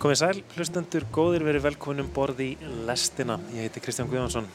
Komið 0.00 0.16
sæl, 0.16 0.38
hlustendur, 0.54 1.04
góðir 1.12 1.42
verið 1.44 1.66
velkominum 1.66 2.06
borð 2.16 2.38
í 2.40 2.46
lestina. 2.88 3.34
Ég 3.52 3.66
heiti 3.66 3.82
Kristján 3.84 4.08
Guðjónsson. 4.08 4.46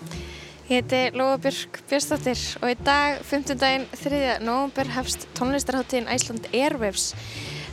Ég 0.72 0.80
heiti 0.80 1.02
Lóa 1.14 1.36
Björk 1.38 1.84
Björnsdóttir 1.86 2.42
og 2.64 2.72
í 2.72 2.78
dag, 2.80 3.20
15. 3.22 3.60
daginn 3.62 3.86
3. 3.94 4.22
november, 4.42 4.90
hefst 4.96 5.28
tónlistarháttíðin 5.38 6.10
Æsland 6.10 6.50
Airwaves 6.50 7.12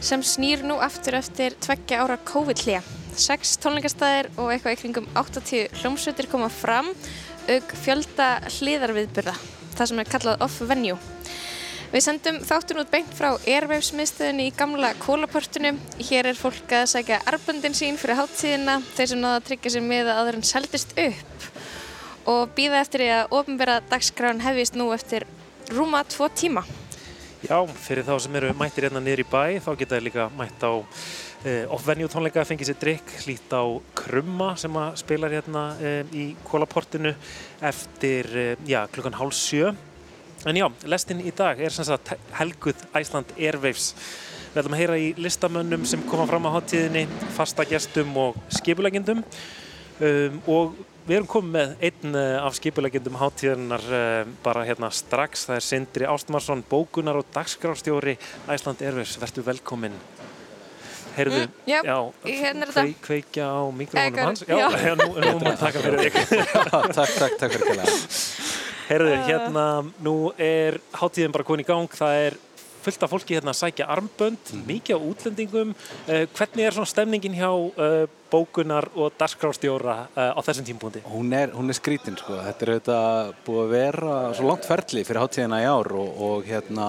sem 0.05 0.21
snýr 0.21 0.67
nú 0.69 0.77
aftur 0.85 1.17
eftir 1.17 1.57
tveggja 1.65 2.03
ára 2.05 2.19
COVID-hlýja. 2.29 2.83
Seks 3.17 3.55
tónleikastæðir 3.65 4.29
og 4.37 4.53
eitthvað 4.53 4.77
í 4.77 4.81
kringum 4.83 5.09
80 5.17 5.81
hljómsveitir 5.81 6.29
koma 6.29 6.53
fram 6.53 6.93
auk 7.49 7.73
fjölda 7.87 8.35
hliðarviðburða, 8.59 9.39
það 9.79 9.95
sem 9.95 10.05
er 10.05 10.13
kallað 10.13 10.45
off-venue. 10.45 11.01
Við 11.93 12.07
sendum 12.07 12.39
þáttun 12.41 12.79
út 12.81 12.89
beint 12.89 13.11
frá 13.13 13.35
Airwaves 13.45 13.91
miðstöðinni 13.93 14.47
í 14.49 14.53
gamla 14.57 14.95
kólapörtunu. 14.97 15.75
Hér 16.01 16.31
er 16.31 16.39
fólk 16.41 16.73
að 16.73 16.87
sækja 16.95 17.19
arbundin 17.29 17.77
sín 17.77 17.99
fyrir 18.01 18.17
háttíðina, 18.17 18.79
þeir 18.97 19.11
sem 19.11 19.21
náða 19.21 19.41
að 19.41 19.45
tryggja 19.51 19.73
sér 19.75 19.85
með 19.85 20.09
að 20.15 20.31
en 20.31 20.47
seldist 20.49 20.95
upp 20.97 21.45
og 22.33 22.55
býða 22.57 22.81
eftir 22.81 23.05
því 23.05 23.11
að 23.19 23.37
ofinbera 23.37 23.77
dagskráin 23.91 24.41
hefist 24.41 24.81
nú 24.81 24.89
eftir 24.97 25.29
rúma 25.69 26.01
tvo 26.09 26.31
tíma. 26.33 26.65
Já, 27.45 27.59
fyrir 27.85 28.09
þá 28.09 28.15
sem 28.25 28.41
eru 28.41 28.57
mættir 28.57 28.89
hérna 28.89 29.05
niður 29.05 29.27
í 29.27 29.29
bæ, 29.29 29.45
þá 29.61 29.71
geta 29.77 29.99
þið 29.99 30.05
líka 30.09 30.29
mætt 30.39 30.65
á 30.65 30.73
eh, 31.45 31.65
off-venue 31.77 32.09
tónleika, 32.09 32.49
fengið 32.49 32.73
sér 32.73 32.83
drikk, 32.87 33.17
hlýtt 33.27 33.53
á 33.53 33.69
Krumma 34.01 34.55
sem 34.57 34.81
að 34.81 35.01
spilar 35.05 35.37
hérna 35.37 35.71
eh, 35.83 36.03
í 36.17 36.29
kólaportinu 36.49 37.13
eftir, 37.61 38.33
eh, 38.33 38.55
já, 38.65 38.87
klukkan 38.95 39.21
hálf 39.21 39.37
sjö. 39.37 39.75
En 40.43 40.57
já, 40.59 40.67
lestin 40.91 41.21
í 41.23 41.31
dag 41.39 41.61
er 41.63 41.71
sem 41.71 41.87
sagt 41.87 42.17
helguð 42.35 42.81
Æsland 42.99 43.31
Airwaves. 43.39 43.93
Við 44.53 44.61
ætlum 44.63 44.75
að 44.75 44.81
heyra 44.83 44.97
í 44.99 45.11
listamönnum 45.23 45.85
sem 45.89 46.03
koma 46.11 46.25
fram 46.29 46.49
á 46.51 46.55
háttíðinni, 46.57 47.05
fasta 47.37 47.65
gestum 47.69 48.11
og 48.21 48.41
skipulegjendum 48.53 49.23
um, 49.23 50.41
og 50.51 50.75
við 51.07 51.17
erum 51.21 51.29
komið 51.31 51.55
með 51.55 51.87
einn 51.89 52.19
uh, 52.19 52.43
af 52.43 52.59
skipulegjendum 52.59 53.21
háttíðinnar 53.21 53.87
uh, 53.87 54.33
bara 54.43 54.67
hérna 54.67 54.91
strax. 54.93 55.47
Það 55.49 55.61
er 55.61 55.67
Sindri 55.69 56.11
Ástmarsson, 56.11 56.67
bókunar 56.69 57.23
og 57.23 57.31
dagskrárstjóri 57.39 58.19
Æsland 58.51 58.83
Airwaves. 58.83 59.15
Vertu 59.23 59.47
velkominn. 59.47 59.95
Heyrðu, 61.13 61.43
Mm, 61.45 61.57
já, 61.69 61.97
hérna 62.25 62.65
er 62.65 62.71
þetta. 62.73 62.83
kvei, 62.83 62.95
kveikja 63.05 63.47
á 63.53 63.61
mikrofónum 63.77 64.27
hans. 64.27 64.45
Já, 64.49 64.57
já. 64.59 64.69
já. 64.89 64.95
nú, 64.97 65.09
nú 65.21 65.39
má 65.45 65.55
taka 65.61 65.83
fyrir 65.85 66.09
þig. 66.09 66.21
takk, 66.73 67.17
takk, 67.21 67.35
takk 67.39 67.53
fyrir 67.53 67.67
kælega. 67.69 67.97
Heyrðu, 68.89 69.13
hérna, 69.29 69.67
nú 70.03 70.17
er 70.41 70.81
hátíðin 70.97 71.35
bara 71.35 71.47
komin 71.47 71.63
í 71.63 71.69
gang, 71.69 71.93
það 71.95 72.23
er 72.27 72.41
fullt 72.83 73.05
af 73.07 73.13
fólki 73.13 73.37
hérna 73.37 73.53
að 73.53 73.61
sækja 73.61 73.87
armbönd, 73.95 74.51
mikið 74.67 74.99
á 74.99 75.01
útlendingum. 75.07 75.75
Uh, 76.09 76.25
hvernig 76.35 76.67
er 76.67 76.75
svona 76.75 76.91
stemningin 76.91 77.37
hjá 77.39 77.51
uh, 77.53 78.07
bókunar 78.33 78.89
og 78.97 79.13
darskrástjóra 79.21 79.97
uh, 80.09 80.33
á 80.35 80.41
þessum 80.43 80.67
tímpúndi? 80.67 81.03
Hún 81.07 81.31
er, 81.37 81.53
hún 81.55 81.71
er 81.71 81.79
skrítin, 81.79 82.17
sko. 82.19 82.41
Þetta 82.43 82.67
er 82.67 82.73
auðvitað 82.75 83.31
búið 83.47 83.63
að 83.63 83.75
vera 83.77 84.17
svo 84.39 84.49
langt 84.49 84.67
ferli 84.67 85.05
fyrir 85.07 85.23
hátíðina 85.23 85.61
í 85.63 85.69
ár 85.71 85.93
og, 86.01 86.25
og 86.27 86.49
hérna, 86.49 86.89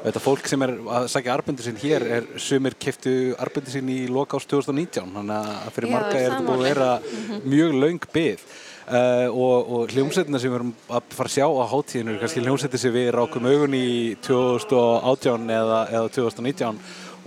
auðvitað 0.00 0.26
fólk 0.26 0.50
sem 0.50 0.66
er 0.66 0.74
að 0.98 1.06
sækja 1.14 1.36
arbundir 1.36 1.68
sín 1.68 1.78
hér 1.84 2.06
er 2.18 2.26
sumir 2.40 2.78
keftu 2.80 3.14
arbundir 3.38 3.76
sín 3.76 3.92
í 3.92 4.00
loka 4.10 4.40
ás 4.40 4.48
2019, 4.50 5.14
þannig 5.20 5.54
að 5.54 5.70
fyrir 5.76 5.92
Já, 5.92 5.94
marga 5.94 6.10
er 6.16 6.26
það 6.26 6.34
þetta 6.34 6.50
búið 6.50 6.58
að 6.58 6.68
vera 6.72 7.46
mjög 7.54 7.78
laung 7.84 8.10
byggð. 8.16 8.50
Uh, 8.90 9.28
og, 9.30 9.68
og 9.70 9.92
hljómsveitina 9.94 10.38
sem 10.42 10.50
við 10.50 10.56
erum 10.56 10.70
að 10.90 11.12
fara 11.14 11.30
að 11.30 11.34
sjá 11.36 11.44
á 11.46 11.70
hátíðinu 11.70 12.10
er 12.16 12.24
kannski 12.24 12.42
hljómsveiti 12.42 12.80
sem 12.82 12.94
við 12.96 13.12
rákum 13.14 13.46
augun 13.46 13.76
í 13.78 14.16
2018 14.26 15.52
eða, 15.54 15.78
eða 15.94 16.10
2019 16.16 16.80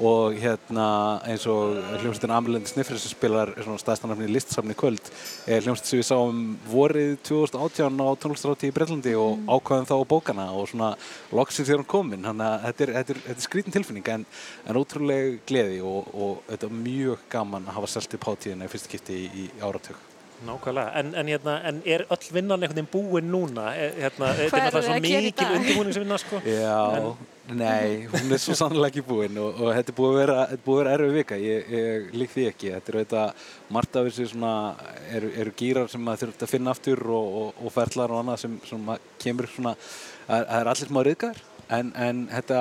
og 0.04 0.36
hérna 0.42 0.88
eins 1.30 1.46
og 1.48 1.78
hljómsveitin 2.02 2.34
Ameland 2.36 2.68
Sniffers 2.68 3.06
sem 3.06 3.14
spilar 3.14 3.54
svona 3.56 3.80
staðstannafni 3.80 4.28
í 4.28 4.34
listasafni 4.34 4.76
kvöld 4.76 5.12
er 5.48 5.64
hljómsveit 5.64 5.88
sem 5.88 6.02
við 6.02 6.08
sáum 6.10 6.44
vorið 6.68 7.16
2018 7.30 8.02
á 8.02 8.08
tónlistarhátti 8.20 8.72
í 8.72 8.76
Breitlandi 8.76 9.14
og 9.16 9.44
ákvaðum 9.48 9.88
þá 9.88 9.96
á 9.96 10.12
bókana 10.12 10.48
og 10.52 10.68
svona 10.72 10.94
loksins 11.32 11.70
er 11.70 11.80
hann 11.80 11.92
komin. 11.96 12.26
Þannig 12.26 12.50
að 12.50 12.66
þetta 12.68 12.86
er, 12.88 12.96
þetta 12.98 13.16
er, 13.16 13.22
þetta 13.28 13.40
er 13.40 13.48
skrítin 13.48 13.78
tilfinning 13.78 14.16
en, 14.18 14.26
en 14.68 14.82
ótrúlega 14.82 15.38
gleði 15.48 15.84
og, 15.86 16.10
og 16.12 16.42
þetta 16.50 16.68
er 16.68 16.82
mjög 16.82 17.30
gaman 17.38 17.70
að 17.70 17.78
hafa 17.80 17.94
selt 17.96 18.18
upp 18.18 18.34
hátíðina 18.34 18.68
í 18.68 18.74
fyrst 18.74 18.92
skipti 18.92 19.22
í, 19.22 19.46
í 19.46 19.52
áratug 19.62 20.13
Nákvæmlega, 20.44 21.00
en, 21.00 21.14
en, 21.16 21.30
hérna, 21.32 21.54
en 21.70 21.82
er 21.86 22.04
öll 22.12 22.26
vinnan 22.36 22.64
einhvern 22.64 22.80
veginn 22.80 22.90
búin 22.92 23.30
núna? 23.32 23.70
Er, 23.80 23.94
hérna, 24.02 24.32
þetta 24.38 24.50
Hvað 24.50 24.66
er 24.66 24.76
náttúrulega 24.76 24.98
þið 24.98 25.14
svo 25.14 25.22
mikil 25.28 25.56
undirbúningsvinna, 25.58 26.18
sko. 26.20 26.42
Já, 26.48 26.82
nei, 27.62 28.10
hún 28.12 28.36
er 28.36 28.42
svo 28.44 28.58
sannlega 28.60 28.92
ekki 28.92 29.06
búinn 29.08 29.40
og, 29.40 29.62
og 29.62 29.72
þetta 29.78 29.94
er 29.94 29.98
búið 30.00 30.12
að 30.12 30.20
vera, 30.20 30.38
þetta 30.52 30.60
er 30.66 30.80
vera 30.82 30.98
erfið 30.98 31.16
vika, 31.20 31.40
ég, 31.44 31.72
ég 31.78 32.12
lík 32.20 32.34
því 32.34 32.48
ekki. 32.52 32.74
Þetta 32.76 32.94
er 32.94 33.00
auðvitað, 33.00 33.48
margt 33.78 34.02
af 34.02 34.10
þessu 34.10 34.28
svona, 34.34 34.54
eru, 35.16 35.32
eru 35.46 35.56
gýrar 35.64 35.90
sem 35.94 36.04
maður 36.04 36.26
þurft 36.26 36.46
að 36.48 36.54
finna 36.58 36.76
aftur 36.76 37.06
og, 37.08 37.40
og, 37.44 37.64
og 37.64 37.76
ferlar 37.78 38.14
og 38.14 38.24
annað 38.24 38.44
sem, 38.44 38.60
sem 38.68 38.94
kemur 39.24 39.50
svona, 39.56 39.78
að 40.28 40.48
það 40.52 40.60
er 40.60 40.74
allir 40.76 40.94
smá 40.94 41.04
riðgar. 41.08 41.44
En, 41.74 41.92
en 41.96 42.24
þetta, 42.32 42.60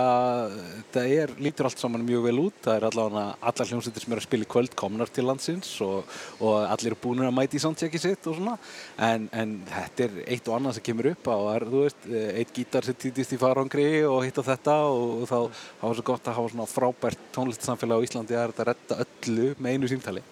þetta 0.77 1.05
er, 1.17 1.35
lítur 1.43 1.69
allt 1.69 1.83
saman 1.83 2.07
mjög 2.07 2.27
vel 2.29 2.37
út. 2.45 2.61
Það 2.65 2.79
er 2.79 2.87
allavega 2.89 3.25
allar 3.51 3.71
hljómsveitir 3.73 4.07
sem 4.07 4.15
eru 4.15 4.23
að 4.23 4.29
spila 4.29 4.47
í 4.47 4.51
kvöld 4.55 4.77
komnar 4.79 5.13
til 5.13 5.27
landsins 5.29 5.73
og, 5.85 6.15
og 6.41 6.57
allir 6.63 6.93
eru 6.93 7.01
búinir 7.03 7.29
að 7.29 7.37
mæti 7.37 7.59
í 7.59 7.65
soundchecki 7.65 8.01
sitt 8.03 8.31
og 8.31 8.39
svona. 8.39 8.57
En, 9.03 9.29
en 9.37 9.59
þetta 9.69 10.07
er 10.07 10.19
eitt 10.27 10.49
og 10.49 10.59
annað 10.59 10.79
sem 10.79 10.87
kemur 10.91 11.11
upp 11.13 11.29
á. 11.29 11.37
Það 11.37 11.53
er, 11.55 11.69
þú 11.73 11.85
veist, 11.87 12.09
eitt 12.33 12.55
gítar 12.57 12.89
sem 12.89 13.01
týtist 13.07 13.37
í 13.37 13.41
farangri 13.43 13.89
og 14.09 14.23
hitt 14.27 14.41
og 14.41 14.49
þetta 14.49 14.79
og, 14.93 15.07
og 15.23 15.29
þá 15.31 15.39
þá 15.83 15.87
er 15.89 15.99
svo 15.99 16.07
gott 16.07 16.29
að 16.29 16.37
hafa 16.39 16.53
svona 16.53 16.69
frábært 16.71 17.23
tónlistsamfélag 17.35 18.03
á 18.03 18.05
Íslandi 18.07 18.39
að 18.39 18.53
þetta 18.53 18.67
redda 18.69 18.99
öllu 19.05 19.49
með 19.59 19.77
einu 19.77 19.91
símtali. 19.91 20.23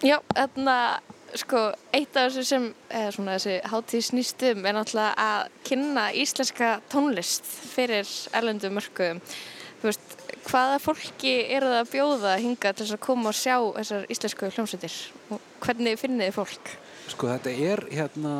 Já, 0.00 0.16
þarna, 0.32 0.76
sko, 1.38 1.62
eitt 1.94 2.16
af 2.16 2.30
þessu 2.30 2.44
sem, 2.46 2.66
eða 2.90 3.12
svona 3.14 3.36
þessi 3.36 3.56
hátíð 3.70 4.04
snýstum 4.08 4.66
er 4.66 4.76
náttúrulega 4.76 5.26
að 5.26 5.52
kynna 5.68 6.06
íslenska 6.16 6.70
tónlist 6.92 7.46
fyrir 7.74 8.08
erlendu 8.36 8.70
mörkuðum. 8.74 9.22
Þú 9.80 9.88
veist, 9.88 10.14
hvaða 10.48 10.78
fólki 10.82 11.34
eru 11.54 11.70
það 11.70 11.80
að 11.80 11.92
bjóða 11.94 12.36
hinga 12.42 12.72
til 12.74 12.84
þess 12.84 12.96
að 12.96 13.04
koma 13.06 13.30
og 13.30 13.38
sjá 13.38 13.56
þessar 13.78 14.06
íslensku 14.12 14.50
hljómsveitir? 14.54 14.96
Og 15.30 15.50
hvernig 15.64 16.00
finnið 16.00 16.30
þið 16.30 16.38
fólk? 16.40 16.72
Sko 17.10 17.26
þetta 17.26 17.50
er 17.50 17.80
hérna, 17.90 18.32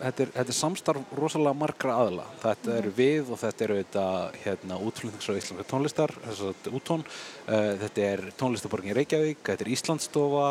þetta 0.00 0.22
er, 0.24 0.30
þetta 0.32 0.52
er 0.52 0.56
samstarf 0.56 1.14
rosalega 1.18 1.58
margra 1.60 1.96
aðla. 2.00 2.24
Þetta 2.40 2.76
eru 2.78 2.92
við 2.96 3.32
og 3.34 3.40
þetta 3.42 3.64
eru 3.66 3.76
þetta 3.82 4.04
hérna 4.44 4.78
útflutningsra 4.86 5.36
íslenska 5.38 5.66
tónlistar, 5.68 6.14
þess 6.24 6.44
að 6.48 6.70
úttón. 6.78 7.04
Uh, 7.44 7.74
þetta 7.82 8.06
er 8.08 8.22
tónlistaborgin 8.40 8.96
Reykjavík, 8.96 9.42
þetta 9.44 9.66
er 9.66 9.72
Íslandsstofa, 9.76 10.46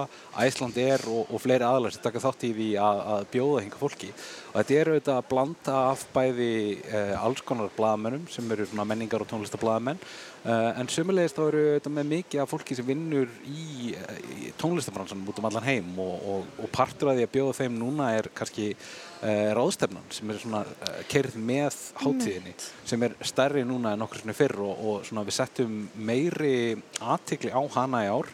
Æsland 0.46 0.78
er 0.84 1.06
og, 1.10 1.32
og 1.34 1.42
fleiri 1.42 1.66
aðlar 1.68 1.96
sem 1.96 2.06
taka 2.06 2.22
þátt 2.22 2.46
í 2.46 2.52
því 2.60 2.70
að, 2.84 3.02
að 3.16 3.26
bjóða 3.34 3.64
hinga 3.66 3.82
fólki. 3.82 4.12
Og 4.52 4.60
þetta 4.60 4.78
eru 4.84 5.00
þetta 5.00 5.18
blanda 5.32 5.80
af 5.90 6.06
bæði 6.14 6.54
uh, 6.84 7.26
alls 7.26 7.42
konar 7.48 7.74
blaðamennum 7.74 8.30
sem 8.30 8.54
eru 8.54 8.70
menningar 8.84 9.26
og 9.26 9.34
tónlistablaðamenn 9.34 10.02
en 10.44 10.90
sömulegist 10.92 11.38
þá 11.38 11.44
eru 11.46 11.64
þetta 11.78 11.92
með 11.96 12.10
mikið 12.10 12.42
af 12.44 12.50
fólki 12.52 12.76
sem 12.76 12.88
vinnur 12.88 13.30
í, 13.48 13.94
í 13.94 14.50
tónlistabransanum 14.60 15.30
út 15.32 15.38
um 15.40 15.48
allan 15.48 15.68
heim 15.68 15.94
og, 16.04 16.26
og, 16.34 16.50
og 16.66 16.72
partur 16.74 17.14
af 17.14 17.16
því 17.18 17.28
að 17.28 17.32
bjóða 17.38 17.54
þeim 17.62 17.78
núna 17.80 18.10
er 18.18 18.28
kannski 18.36 18.66
uh, 18.74 19.54
ráðstefnan 19.56 20.10
sem 20.12 20.34
er 20.34 20.42
svona 20.42 20.66
uh, 20.68 20.98
kerð 21.12 21.38
með 21.40 21.78
hátíðinni 22.02 22.56
sem 22.60 23.08
er 23.08 23.16
stærri 23.24 23.64
núna 23.68 23.94
en 23.96 24.04
okkur 24.04 24.24
svona 24.24 24.36
fyrr 24.36 24.60
og, 24.66 24.84
og 24.84 25.08
svona 25.08 25.24
við 25.30 25.38
settum 25.40 25.80
meiri 25.96 26.58
aðtikli 27.00 27.54
á 27.56 27.62
hana 27.78 28.04
í 28.04 28.12
ár 28.12 28.32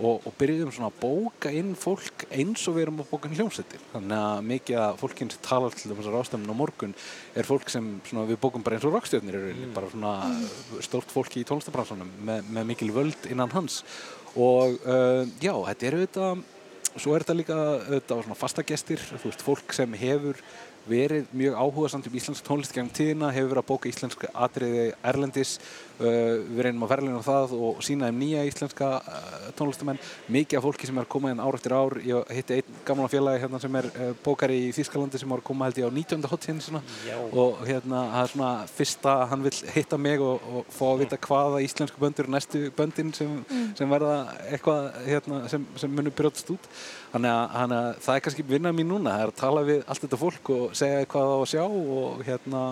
og, 0.00 0.26
og 0.26 0.36
byrjuðum 0.40 0.72
svona 0.74 0.90
að 0.90 1.00
bóka 1.02 1.52
inn 1.54 1.72
fólk 1.78 2.24
eins 2.32 2.62
og 2.68 2.76
við 2.76 2.86
erum 2.86 3.02
að 3.02 3.10
bóka 3.12 3.28
inn 3.28 3.36
hljómsveitir 3.38 3.82
þannig 3.92 4.16
að 4.18 4.46
mikið 4.50 4.78
að 4.84 5.00
fólkinn 5.02 5.32
sem 5.32 5.42
talar 5.44 5.76
til 5.76 5.90
þessar 5.92 6.16
ástöfnum 6.20 6.54
á 6.56 6.60
morgun 6.60 6.94
er 7.34 7.48
fólk 7.48 7.72
sem 7.72 7.90
svona, 8.08 8.28
við 8.30 8.40
bókum 8.42 8.64
bara 8.66 8.78
eins 8.78 8.86
og 8.88 8.96
rockstjörnir 8.96 9.40
eru 9.40 9.52
mm. 9.56 9.74
bara 9.76 9.90
svona 9.92 10.14
stórt 10.86 11.12
fólki 11.12 11.42
í 11.42 11.48
tónlistabransunum 11.48 12.14
með, 12.26 12.48
með 12.56 12.72
mikil 12.72 12.90
völd 12.96 13.28
innan 13.30 13.52
hans 13.52 13.82
og 14.38 14.80
uh, 14.86 15.22
já, 15.42 15.52
þetta 15.52 15.90
eru 15.90 16.02
þetta 16.06 16.32
svo 16.96 17.14
er 17.14 17.24
þetta 17.24 17.38
líka 17.38 17.60
þetta 17.86 18.18
svona 18.24 18.38
fasta 18.38 18.66
gestir, 18.66 19.02
þú 19.12 19.28
veist, 19.28 19.46
fólk 19.46 19.76
sem 19.76 19.94
hefur 20.00 20.40
verið 20.88 21.28
mjög 21.36 21.58
áhuga 21.60 21.90
samt 21.92 22.08
um 22.08 22.16
íslensk 22.16 22.46
tónlist 22.46 22.74
gegn 22.74 22.90
tíðina, 22.94 23.30
hefur 23.34 23.52
verið 23.52 23.62
að 23.62 23.68
bóka 23.68 23.90
íslensk 23.90 24.24
atriði 24.32 24.86
erlendis 25.06 25.58
við 26.00 26.62
reynum 26.64 26.84
að 26.86 26.92
verðlina 26.94 27.22
það 27.24 27.54
og 27.56 27.80
sína 27.84 28.08
þeim 28.08 28.20
nýja 28.22 28.44
íslenska 28.48 28.88
uh, 29.00 29.48
tónlistamenn 29.58 30.00
mikið 30.32 30.60
af 30.60 30.66
fólki 30.66 30.88
sem 30.88 31.00
er 31.00 31.06
að 31.06 31.12
koma 31.12 31.32
inn 31.32 31.42
ár 31.42 31.58
eftir 31.58 31.74
ár 31.76 31.96
ég 32.04 32.32
hitti 32.36 32.58
einn 32.58 32.78
gamla 32.88 33.08
félagi 33.12 33.42
hérna 33.44 33.60
sem 33.62 33.78
er 33.80 33.88
uh, 33.90 34.12
bókari 34.24 34.58
í 34.68 34.70
Þýskalandi 34.76 35.20
sem 35.20 35.32
var 35.32 35.42
að 35.42 35.48
koma 35.50 35.68
held 35.68 35.80
ég 35.82 35.90
á 35.90 35.92
19. 35.92 36.28
hotíðin 36.30 36.62
svona 36.64 36.82
Já. 37.04 37.16
og 37.20 37.60
hérna 37.68 38.04
það 38.14 38.22
er 38.22 38.32
svona 38.34 38.52
fyrsta 38.70 39.16
hann 39.32 39.44
vil 39.44 39.54
hitta 39.74 40.00
mig 40.00 40.24
og, 40.24 40.48
og 40.50 40.72
fá 40.72 40.86
að 40.90 41.04
vita 41.04 41.20
hvaða 41.26 41.62
íslensku 41.66 42.02
böndur 42.02 42.30
næstu 42.32 42.64
böndin 42.76 43.12
sem, 43.16 43.36
sem 43.78 43.92
verða 43.92 44.16
eitthvað 44.48 44.88
hérna, 45.06 45.42
sem, 45.52 45.68
sem 45.80 45.92
munur 45.92 46.16
brjótast 46.16 46.54
út 46.54 46.70
þannig 47.12 47.34
að, 47.34 47.44
þannig 47.58 47.78
að 47.82 48.02
það 48.06 48.16
er 48.16 48.24
kannski 48.26 48.48
vinna 48.48 48.74
mín 48.74 48.90
núna 48.92 49.14
það 49.16 49.26
er 49.26 49.34
að 49.34 49.38
tala 49.42 49.66
við 49.68 49.84
allt 49.84 50.04
þetta 50.06 50.20
fólk 50.20 50.52
og 50.56 50.66
segja 50.78 51.06
hvað 51.10 51.30
það 51.30 51.36
á 51.36 51.40
að 51.40 51.48
sjá 51.52 51.64
og 51.66 52.26
hérna 52.26 52.64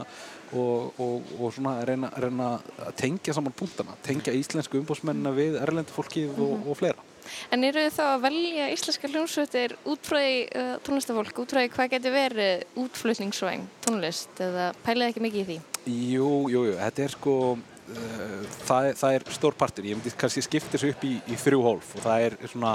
og, 0.53 1.01
og, 1.01 1.35
og 1.39 1.53
svona 1.55 1.79
reyna, 1.89 2.11
reyna 2.17 2.55
að 2.87 2.95
tengja 3.03 3.37
saman 3.37 3.57
punktana, 3.57 3.97
tengja 4.07 4.35
íslensku 4.37 4.81
umbósmennina 4.81 5.35
við 5.37 5.61
erlendu 5.63 5.95
fólkið 5.97 6.39
og, 6.39 6.67
og 6.69 6.81
fleira 6.81 7.09
En 7.53 7.65
eru 7.67 7.85
þið 7.85 7.95
þá 7.97 8.05
að 8.07 8.23
velja 8.25 8.69
íslenska 8.73 9.11
hljómsveitir 9.13 9.75
útfröði 9.89 10.37
uh, 10.49 10.71
tónlistafólk, 10.87 11.41
útfröði 11.43 11.73
hvað 11.75 11.91
getur 11.95 12.15
verið 12.15 12.79
útflutningssvæng 12.83 13.67
tónlist 13.85 14.43
eða 14.45 14.71
pælið 14.87 15.11
ekki 15.11 15.25
mikið 15.25 15.43
í 15.43 15.47
því? 15.49 15.59
Jú, 15.89 16.31
jú, 16.53 16.65
jú, 16.71 16.75
þetta 16.79 17.05
er 17.05 17.15
sko, 17.15 17.37
uh, 17.59 18.57
það, 18.69 18.91
það 19.03 19.19
er 19.19 19.29
stór 19.37 19.59
partur. 19.59 19.89
Ég 19.89 19.99
myndi 19.99 20.15
kannski 20.19 20.45
skipta 20.45 20.75
þessu 20.77 20.93
upp 20.95 21.07
í, 21.09 21.15
í 21.29 21.39
þrjú 21.45 21.63
hólf 21.65 21.95
og 21.97 22.05
það 22.07 22.29
er 22.29 22.39
svona 22.47 22.75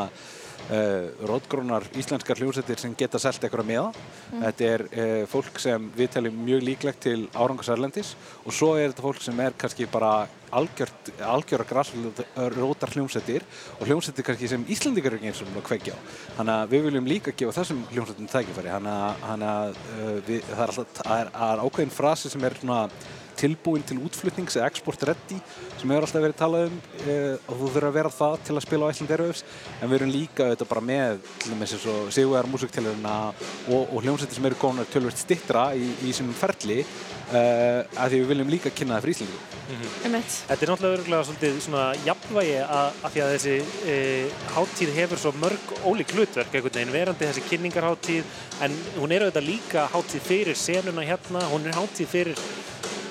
rótgrónar 1.28 1.84
íslenskar 2.00 2.40
hljómsveitir 2.40 2.80
sem 2.80 2.94
geta 2.98 3.20
selgt 3.20 3.44
eitthvað 3.44 3.68
með 3.68 3.82
það. 3.82 3.98
Þetta 4.44 4.70
er 4.70 4.86
uh, 4.88 5.26
fólk 5.32 5.60
sem 5.62 5.90
við 5.98 6.14
teljum 6.16 6.40
mjög 6.46 6.64
líklegt 6.70 7.04
til 7.08 7.18
árangarsærlendis 7.34 8.14
og 8.44 8.56
svo 8.56 8.74
er 8.78 8.94
þetta 8.94 9.06
fólk 9.06 9.22
sem 9.26 9.44
er 9.44 9.58
kannski 9.60 9.88
bara 9.92 10.14
algjört, 10.54 11.10
algjöra 11.26 11.66
græsrótar 11.66 12.94
hljómsveitir 12.94 13.46
og 13.80 13.88
hljómsveitir 13.90 14.28
kannski 14.28 14.52
sem 14.52 14.66
Íslandingar 14.70 15.18
er 15.18 15.26
eins 15.26 15.42
og 15.42 15.50
að 15.58 15.66
kveikja 15.72 15.98
á. 15.98 16.00
Þannig 16.38 16.54
að 16.56 16.76
við 16.76 16.86
viljum 16.88 17.10
líka 17.10 17.34
gefa 17.34 17.58
þessum 17.58 17.82
hljómsveitum 17.90 18.30
tækifæri. 18.32 18.72
Þannig 18.74 19.50
að, 19.50 19.82
uh, 19.98 20.32
það 20.54 20.64
er 20.64 20.78
er, 21.18 21.34
er 21.50 21.66
ákveðin 21.66 21.98
frasi 21.98 22.32
sem 22.32 22.46
er 22.48 22.58
svona 22.62 22.86
tilbúin 23.40 23.86
til 23.88 24.00
útflutnings 24.04 24.58
eða 24.58 24.70
export 24.72 25.06
ready 25.08 25.40
sem 25.80 25.92
hefur 25.92 26.08
alltaf 26.08 26.24
verið 26.24 26.38
talað 26.40 26.68
um 26.70 26.78
e, 27.04 27.16
og 27.38 27.56
þú 27.62 27.72
þurfa 27.76 27.90
að 27.90 27.98
vera 27.98 28.14
það 28.18 28.36
til 28.48 28.56
að 28.56 28.66
spila 28.66 28.90
á 28.90 28.92
Iceland 28.94 29.16
Airwaves 29.16 29.44
en 29.80 29.90
við 29.92 29.98
erum 30.00 30.14
líka 30.14 30.48
auðvitað 30.50 30.72
bara 30.74 30.86
með 30.90 31.26
til 31.40 31.54
dæmis 31.54 31.76
eins 31.78 31.88
og 31.94 32.14
Sigurðar 32.16 32.52
músiktilurina 32.52 33.16
og, 33.32 33.82
og 33.82 33.98
hljómsveitir 34.04 34.40
sem 34.40 34.48
eru 34.50 34.62
góðnar 34.62 34.94
tölvöld 34.94 35.20
stittra 35.20 35.66
í, 35.76 35.90
í 36.08 36.14
sínum 36.16 36.38
ferli 36.38 36.80
e, 36.84 37.42
að 37.42 38.14
því 38.14 38.22
við 38.22 38.32
viljum 38.34 38.54
líka 38.54 38.74
kynna 38.74 38.98
það 38.98 39.08
fyrir 39.08 39.18
Íslandingum. 39.18 39.50
Um 40.04 40.18
eitt. 40.18 40.34
Þetta 40.50 40.66
er 40.66 40.72
náttúrulega 40.72 40.98
örgulega 40.98 41.28
svolítið 41.28 41.60
svona 41.64 41.84
jafnvægi 42.04 42.58
að, 42.64 42.98
að 43.08 43.14
því 43.14 43.24
að 43.24 43.32
þessi 43.34 43.54
e, 43.94 43.96
háttíð 44.58 44.92
hefur 44.98 45.22
svo 45.22 45.32
mörg 45.40 45.74
ólík 45.88 46.14
hlutverk 46.14 46.58
einhvern 46.58 46.76
veginn 46.76 46.94
verandi 46.94 47.30
þessi 47.30 47.46
kynningarháttíð 47.48 48.44
en 48.68 48.76
hún 49.00 49.16
er 49.16 49.26
auðvitað 49.26 49.48
líka 49.48 49.88
háttíð 49.94 50.28
fyrir 50.28 50.60
senuna 50.60 51.08
hérna, 51.08 51.48
hún 51.54 51.68
er 51.70 51.80
háttíð 51.80 52.12
fyrir 52.12 52.44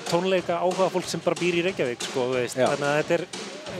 tónleika 0.09 0.59
áhuga 0.61 0.89
fólk 0.93 1.09
sem 1.09 1.21
bara 1.23 1.39
býr 1.39 1.59
í 1.59 1.65
Reykjavík 1.67 2.07
sko, 2.07 2.29
þannig 2.53 2.87
að 2.89 2.97
þetta 3.01 3.17
er 3.17 3.25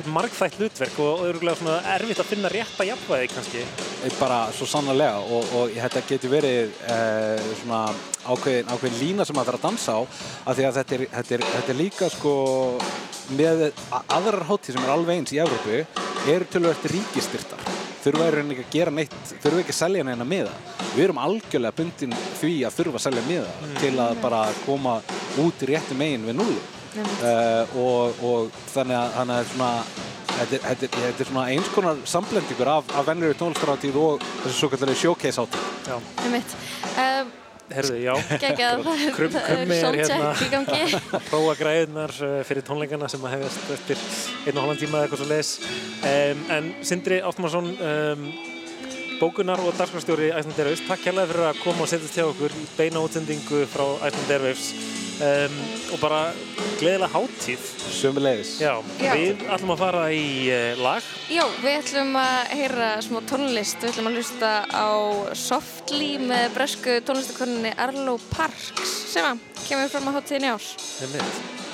margþætt 0.10 0.58
hlutverk 0.58 0.96
og 1.04 1.22
örgulega 1.28 1.60
svona 1.60 1.76
erfitt 1.94 2.22
að 2.24 2.30
finna 2.32 2.52
rétta 2.52 2.88
jafnvægi 2.88 3.30
kannski. 3.34 3.66
Bara 4.18 4.40
svo 4.56 4.68
sannarlega 4.70 5.20
og, 5.22 5.54
og 5.60 5.76
þetta 5.76 6.04
getur 6.10 6.34
verið 6.34 6.74
eh, 6.90 7.52
svona 7.62 7.84
ákveðin, 8.26 8.72
ákveðin 8.74 9.00
lína 9.02 9.28
sem 9.28 9.38
maður 9.38 9.54
þarf 9.54 9.62
að 9.62 9.68
dansa 9.70 9.98
á 9.98 10.02
af 10.04 10.58
því 10.58 10.68
að 10.70 10.80
þetta 10.80 10.98
er, 10.98 11.06
þetta 11.20 11.38
er, 11.38 11.46
þetta 11.54 11.76
er 11.76 11.80
líka 11.80 12.10
sko 12.14 12.34
með 13.38 13.68
aðrar 14.02 14.50
hátíð 14.50 14.76
sem 14.76 14.84
er 14.88 14.96
alveg 14.98 15.22
eins 15.22 15.36
í 15.36 15.42
Evrópu 15.44 15.80
eru 16.34 16.50
tölvöld 16.52 16.90
ríkistyrtar 16.92 17.74
þurfa 18.04 18.28
í 18.28 18.32
rauninni 18.34 18.56
ekki 18.58 18.66
að 18.66 18.74
gera 18.74 18.92
neitt 18.92 19.14
þurfa 19.44 19.62
ekki 19.62 19.72
að 19.72 19.78
selja 19.78 20.04
neina 20.08 20.26
miða. 20.28 20.54
Við 20.94 21.06
erum 21.06 21.22
algjörlega 21.24 21.78
bundin 21.78 22.16
því 22.42 22.56
að 22.68 22.76
þurfa 22.78 23.00
að 23.00 23.06
selja 23.06 23.24
miða 23.30 23.70
til 23.80 23.94
að 24.04 24.18
bara 24.24 24.42
koma 24.66 24.98
út 25.42 25.64
í 25.66 25.70
réttu 25.74 25.98
megin 25.98 26.26
við 26.28 26.38
nullu 26.40 26.62
uh, 27.02 27.78
og, 27.80 28.24
og 28.24 28.58
þannig 28.74 29.00
að, 29.00 29.14
þannig 29.20 29.38
að 29.40 29.54
svona 29.54 29.76
Þetta 30.34 30.56
er, 30.56 30.64
þetta, 30.64 30.88
þetta 30.98 31.22
er 31.22 31.28
svona 31.30 31.44
eins 31.54 31.68
konar 31.76 32.00
samblendingur 32.10 32.70
af, 32.72 32.88
af 32.98 33.06
vennilega 33.06 33.38
tónlistaráttíð 33.38 33.98
og 34.02 34.24
þessu 34.42 34.56
svo 34.58 34.70
kallar 34.72 34.98
showcase 34.98 35.44
áttíð. 35.44 35.68
Já, 35.86 35.98
eitt. 36.26 36.56
Um, 37.04 37.30
herðu, 37.74 38.00
já. 38.02 38.14
Krummi 39.18 39.44
er 39.44 39.60
hérna. 39.60 39.78
soundcheck 39.84 40.42
í 40.42 40.50
gangi. 40.56 40.80
að 40.98 41.28
prófa 41.30 41.54
græðunar 41.60 42.16
uh, 42.18 42.40
fyrir 42.50 42.66
tónleikana 42.66 43.12
sem 43.12 43.28
að 43.28 43.38
hefast 43.38 43.70
eftir 43.78 44.02
einn 44.48 44.58
og 44.58 44.66
halvan 44.66 44.82
tíma 44.82 45.04
eða 45.04 45.06
eitthvað 45.06 45.24
svo 45.24 45.30
leis 45.30 45.54
um, 46.02 46.44
en 46.58 46.74
Sindri 46.90 47.22
Áttmarsson 47.22 47.70
um, 47.78 48.28
bókunar 49.22 49.62
og 49.64 49.78
dagskrafstjóri 49.78 50.34
Iceland 50.34 50.58
Airwaves, 50.58 50.84
takk 50.90 51.06
kærlega 51.06 51.30
fyrir 51.30 51.48
að 51.52 51.64
koma 51.64 51.86
og 51.86 51.94
setjast 51.94 52.18
hjá 52.18 52.26
okkur 52.26 52.58
í 52.58 52.68
beina 52.74 53.06
útsendingu 53.06 53.64
frá 53.72 53.86
Iceland 54.10 54.34
Airwaves 54.34 55.03
um, 55.24 55.58
og 55.94 56.02
bara 56.02 56.22
gleðilega 56.80 57.10
háttíð 57.14 57.66
Já. 58.62 58.74
við 59.16 59.44
ætlum 59.48 59.74
að 59.76 59.84
fara 59.84 60.04
í 60.14 60.28
uh, 60.52 60.84
lag 60.84 61.10
Já, 61.32 61.44
við 61.64 61.80
ætlum 61.80 62.14
að 62.20 62.54
heyra 62.60 62.92
smá 63.06 63.20
tónlist, 63.30 63.82
við 63.82 63.94
ætlum 63.94 64.12
að 64.12 64.20
hlusta 64.20 64.54
á 64.70 64.90
Softly 65.46 66.14
með 66.22 66.48
bresku 66.58 67.00
tónlistakoninni 67.08 67.74
Arlo 67.88 68.20
Parks 68.34 68.96
sem 69.14 69.28
að 69.28 69.44
kemur 69.68 69.92
fram 69.94 70.12
á 70.12 70.16
hátíðin 70.20 70.50
í 70.50 70.54
ár. 70.54 70.72
Einmitt. 71.04 71.62
I'm 71.64 71.73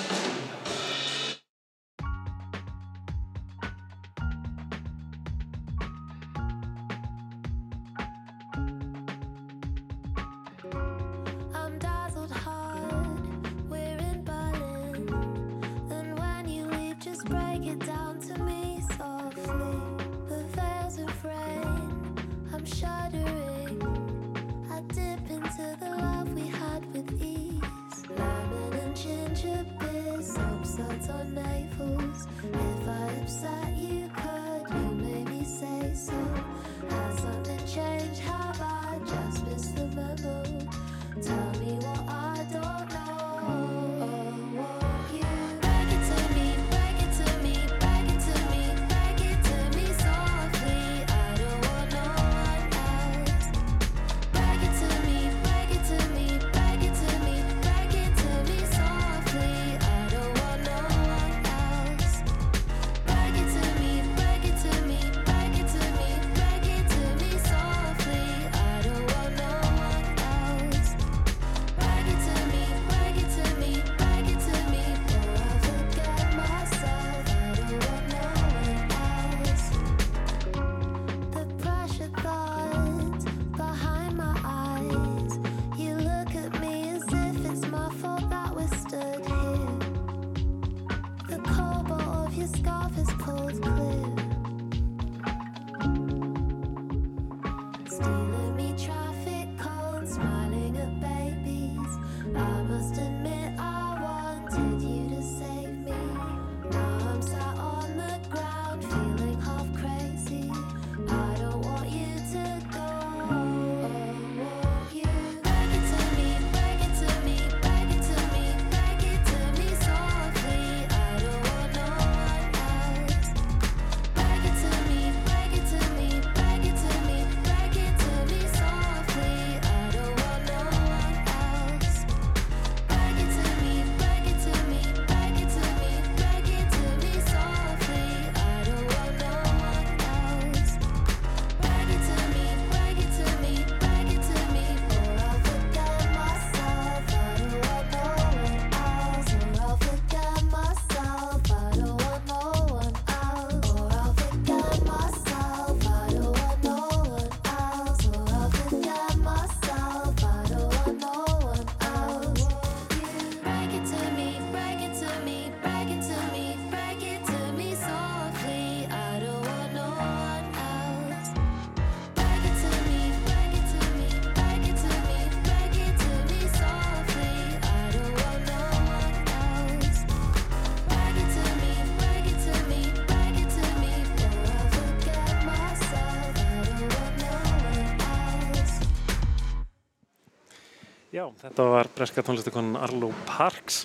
þetta 191.50 191.68
var 191.74 191.89
breska 191.98 192.24
tónlistakonan 192.25 192.77
Arlo 192.77 193.10
Parks 193.27 193.84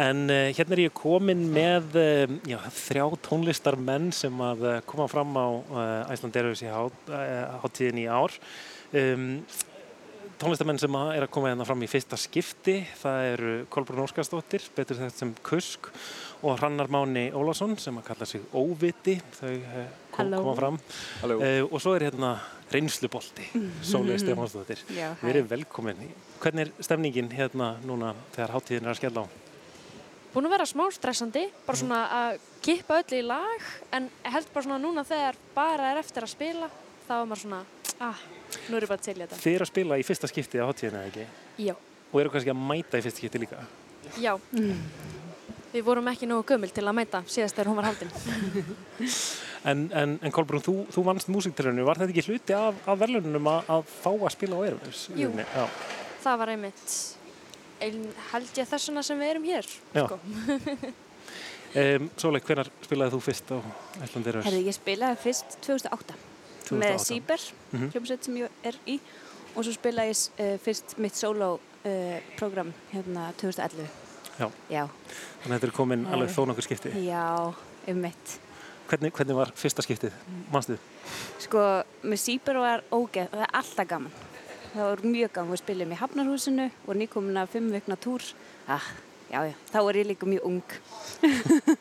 en 0.00 0.24
uh, 0.26 0.48
hérna 0.50 0.74
er 0.74 0.86
ég 0.88 0.94
komin 0.96 1.44
með 1.54 1.98
uh, 2.00 2.32
já, 2.50 2.58
þrjá 2.74 3.04
tónlistarmenn 3.28 4.10
sem 4.14 4.40
að 4.42 4.64
uh, 4.66 4.78
koma 4.90 5.06
fram 5.10 5.36
á 5.38 5.46
Æslanderus 6.10 6.64
í 6.64 6.72
hát, 6.72 7.12
háttíðin 7.62 8.02
í 8.02 8.08
ár. 8.10 8.34
Um, 8.94 9.44
tónlistarmenn 10.40 10.80
sem 10.82 10.98
að 10.98 11.12
er 11.14 11.26
að 11.28 11.32
koma 11.36 11.52
hérna 11.52 11.66
fram 11.68 11.86
í 11.86 11.90
fyrsta 11.90 12.18
skipti, 12.18 12.80
það 12.98 13.28
eru 13.30 13.54
Kolbrún 13.70 14.02
Óskarsdóttir, 14.08 14.66
betur 14.74 14.98
þetta 14.98 15.22
sem 15.22 15.34
Kusk 15.46 15.92
og 16.44 16.58
Hrannar 16.60 16.90
Máni 16.92 17.30
Ólásson 17.32 17.76
sem 17.80 17.96
að 18.00 18.04
kalla 18.10 18.26
sig 18.28 18.42
Óviti, 18.52 19.14
þau 19.38 19.52
uh, 19.54 19.78
kom, 20.12 20.32
koma 20.34 20.54
fram. 20.58 20.76
Uh, 21.24 21.62
og 21.70 21.78
svo 21.80 21.94
er 21.96 22.04
hérna 22.10 22.34
reynslubolti, 22.72 23.46
Sólveig 23.84 24.20
Stefánsdóttir. 24.20 24.82
Já, 24.98 25.14
Verið 25.22 25.48
velkomin. 25.54 26.04
Hvernig 26.42 26.68
er 26.68 26.84
stemningin 26.84 27.30
hérna 27.32 27.74
núna 27.86 28.12
þegar 28.34 28.54
háttíðin 28.58 28.88
er 28.88 28.92
að 28.94 29.00
skella 29.00 29.24
á? 29.24 29.26
búin 30.34 30.48
að 30.48 30.54
vera 30.56 30.64
smá 30.66 30.82
stressandi, 30.90 31.44
bara 31.62 31.78
svona 31.78 31.98
að 32.10 32.40
kippa 32.64 32.96
öll 32.98 33.18
í 33.20 33.22
lag, 33.22 33.66
en 33.94 34.08
held 34.26 34.48
bara 34.50 34.66
svona 34.66 34.78
núna 34.82 35.04
þegar 35.06 35.36
bara 35.54 35.92
er 35.92 36.00
eftir 36.00 36.26
að 36.26 36.32
spila, 36.32 36.68
þá 37.06 37.12
er 37.20 37.28
maður 37.30 37.42
svona, 37.44 37.60
ah, 38.02 38.24
nú 38.66 38.74
er 38.80 38.86
ég 38.88 38.90
bara 38.90 39.04
til 39.06 39.14
í 39.14 39.20
þetta. 39.22 39.38
Þið 39.44 39.54
eru 39.54 39.68
að 39.68 39.70
spila 39.70 39.98
í 40.02 40.06
fyrsta 40.08 40.30
skipti 40.32 40.58
á 40.58 40.66
háttíðinu, 40.66 41.04
eða 41.04 41.12
ekki? 41.12 41.28
Já, 41.68 41.76
Og 42.14 42.20
eru 42.22 42.30
kannski 42.34 42.50
að 42.50 42.58
mæta 42.66 42.98
í 42.98 43.06
fyrsta 43.06 43.22
skipti 43.22 43.44
líka? 43.44 43.62
já. 44.18 44.34
Við 45.74 45.82
vorum 45.88 46.06
ekki 46.12 46.28
nógu 46.30 46.44
gömul 46.52 46.70
til 46.70 46.84
að 46.86 46.94
mæta 47.00 47.20
síðast 47.26 47.56
þegar 47.56 47.70
hún 47.72 47.80
var 47.80 47.90
haldin. 47.90 48.14
En, 49.64 49.86
en, 49.96 50.10
en 50.20 50.32
Kolbrún, 50.34 50.60
þú, 50.60 50.72
þú 50.92 51.02
vannst 51.06 51.30
músiktilrauninu, 51.32 51.86
var 51.88 51.96
þetta 51.96 52.12
ekki 52.12 52.24
hluti 52.26 52.52
af, 52.52 52.82
af 52.84 52.98
verðlunum 53.00 53.46
að, 53.48 53.70
að 53.72 53.86
fá 53.88 54.10
að 54.12 54.32
spila 54.34 54.58
á 54.60 54.68
í 54.68 54.72
Jú. 55.16 55.30
Já. 55.40 55.62
Það 56.20 56.36
var 56.42 56.52
einmitt, 56.52 56.96
ein, 57.86 58.02
held 58.34 58.60
ég 58.60 58.68
þessuna 58.68 59.00
sem 59.08 59.22
við 59.24 59.30
erum 59.32 59.48
hér. 59.48 59.70
Sko. 59.94 60.18
Um, 61.74 62.04
Sólveig, 62.14 62.44
hvenær 62.46 62.68
spilaði 62.84 63.16
þú 63.16 63.18
fyrst 63.24 63.48
á 63.50 63.58
Æsland 64.04 64.28
Airwaves? 64.30 64.46
Herði, 64.46 64.60
ég 64.68 64.76
spilaði 64.76 65.16
fyrst 65.24 65.56
2008, 65.64 66.14
2008. 66.68 66.76
með 66.84 67.00
Sýber, 67.02 67.46
Mhm. 67.72 67.88
hljómsveit 67.96 68.28
sem 68.28 68.36
ég 68.44 68.60
er 68.70 68.78
í 68.86 68.94
og 69.56 69.64
svo 69.66 69.74
spilaði 69.74 70.12
ég 70.12 70.20
uh, 70.44 70.52
fyrst 70.62 70.94
mitt 71.02 71.18
solo 71.18 71.48
uh, 71.58 72.20
program 72.38 72.70
hérna 72.92 73.32
2011. 73.42 74.03
Já. 74.38 74.48
Já, 74.70 74.84
Þannig 75.42 75.52
að 75.52 75.54
þetta 75.60 75.66
er 75.68 75.76
komin 75.76 76.06
alveg 76.10 76.30
þó 76.34 76.42
nokkur 76.50 76.66
skipti. 76.66 76.90
já, 77.06 77.24
um 77.88 78.00
mitt. 78.02 78.38
Hvernig, 78.88 79.12
hvernig 79.16 79.36
var 79.38 79.52
fyrsta 79.56 79.82
skiptið? 79.82 80.12
Manstu? 80.52 80.76
Sko, 81.40 81.60
með 82.04 82.20
Sýber 82.20 82.58
var 82.60 82.82
ógeð, 82.92 83.30
það 83.32 83.44
er 83.46 83.54
alltaf 83.60 83.88
gaman. 83.88 84.12
Það 84.74 84.84
var 84.90 85.02
mjög 85.06 85.32
gaman, 85.32 85.52
við 85.54 85.62
spilum 85.62 85.92
í 85.94 85.98
Hafnarhúsinu 86.00 86.66
og 86.86 86.96
nýkomin 86.98 87.38
að 87.40 87.48
fimm 87.54 87.70
vikna 87.72 87.96
túr. 87.96 88.22
Ah, 88.68 88.82
já, 89.30 89.40
já, 89.46 89.54
þá 89.72 89.78
var 89.86 89.94
ég 90.00 90.06
líka 90.10 90.26
mjög 90.26 90.44
ung. 90.50 90.62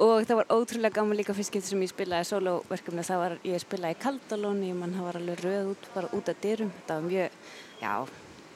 og 0.00 0.24
það 0.26 0.36
var 0.40 0.50
ótrúlega 0.54 0.96
gaman 0.98 1.18
líka 1.18 1.34
fyrst 1.36 1.52
skipti 1.52 1.70
sem 1.72 1.84
ég 1.84 1.92
spilaði 1.92 2.28
soloverkefni. 2.30 3.04
Það 3.06 3.22
var, 3.22 3.36
ég 3.46 3.62
spilaði 3.62 3.96
í 3.96 4.00
Kaldalóni, 4.02 4.72
mann 4.76 4.94
það 4.96 5.06
var 5.10 5.20
alveg 5.20 5.44
röð 5.44 5.70
út, 5.74 5.88
bara 5.94 6.10
út 6.16 6.30
af 6.32 6.40
dyrum. 6.42 6.72
Þetta 6.80 6.98
var 6.98 7.08
mjög, 7.10 7.38
já, 7.84 7.94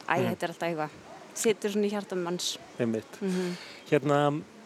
æ, 0.05 0.15
Mm. 0.15 0.29
þetta 0.31 0.43
er 0.49 0.53
alltaf 0.53 0.69
eitthvað. 0.69 0.91
Sittur 1.35 1.75
svona 1.75 1.89
í 1.91 1.93
hjartam 1.95 2.23
manns. 2.25 2.55
Einmitt. 2.79 3.21
Mm 3.23 3.55
Hérna, 3.91 4.19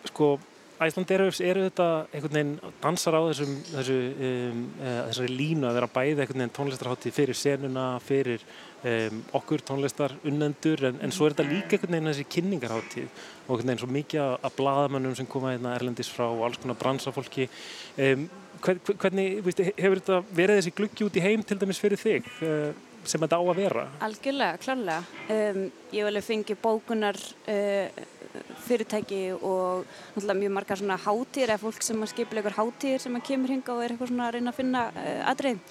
sko, 0.06 0.38
Æsland 0.78 1.10
Airwaves 1.10 1.40
eru 1.42 1.64
þetta 1.64 1.86
einhvern 2.14 2.36
veginn 2.36 2.74
dansar 2.84 3.16
á 3.18 3.20
þessum, 3.26 3.54
þessu, 3.72 3.96
um, 4.28 4.60
uh, 4.78 5.00
þessari 5.08 5.32
línu 5.34 5.66
að 5.66 5.74
vera 5.80 5.88
bæði 5.90 6.22
einhvern 6.22 6.38
veginn 6.44 6.54
tónlistarhátti 6.54 7.10
fyrir 7.16 7.34
senuna, 7.34 7.86
fyrir 7.98 8.44
um, 8.86 9.18
okkur 9.40 9.64
tónlistar 9.66 10.14
unnendur 10.22 10.84
en, 10.86 11.00
en 11.02 11.10
svo 11.16 11.26
er 11.26 11.34
þetta 11.34 11.48
líka 11.50 11.74
einhvern 11.74 11.96
veginn 11.96 12.10
þessi 12.12 12.28
kynningarhátti 12.36 13.04
og 13.08 13.56
einhvern 13.56 13.72
veginn 13.72 13.82
svo 13.82 13.90
mikið 13.98 14.36
af 14.38 14.56
blaðamönnum 14.60 15.18
sem 15.18 15.26
koma 15.34 15.56
hérna 15.56 15.74
erlendis 15.74 16.12
frá 16.14 16.28
og 16.30 16.44
alls 16.46 16.62
konar 16.62 16.78
bransafólki. 16.78 17.48
Um, 17.98 18.28
hver, 18.62 18.78
hver- 18.86 19.00
hvernig, 19.02 19.40
veist, 19.50 19.64
hefur 19.74 19.98
þetta 19.98 20.20
verið 20.38 20.60
þessi 20.62 20.76
gluggi 20.78 21.10
út 21.10 21.18
í 21.18 21.26
heim 21.26 21.42
til 21.42 21.58
dæmis 21.58 21.82
fyrir 21.82 21.98
þig 21.98 22.30
uh, 22.38 22.70
sem 23.08 23.22
þetta 23.24 23.38
á 23.40 23.42
að 23.42 23.58
vera? 23.62 23.86
Algjörlega, 24.04 24.60
klárlega. 24.62 25.02
Um, 25.32 25.64
ég 25.92 25.98
hef 26.02 26.10
alveg 26.10 26.26
fengið 26.28 26.58
bókunar 26.62 27.18
uh, 27.48 28.06
fyrirtæki 28.68 29.20
og 29.34 29.86
mjög 30.18 30.52
margar 30.52 30.78
svona 30.78 30.98
hátíðir 31.00 31.48
eða 31.54 31.60
fólk 31.62 31.82
sem 31.82 32.02
að 32.04 32.10
skipla 32.12 32.42
ykkur 32.42 32.56
hátíðir 32.58 33.00
sem 33.02 33.16
að 33.16 33.24
kemur 33.30 33.52
hinga 33.54 33.72
og 33.74 33.80
er 33.84 33.94
eitthvað 33.94 34.10
svona 34.12 34.26
að 34.28 34.34
reyna 34.36 34.52
að 34.52 34.58
finna 34.60 34.82
uh, 34.92 35.30
atrið. 35.32 35.62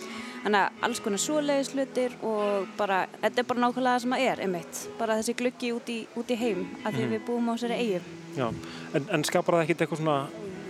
Þannig 0.43 0.59
að 0.63 0.83
alls 0.87 1.01
konar 1.05 1.21
svoleiðis 1.23 1.71
hlutir 1.75 2.17
og 2.25 2.67
bara, 2.79 2.99
þetta 3.21 3.43
er 3.43 3.49
bara 3.51 3.63
nákvæmlega 3.65 3.93
það 3.97 4.03
sem 4.07 4.17
að 4.17 4.25
er, 4.31 4.43
einmitt. 4.47 4.81
Bara 4.99 5.19
þessi 5.21 5.37
gluggi 5.41 5.71
út 5.77 5.93
í, 5.93 5.99
út 6.17 6.33
í 6.33 6.39
heim 6.41 6.65
af 6.83 6.93
því 6.93 7.03
Mhm. 7.07 7.13
við 7.13 7.25
búum 7.29 7.49
á 7.49 7.53
þessari 7.57 7.79
eigu. 7.83 8.01
Já, 8.37 8.47
en, 8.93 9.07
en 9.17 9.23
skapar 9.25 9.55
það 9.57 9.63
ekkert 9.67 9.81
eitthvað 9.85 10.01
svona 10.03 10.17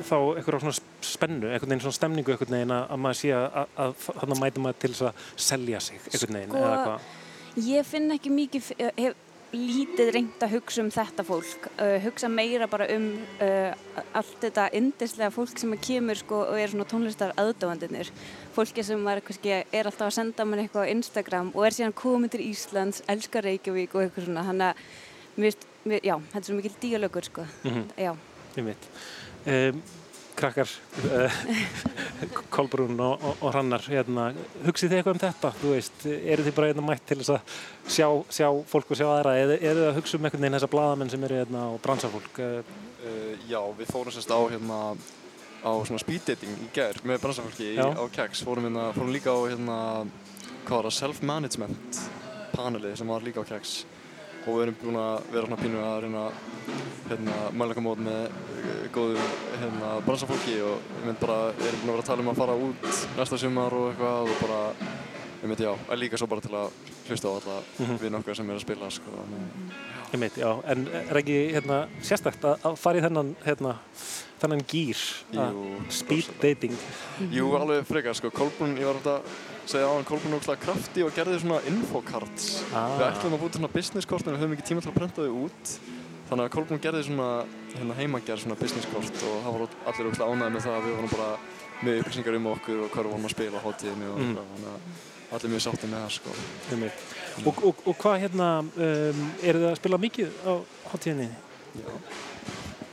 þá 0.08 0.18
eitthvað 0.38 0.66
svona 0.66 0.80
spennu, 1.12 1.52
einhvern 1.52 1.72
veginn 1.72 1.86
svona 1.86 2.00
stemningu 2.00 2.34
einhvern 2.34 2.58
veginn 2.58 2.76
að, 2.76 2.84
að 2.96 3.06
maður 3.06 3.22
sé 3.22 3.32
að, 3.38 3.62
að, 3.86 3.96
þannig 4.08 4.44
mæta 4.44 4.66
maður 4.66 4.82
til 4.84 4.92
þess 4.96 5.08
að 5.10 5.24
selja 5.50 5.86
sig 5.88 6.04
einhvern 6.04 6.40
veginn 6.40 6.54
Sko, 6.56 6.66
eða 6.66 6.84
hvað 6.88 7.16
Ég 7.58 7.88
finn 7.90 8.14
ekki 8.14 8.30
mikið, 8.30 8.68
eh, 8.78 8.92
hef 9.02 9.16
lítið 9.56 10.12
reynd 10.12 10.44
að 10.44 10.52
hugsa 10.58 10.82
um 10.84 10.90
þetta 10.92 11.24
fólk, 11.26 11.68
uh, 11.80 11.96
hugsa 12.04 12.28
meira 12.30 12.68
bara 12.70 12.86
um 12.94 13.06
uh, 13.42 13.72
allt 14.18 14.42
þetta 14.44 14.68
yndislega 14.76 15.32
fólk 15.32 15.58
sem 15.58 15.72
kemur 15.80 16.20
sko 16.20 16.42
og 16.50 16.60
er 16.60 16.74
svona 16.74 16.86
tónlistar 16.90 17.32
aðdóðandinir. 17.40 18.12
Fólki 18.54 18.84
sem 18.84 19.08
er, 19.08 19.22
kannski, 19.26 19.54
er 19.64 19.90
alltaf 19.90 20.10
að 20.10 20.18
senda 20.20 20.46
mann 20.46 20.62
eitthvað 20.62 20.92
á 20.92 20.94
Instagram 20.94 21.54
og 21.56 21.66
er 21.66 21.78
síðan 21.78 21.96
komið 21.98 22.36
til 22.36 22.44
Íslands, 22.50 23.02
elskar 23.08 23.48
Reykjavík 23.48 23.96
og 23.96 24.04
eitthvað 24.04 24.28
svona. 24.28 24.46
Þannig 24.52 24.68
að, 24.68 25.70
já, 25.96 26.16
þetta 26.18 26.44
er 26.44 26.50
svo 26.50 26.58
mikil 26.60 26.76
díalögur 26.84 27.32
sko. 27.32 27.48
Mhm. 27.64 27.88
Já. 27.96 28.12
ég 28.58 28.66
veit 28.66 28.90
um, 29.48 29.82
krakkar 30.38 30.70
uh, 31.12 31.38
Kolbrún 32.54 33.00
og, 33.04 33.22
og, 33.26 33.38
og 33.44 33.52
Hrannar 33.54 33.84
hérna, 33.90 34.28
hugsið 34.66 34.92
þið 34.94 34.98
eitthvað 35.00 35.16
um 35.18 35.22
þetta? 35.24 35.52
Þú 35.62 35.72
veist, 35.76 36.06
eru 36.14 36.46
þið 36.48 36.56
bara 36.58 36.70
hérna 36.72 36.86
mætt 36.88 37.06
til 37.10 37.18
þess 37.22 37.34
að 37.36 37.56
sjá, 37.98 38.08
sjá 38.40 38.48
fólk 38.72 38.92
og 38.94 39.00
sjá 39.00 39.08
aðra? 39.12 39.36
Eða 39.44 39.58
eru 39.60 39.82
þið 39.84 39.90
að 39.92 39.98
hugsa 40.02 40.18
um 40.20 40.28
einhvern 40.30 40.46
veginn 40.46 40.58
þessa 40.60 40.72
blaðamenn 40.74 41.14
sem 41.14 41.26
eru 41.28 41.40
hérna 41.42 41.64
og 41.76 41.82
bransafólk 41.86 42.44
uh, 42.44 42.76
Uh, 43.08 43.36
já, 43.48 43.60
við 43.78 43.88
fórum 43.94 44.12
sérst 44.12 44.32
á 44.34 44.40
hérna 44.52 44.78
á 45.64 45.72
svona 45.86 46.00
speed 46.02 46.24
dating 46.28 46.56
í 46.66 46.68
gær 46.76 46.98
með 47.08 47.22
bransafólki 47.24 47.68
í- 47.70 47.76
Já. 47.78 47.86
á 47.94 48.04
KEX. 48.12 48.42
Fórum, 48.44 48.66
hérna, 48.68 48.88
fórum 48.96 49.12
líka 49.14 49.32
á 49.32 49.40
hérna 49.48 49.76
hvað 50.66 50.74
var 50.80 50.88
það, 50.90 50.96
self-management 50.98 52.00
paneli 52.56 52.92
sem 52.98 53.08
var 53.14 53.24
líka 53.24 53.46
á 53.46 53.50
KEX 53.54 53.76
og 54.48 54.54
við 54.56 54.64
erum 54.66 54.78
búin 54.82 55.00
að 55.02 55.28
vera 55.34 55.46
svona 55.50 55.62
pínu 55.62 55.82
að 55.84 55.98
reyna 56.06 56.24
hérna 57.08 57.36
mæleika 57.60 57.84
mót 57.84 58.02
með 58.04 58.24
uh, 58.28 58.88
góðu 58.96 59.18
hérna 59.62 59.92
bransafólki 60.08 60.58
og 60.68 60.78
við 60.98 61.06
myndum 61.10 61.22
bara, 61.28 61.40
erum 61.54 61.82
búin 61.84 61.92
að 61.92 61.96
vera 61.98 62.04
að 62.06 62.10
tala 62.12 62.26
um 62.26 62.32
að 62.34 62.42
fara 62.42 62.58
út 62.68 62.90
næsta 63.20 63.40
sumar 63.44 63.76
og 63.78 63.90
eitthvað 63.92 64.32
og 64.32 64.42
bara 64.44 64.62
við 65.38 65.52
myndum 65.52 65.68
já, 65.68 65.74
en 65.94 66.00
líka 66.02 66.18
svo 66.20 66.28
bara 66.32 66.42
til 66.48 66.56
að 66.58 66.80
hlusta 67.08 67.30
á 67.30 67.34
alla 67.38 67.58
Mhm. 67.80 67.98
við 68.02 68.12
nokkar 68.12 68.36
sem 68.36 68.50
er 68.50 68.56
að 68.58 68.64
spila 68.66 68.90
sko, 68.92 69.12
ég 70.14 70.20
veit, 70.20 70.36
já, 70.40 70.50
en 70.72 70.88
er 70.88 71.20
ekki 71.22 71.38
hérna, 71.54 71.78
sérstakt 72.04 72.44
að, 72.44 72.58
að 72.68 72.76
fara 72.82 73.00
í 73.00 73.04
þennan 73.06 73.30
hérna, 73.46 73.76
þennan 74.42 74.64
gýr 74.68 75.04
að 75.40 75.62
speed 75.94 76.28
dating 76.42 76.76
Jú, 77.32 77.48
alveg 77.56 77.86
frekar, 77.88 78.16
sko, 78.18 78.32
Kolbrún, 78.36 78.76
ég 78.80 78.86
var 78.90 79.00
alltaf 79.00 79.22
að 79.22 79.47
segja 79.72 79.90
á 79.90 79.94
hann 79.94 80.08
Kolbjörn 80.08 80.38
ógslag 80.38 80.62
krafti 80.64 81.04
og 81.06 81.14
gerði 81.16 81.42
svona 81.44 81.60
infocards 81.70 82.48
ah. 82.72 82.96
við 82.96 83.06
ætlum 83.10 83.36
að 83.38 83.44
búta 83.44 83.60
svona 83.60 83.74
business 83.74 84.10
kort 84.10 84.28
en 84.28 84.36
við 84.36 84.44
höfum 84.44 84.56
ekki 84.58 84.68
tíma 84.70 84.84
til 84.84 84.92
að 84.92 84.98
prenta 85.00 85.26
þau 85.26 85.44
út 85.48 85.74
þannig 86.30 86.44
að 86.46 86.54
Kolbjörn 86.56 86.84
gerði 86.84 87.04
svona 87.08 87.30
hérna, 87.74 87.98
heimagerð 88.00 88.44
svona 88.46 88.60
business 88.60 88.90
kort 88.94 89.22
og 89.28 89.38
það 89.44 89.58
var 89.58 89.76
allir 89.92 90.10
ógslag 90.12 90.34
ánæði 90.34 90.56
með 90.56 90.66
það 90.68 90.78
að 90.78 90.88
við 90.88 90.98
varum 90.98 91.14
bara 91.16 91.30
með 91.84 92.02
upplýsingar 92.02 92.40
um 92.40 92.50
okkur 92.54 92.82
og 92.84 92.92
hvað 92.94 93.08
við 93.08 93.14
varum 93.14 93.30
að 93.30 93.36
spila 93.36 93.64
hátíðinni 93.66 94.10
og 94.12 94.22
mm. 94.24 94.38
þannig 94.38 94.72
að 94.72 95.36
allir 95.38 95.54
mjög 95.54 95.64
sátti 95.66 95.90
með 95.92 96.06
það 96.06 96.14
sko. 96.16 96.36
um, 96.74 96.86
og, 97.44 97.60
og, 97.70 97.82
og 97.92 98.00
hvað 98.02 98.22
hérna 98.24 98.48
um, 98.64 99.26
er 99.44 99.60
það 99.60 99.70
að 99.72 99.80
spila 99.82 100.00
mikið 100.02 100.40
á 100.48 100.54
hátíðinni? 100.94 101.28
Já. 101.78 101.90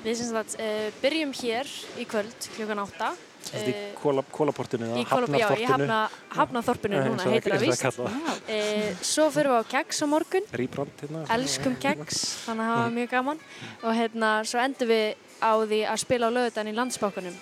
Við 0.04 0.19
synsum 0.19 0.40
að 0.43 0.57
uh, 0.59 0.64
eh, 0.66 0.88
byrjum 1.00 1.37
hér 1.38 1.71
í 2.02 2.09
kvöld 2.11 2.49
klukkan 2.57 2.83
8 2.85 3.12
í 3.53 3.73
Eh, 3.75 3.95
kóla, 4.01 4.23
kólaportinu 4.33 4.87
eða 4.89 5.05
Kólup, 5.09 5.29
já, 5.35 5.47
hafnarþorpinu? 5.49 5.69
hafna, 5.69 6.11
hafnaþorpinu 6.39 6.97
Eh, 6.97 7.05
núna, 7.09 7.23
heitir 7.25 7.53
það 7.53 7.65
víst. 7.65 8.49
E, 8.49 8.95
svo 9.03 9.31
fyrir 9.31 9.51
við 9.53 9.61
á 9.61 9.65
keks 9.69 10.03
á 10.03 10.07
morgun, 10.07 10.43
Rýbrand 10.53 10.91
hérna. 11.01 11.25
elskum 11.29 11.77
keks, 11.77 12.47
þannig 12.47 12.65
að 12.65 12.75
það 12.75 12.83
var 12.85 12.91
mjög 12.99 13.11
gaman. 13.11 13.39
Og 13.83 13.93
hérna, 13.95 14.31
svo 14.45 14.59
endum 14.61 14.89
við 14.89 15.15
á 15.43 15.53
því 15.61 15.81
að 15.89 15.97
spila 15.99 16.27
á 16.29 16.37
lögutan 16.37 16.69
í 16.69 16.75
landsbákunum 16.75 17.35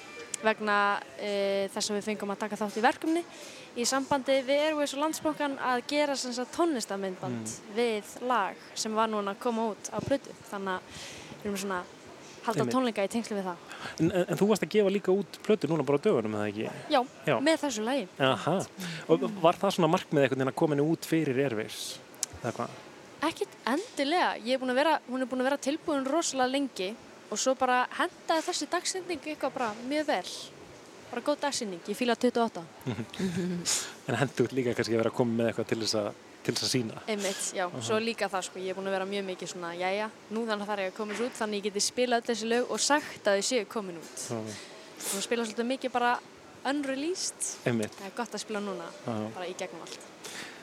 vegna 0.43 1.01
e, 1.21 1.69
þess 1.73 1.91
að 1.91 1.97
við 2.01 2.05
fengum 2.11 2.31
að 2.35 2.39
taka 2.39 2.57
þátt 2.57 2.77
í 2.77 2.83
verkefni 2.83 3.25
í 3.77 3.85
sambandi 3.87 4.43
við 4.43 4.59
Airways 4.67 4.93
og 4.95 5.01
landsbókan 5.05 5.55
að 5.59 5.83
gera 5.87 6.15
tónlistamindband 6.57 7.49
við 7.77 8.05
lag 8.27 8.57
sem 8.75 8.93
var 8.95 9.09
núna 9.09 9.35
að 9.37 9.39
koma 9.39 9.71
út 9.71 9.89
á 9.95 9.99
plötu. 10.03 10.35
Þannig 10.51 10.75
að 10.75 10.81
við 11.43 11.47
erum 11.47 11.57
svona 11.63 11.83
halda 12.47 12.63
Einmitt. 12.63 12.75
tónleika 12.75 13.05
í 13.07 13.11
tengslu 13.13 13.37
við 13.39 13.49
það. 13.49 13.67
En, 13.99 14.09
en, 14.11 14.25
en 14.27 14.39
þú 14.41 14.49
varst 14.51 14.65
að 14.67 14.73
gefa 14.77 14.93
líka 14.95 15.15
út 15.15 15.39
plötu 15.47 15.71
núna 15.71 15.85
bara 15.87 16.01
á 16.01 16.05
dögunum, 16.07 16.39
eða 16.39 16.49
ekki? 16.51 16.71
Já, 16.93 17.01
Já. 17.29 17.37
með 17.49 17.61
þessu 17.67 17.85
lagi. 17.87 18.07
Aha. 18.29 18.55
Og 19.13 19.27
var 19.43 19.59
það 19.61 19.77
svona 19.77 19.91
markmið 19.93 20.25
einhvern 20.27 20.43
veginn 20.43 20.55
að 20.55 20.73
henni 20.73 20.89
út 20.95 21.09
fyrir 21.13 21.43
Airways? 21.47 21.83
Eða 22.43 22.55
hvað? 22.59 22.81
Ekkert 23.23 23.53
endilega. 23.71 24.33
Ég 24.43 24.57
er 24.57 24.63
búin 24.63 24.73
að 24.75 24.81
vera, 24.83 24.97
hún 25.07 25.23
er 25.23 25.29
búin 25.31 25.45
að 25.45 25.49
vera 25.53 25.61
tilbúin 25.63 26.09
rosalega 26.09 26.51
lengi 26.51 26.89
og 27.33 27.39
svo 27.41 27.55
bara 27.57 27.85
hendaði 27.97 28.43
þessi 28.49 28.67
dagsending 28.73 29.23
eitthvað 29.23 29.55
bara 29.55 29.71
mjög 29.87 30.09
vel. 30.11 30.33
Bara 31.13 31.23
góð 31.29 31.39
dagsending. 31.45 31.81
Ég 31.87 31.97
fíla 31.99 32.17
28. 32.19 32.65
En 34.11 34.19
hendur 34.19 34.51
líka 34.57 34.75
kannski 34.75 34.97
að 34.97 35.05
vera 35.05 35.13
að 35.13 35.19
koma 35.21 35.39
með 35.39 35.53
eitthvað 35.53 35.69
til 35.71 35.81
þess 35.85 35.97
að, 36.01 36.09
til 36.43 36.55
þess 36.55 36.67
að 36.67 36.73
sína. 36.75 37.03
Einmitt, 37.07 37.43
já. 37.57 37.65
Svo 37.81 37.99
líka 38.03 38.29
það 38.33 38.47
sko. 38.49 38.63
Ég 38.63 38.75
er 38.75 38.79
búin 38.79 38.91
að 38.91 38.97
vera 38.99 39.09
mjög 39.09 39.25
mikið 39.31 39.53
svona, 39.55 39.73
jæja, 39.79 40.11
nú 40.35 40.45
þannig 40.49 40.71
þarf 40.71 40.85
ég 40.85 40.93
að 40.93 40.97
komast 40.99 41.25
út 41.27 41.39
þannig 41.39 41.61
ég 41.63 41.69
geti 41.71 41.85
spilað 41.87 42.23
öll 42.23 42.29
þessi 42.33 42.51
lög 42.51 42.73
og 42.75 42.83
sagt 42.83 43.29
að 43.31 43.39
þau 43.41 43.49
séu 43.53 43.69
komin 43.71 44.01
út. 44.03 44.25
Og 44.33 45.11
það 45.11 45.27
spila 45.29 45.47
svolítið 45.47 45.71
mikið 45.73 45.95
bara 45.95 46.15
unreleased. 46.71 47.53
Einmitt. 47.67 47.95
Það 47.99 48.09
er 48.09 48.17
gott 48.17 48.35
að 48.35 48.43
spila 48.45 48.63
núna, 48.63 48.89
Já. 49.07 49.15
bara 49.35 49.47
í 49.51 49.55
gegnum 49.59 49.85
allt. 49.87 50.09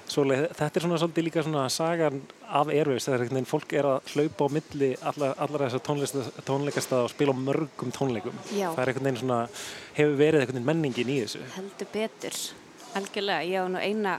Svoleið, 0.10 0.48
þetta 0.58 0.80
er 0.80 0.84
svona 0.88 0.98
svolítið 0.98 1.26
líka 1.28 1.42
svona 1.46 1.64
sagan 1.70 2.22
af 2.50 2.72
Airwaves, 2.74 3.06
það 3.06 3.14
er 3.14 3.24
einhvern 3.24 3.38
veginn 3.38 3.50
fólk 3.52 3.74
er 3.78 3.86
að 3.86 4.14
hlaupa 4.16 4.48
á 4.50 4.54
milli 4.56 4.88
allar, 5.12 5.36
allar 5.46 5.64
þessar 5.68 5.84
tónleikastað 6.48 7.04
og 7.04 7.12
spila 7.14 7.36
á 7.36 7.38
mörgum 7.38 7.92
tónleikum. 7.94 8.40
Já. 8.50 8.72
Það 8.74 8.82
er 8.82 8.92
einhvern 8.94 9.06
veginn 9.06 9.22
svona, 9.22 9.38
hefur 10.00 10.18
verið 10.18 10.42
einhvern 10.42 10.58
veginn 10.58 10.70
menningin 10.72 11.12
í 11.14 11.20
þessu. 11.22 11.44
Heldur 11.54 11.92
betur, 11.94 12.40
algjörlega. 12.98 13.46
Ég 13.52 13.62
á 13.62 13.66
nú 13.70 13.84
eina 13.86 14.16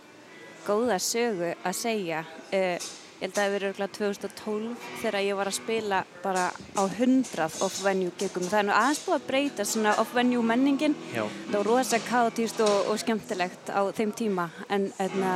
góða 0.67 0.99
sögu 1.02 1.55
að 1.55 1.79
segja. 1.79 2.25
Uh, 2.50 2.76
ég 3.21 3.26
held 3.26 3.33
að 3.33 3.37
það 3.37 3.45
hefur 3.45 3.57
verið 3.57 3.69
örugglega 3.69 3.97
2012 3.97 4.87
þegar 5.02 5.26
ég 5.26 5.40
var 5.40 5.50
að 5.50 5.59
spila 5.59 5.99
bara 6.23 6.45
á 6.50 6.83
100 6.87 7.59
off-venue 7.67 8.14
gigum. 8.21 8.47
Það 8.49 8.61
er 8.62 8.69
nú 8.69 8.76
aðeins 8.76 9.02
búið 9.05 9.19
að 9.19 9.26
breyta 9.29 9.67
svona 9.69 9.97
off-venue 10.00 10.47
menningin. 10.52 10.97
Já. 11.12 11.26
Það 11.50 11.59
var 11.59 11.69
rosa 11.69 12.00
kaotíst 12.07 12.62
og, 12.64 12.79
og 12.93 13.02
skemmtilegt 13.02 13.75
á 13.75 13.81
þeim 13.97 14.14
tíma. 14.17 14.49
En 14.73 14.88
hérna, 14.97 15.35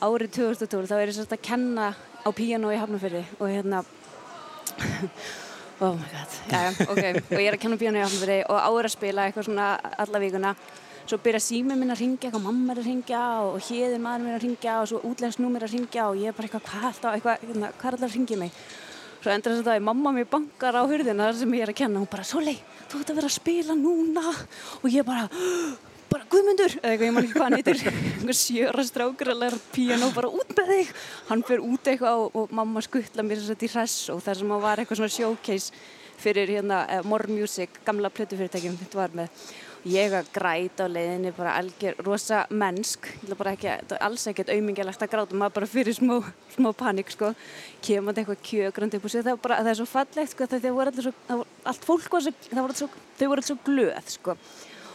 árið 0.00 0.38
2012 0.38 0.88
þá 0.88 0.96
er 0.96 1.10
ég 1.10 1.18
svolítið 1.18 1.36
að 1.36 1.46
kenna 1.50 1.90
á 2.20 2.28
píano 2.36 2.70
í 2.72 2.78
Hafnarfyrði 2.80 3.22
og 3.38 3.48
hérna 3.48 3.80
oh 5.84 5.96
my 5.96 6.08
god, 6.12 6.36
já, 6.52 6.60
ok 6.84 7.02
og 7.32 7.40
ég 7.40 7.48
er 7.48 7.56
að 7.56 7.62
kenna 7.62 7.80
píano 7.80 8.00
í 8.00 8.04
Hafnarfyrði 8.04 8.38
og 8.48 8.60
áður 8.60 8.88
að 8.88 8.94
spila 8.94 9.26
eitthvað 9.26 9.48
svona 9.48 9.68
alla 10.04 10.22
vikuna 10.22 10.54
svo 11.10 11.18
byrja 11.24 11.40
símið 11.42 11.80
minn 11.80 11.90
að 11.90 12.04
ringja, 12.04 12.28
eitthvað 12.28 12.44
mamma 12.44 12.74
er 12.74 12.80
að 12.82 12.86
ringja 12.86 13.24
og 13.46 13.56
hérðin 13.66 14.04
maður 14.04 14.22
minn 14.26 14.36
að 14.36 14.44
ringja 14.44 14.76
og 14.78 14.86
svo 14.90 15.00
útlensnúmer 15.10 15.66
að 15.66 15.74
ringja 15.74 16.06
og 16.06 16.20
ég 16.20 16.30
er 16.30 16.36
bara 16.36 16.46
eitthvað 16.46 16.66
hvað 16.68 16.86
alltaf, 16.90 17.16
eitthvað, 17.16 17.44
hérna, 17.48 17.70
hvað 17.80 17.96
alltaf 17.96 18.06
að 18.06 18.16
ringja 18.16 18.38
mig? 18.40 18.56
Svo 19.20 19.32
endur 19.34 19.52
þess 19.52 19.60
að 19.60 19.68
það 19.68 19.78
er 19.78 19.84
mamma 19.84 20.14
mér 20.16 20.28
bankar 20.30 20.78
á 20.80 20.82
hurðina 20.88 21.26
þar 21.28 21.38
sem 21.42 21.54
ég 21.58 21.64
er 21.66 21.72
að 21.74 21.78
kenna, 21.82 22.00
hún 22.00 22.08
bara 22.08 22.24
Sólei, 22.24 22.56
þú 22.88 23.00
ert 23.02 23.12
að 23.12 23.18
vera 23.20 23.28
að 23.28 23.34
spila 23.36 23.76
núna. 23.76 24.34
Og 24.80 24.86
ég 24.94 25.04
bara 25.04 25.26
bara 26.10 26.26
Guðmundur, 26.32 26.72
eða 26.80 26.90
eitthvað, 26.90 27.06
ég 27.06 27.14
man 27.14 27.26
ekki 27.26 27.36
hvað 27.36 27.46
hann 27.46 27.58
heitir. 27.58 27.82
Einhver 28.16 28.38
sjöra 28.38 28.84
strákur 28.86 29.32
að 29.34 29.42
læra 29.44 29.60
píano 29.74 30.08
bara 30.16 30.30
út 30.40 30.54
með 30.56 30.72
þig, 30.72 30.92
hann 31.28 31.44
fyrir 31.46 31.66
út 31.68 31.90
eitthvað 31.92 32.22
og, 32.24 32.38
og 32.40 32.54
mamma 32.56 32.82
skuttla 32.86 33.26
mér 33.26 33.42
þess 33.42 33.54
að 33.54 33.66
í 33.66 33.70
hress 33.74 33.98
og 34.14 34.22
þar 34.24 34.40
sem 34.40 34.54
hann 34.54 34.64
var 34.64 34.82
eitthvað 34.82 35.02
svona 35.02 35.14
showcase 35.14 35.84
fyrir 36.20 36.54
hérna 36.56 36.82
uh, 36.86 37.02
More 37.06 37.30
Music, 37.30 37.78
gamla 37.86 38.10
plötufyrirtækjum 38.12 38.80
þetta 38.80 39.00
var 39.04 39.14
með 39.20 39.44
ég 39.88 40.12
að 40.12 40.28
græta 40.34 40.86
á 40.86 40.92
leiðinni 40.92 41.32
bara 41.36 41.54
algjör 41.60 42.00
rosa 42.04 42.42
mennsk. 42.50 43.08
Ekki, 43.30 43.70
alls 44.00 44.26
ekkert 44.30 44.52
aumingjálegt 44.52 45.04
að 45.04 45.12
gráta 45.14 45.38
maður 45.38 45.56
bara 45.58 45.70
fyrir 45.70 45.96
smá, 45.96 46.18
smá 46.54 46.70
panik 46.76 47.12
sko. 47.14 47.32
Kemur 47.84 48.12
þetta 48.12 48.24
eitthvað 48.24 48.42
kjögrandi 48.50 49.00
upp 49.00 49.06
og 49.08 49.14
sér 49.14 49.26
það, 49.28 49.40
það 49.50 49.70
er 49.72 49.78
svo 49.80 49.88
fallegt 49.88 50.34
sko 50.34 50.50
þau 50.50 50.74
voru 50.76 50.92
allir 50.92 51.06
svo, 51.08 51.14
það 51.28 51.42
var, 51.42 51.54
allt 51.72 51.86
fólk 51.88 52.10
var 52.12 52.26
svo, 52.26 52.34
það 52.50 52.62
voru 52.66 52.78
svo 52.80 52.90
þau 52.90 53.26
voru 53.26 53.40
allir 53.40 53.48
svo 53.50 53.58
glöð 53.66 54.12
sko. 54.16 54.36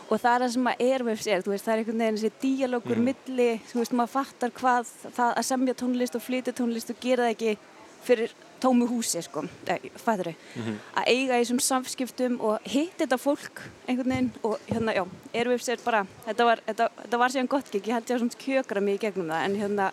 Og 0.05 0.21
það 0.21 0.35
er 0.35 0.43
það 0.43 0.51
sem 0.53 0.67
að 0.69 0.81
Airwaves 0.85 1.27
er, 1.27 1.45
veist, 1.49 1.65
það 1.65 1.73
er 1.73 1.79
einhvern 1.81 2.01
veginn 2.03 2.19
þessi 2.21 2.41
díalógur 2.43 2.99
milli, 3.07 3.47
þú 3.71 3.79
veist, 3.81 3.95
maður 3.97 4.11
fattar 4.13 4.51
hvað 4.53 4.91
það 5.15 5.31
að 5.31 5.47
semja 5.47 5.77
tónlist 5.79 6.17
og 6.19 6.21
flytja 6.21 6.53
tónlist 6.53 6.93
og 6.93 6.99
gera 7.01 7.25
það 7.25 7.33
ekki 7.33 7.55
fyrir 8.05 8.35
tómu 8.65 8.89
húsi, 8.89 9.21
sko, 9.25 9.45
eh, 9.69 9.87
fattur 10.01 10.31
þau 10.31 10.75
að 10.97 11.09
eiga 11.13 11.37
í 11.37 11.43
þessum 11.43 11.61
samskiptum 11.61 12.37
og 12.41 12.67
hitt 12.73 12.97
þetta 13.01 13.19
fólk 13.21 13.63
einhvern 13.85 14.13
veginn 14.15 14.31
og 14.43 14.59
hérna, 14.67 14.95
já, 14.97 15.03
Airwaves 15.33 15.69
er 15.69 15.85
bara 15.85 16.05
þetta 16.25 16.49
var, 16.49 16.63
þetta, 16.67 16.89
þetta 17.03 17.21
var 17.23 17.35
síðan 17.35 17.51
gott 17.55 17.71
gig, 17.71 17.87
ég 17.87 17.97
held 17.99 18.09
ég 18.09 18.17
að 18.17 18.23
svona 18.25 18.43
kjökra 18.45 18.85
mig 18.85 18.99
í 18.99 19.03
gegnum 19.05 19.29
það, 19.33 19.47
en 19.47 19.59
hérna 19.61 19.89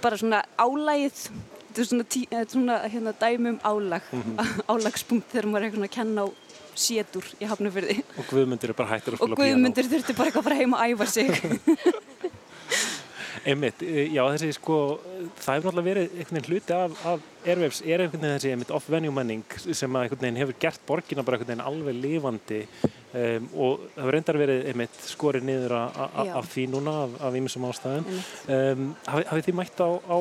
bara 0.00 0.20
svona 0.20 0.44
álægið 0.56 1.24
þetta 1.70 1.82
er 1.84 1.90
svona, 1.92 2.06
tí, 2.10 2.26
er 2.34 2.46
svona 2.50 2.78
hérna, 2.90 3.14
dæmi 3.20 3.54
um 3.54 3.60
álag. 3.62 4.06
Álagspunkt 4.72 5.30
þegar 5.30 5.50
maður 5.50 5.60
er 5.60 5.68
eitthvað 5.68 5.80
svona 5.80 5.90
að 5.90 5.98
kenna 5.98 6.24
á 6.24 6.28
sétur 6.80 7.26
í 7.40 7.48
hafnafyrði 7.50 7.96
Og 8.16 8.28
Guðmundur 8.30 8.72
er 8.72 8.78
bara 8.78 8.94
hættur 8.94 9.16
að 9.16 9.24
og 9.24 9.30
spila 9.30 9.40
Guðmundur 9.40 9.88
þurfti 9.90 10.16
bara 10.16 10.30
eitthvað 10.30 10.40
að 10.40 10.48
fara 10.48 10.60
heim 10.60 10.76
og 10.76 10.84
æfa 10.86 11.06
sig 11.10 11.28
Einmitt, 13.46 13.82
eh, 13.86 14.08
já 14.14 14.22
þessi 14.34 14.50
sko, 14.56 14.76
það 15.40 15.54
hefur 15.56 15.66
náttúrulega 15.70 15.88
verið 15.90 16.14
einhvern 16.18 16.36
veginn 16.40 16.48
hluti 16.50 16.74
af, 16.76 16.96
af 17.12 17.26
Airwaves 17.46 17.80
er 17.86 18.02
einhvern 18.04 18.20
veginn 18.24 18.36
þessi 18.38 18.50
einmitt 18.54 18.72
off-venue 18.76 19.14
menning 19.16 19.44
sem 19.60 19.96
að 19.96 20.06
einhvern 20.06 20.24
veginn 20.24 20.40
hefur 20.42 20.58
gert 20.64 20.82
borgina 20.88 21.24
bara 21.26 21.38
einhvern 21.38 21.52
veginn 21.54 21.66
alveg 21.70 22.00
lifandi 22.04 22.60
um, 22.84 23.48
og 23.54 23.84
það 23.94 24.00
hefur 24.02 24.14
reyndar 24.16 24.40
verið 24.42 24.68
einmitt 24.72 25.00
skorið 25.12 25.46
niður 25.50 25.76
af 25.80 26.50
því 26.54 26.66
núna 26.74 26.96
af, 27.06 27.18
af 27.30 27.38
ímessum 27.40 27.66
ástæðum. 27.70 28.08
Einmitt. 28.10 28.78
Um, 28.78 28.88
hafið, 29.06 29.44
þið 29.50 29.58
mætt 29.62 29.84
á, 29.84 29.88
á 29.90 30.16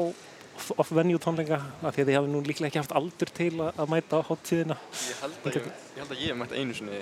off- 0.59 0.73
off-venue 0.83 1.19
tónleika 1.23 1.59
af 1.81 1.95
því 1.95 2.03
að 2.03 2.09
þið 2.11 2.17
hafið 2.19 2.33
nú 2.35 2.43
líklega 2.47 2.69
ekki 2.71 2.81
haft 2.83 2.95
aldur 2.99 3.33
til 3.41 3.51
að, 3.57 3.71
að 3.79 3.93
mæta 3.95 4.19
á 4.19 4.27
hottíðina? 4.29 4.77
Ég 5.09 5.23
held 5.23 5.39
að 5.49 5.55
ég, 5.59 5.69
ég, 5.69 5.99
held 6.03 6.13
að 6.15 6.23
ég 6.23 6.33
hef 6.33 6.39
mætt 6.43 6.55
einu 6.59 6.77
sinni, 6.77 7.01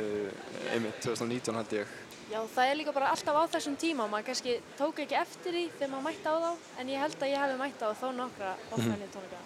uh, 0.00 0.72
einmitt 0.74 1.00
2019 1.04 1.58
held 1.60 1.76
ég. 1.80 1.98
Já, 2.34 2.40
það 2.50 2.66
er 2.66 2.78
líka 2.80 2.92
bara 2.94 3.12
alltaf 3.14 3.36
á 3.38 3.42
þessum 3.52 3.74
tíma. 3.78 4.08
Maður 4.10 4.24
kannski 4.26 4.54
tók 4.74 4.96
ekki 5.04 5.14
eftir 5.20 5.54
því 5.54 5.60
þegar 5.76 5.90
maður 5.92 6.06
mætti 6.08 6.26
á 6.26 6.36
þá, 6.42 6.62
en 6.82 6.88
ég 6.90 7.02
held 7.04 7.20
að 7.20 7.30
ég 7.30 7.42
hefði 7.44 7.58
mætti 7.60 7.86
á 7.86 7.90
þó 8.00 8.06
nokkra 8.16 8.54
offenni 8.74 9.10
tónleika. 9.12 9.42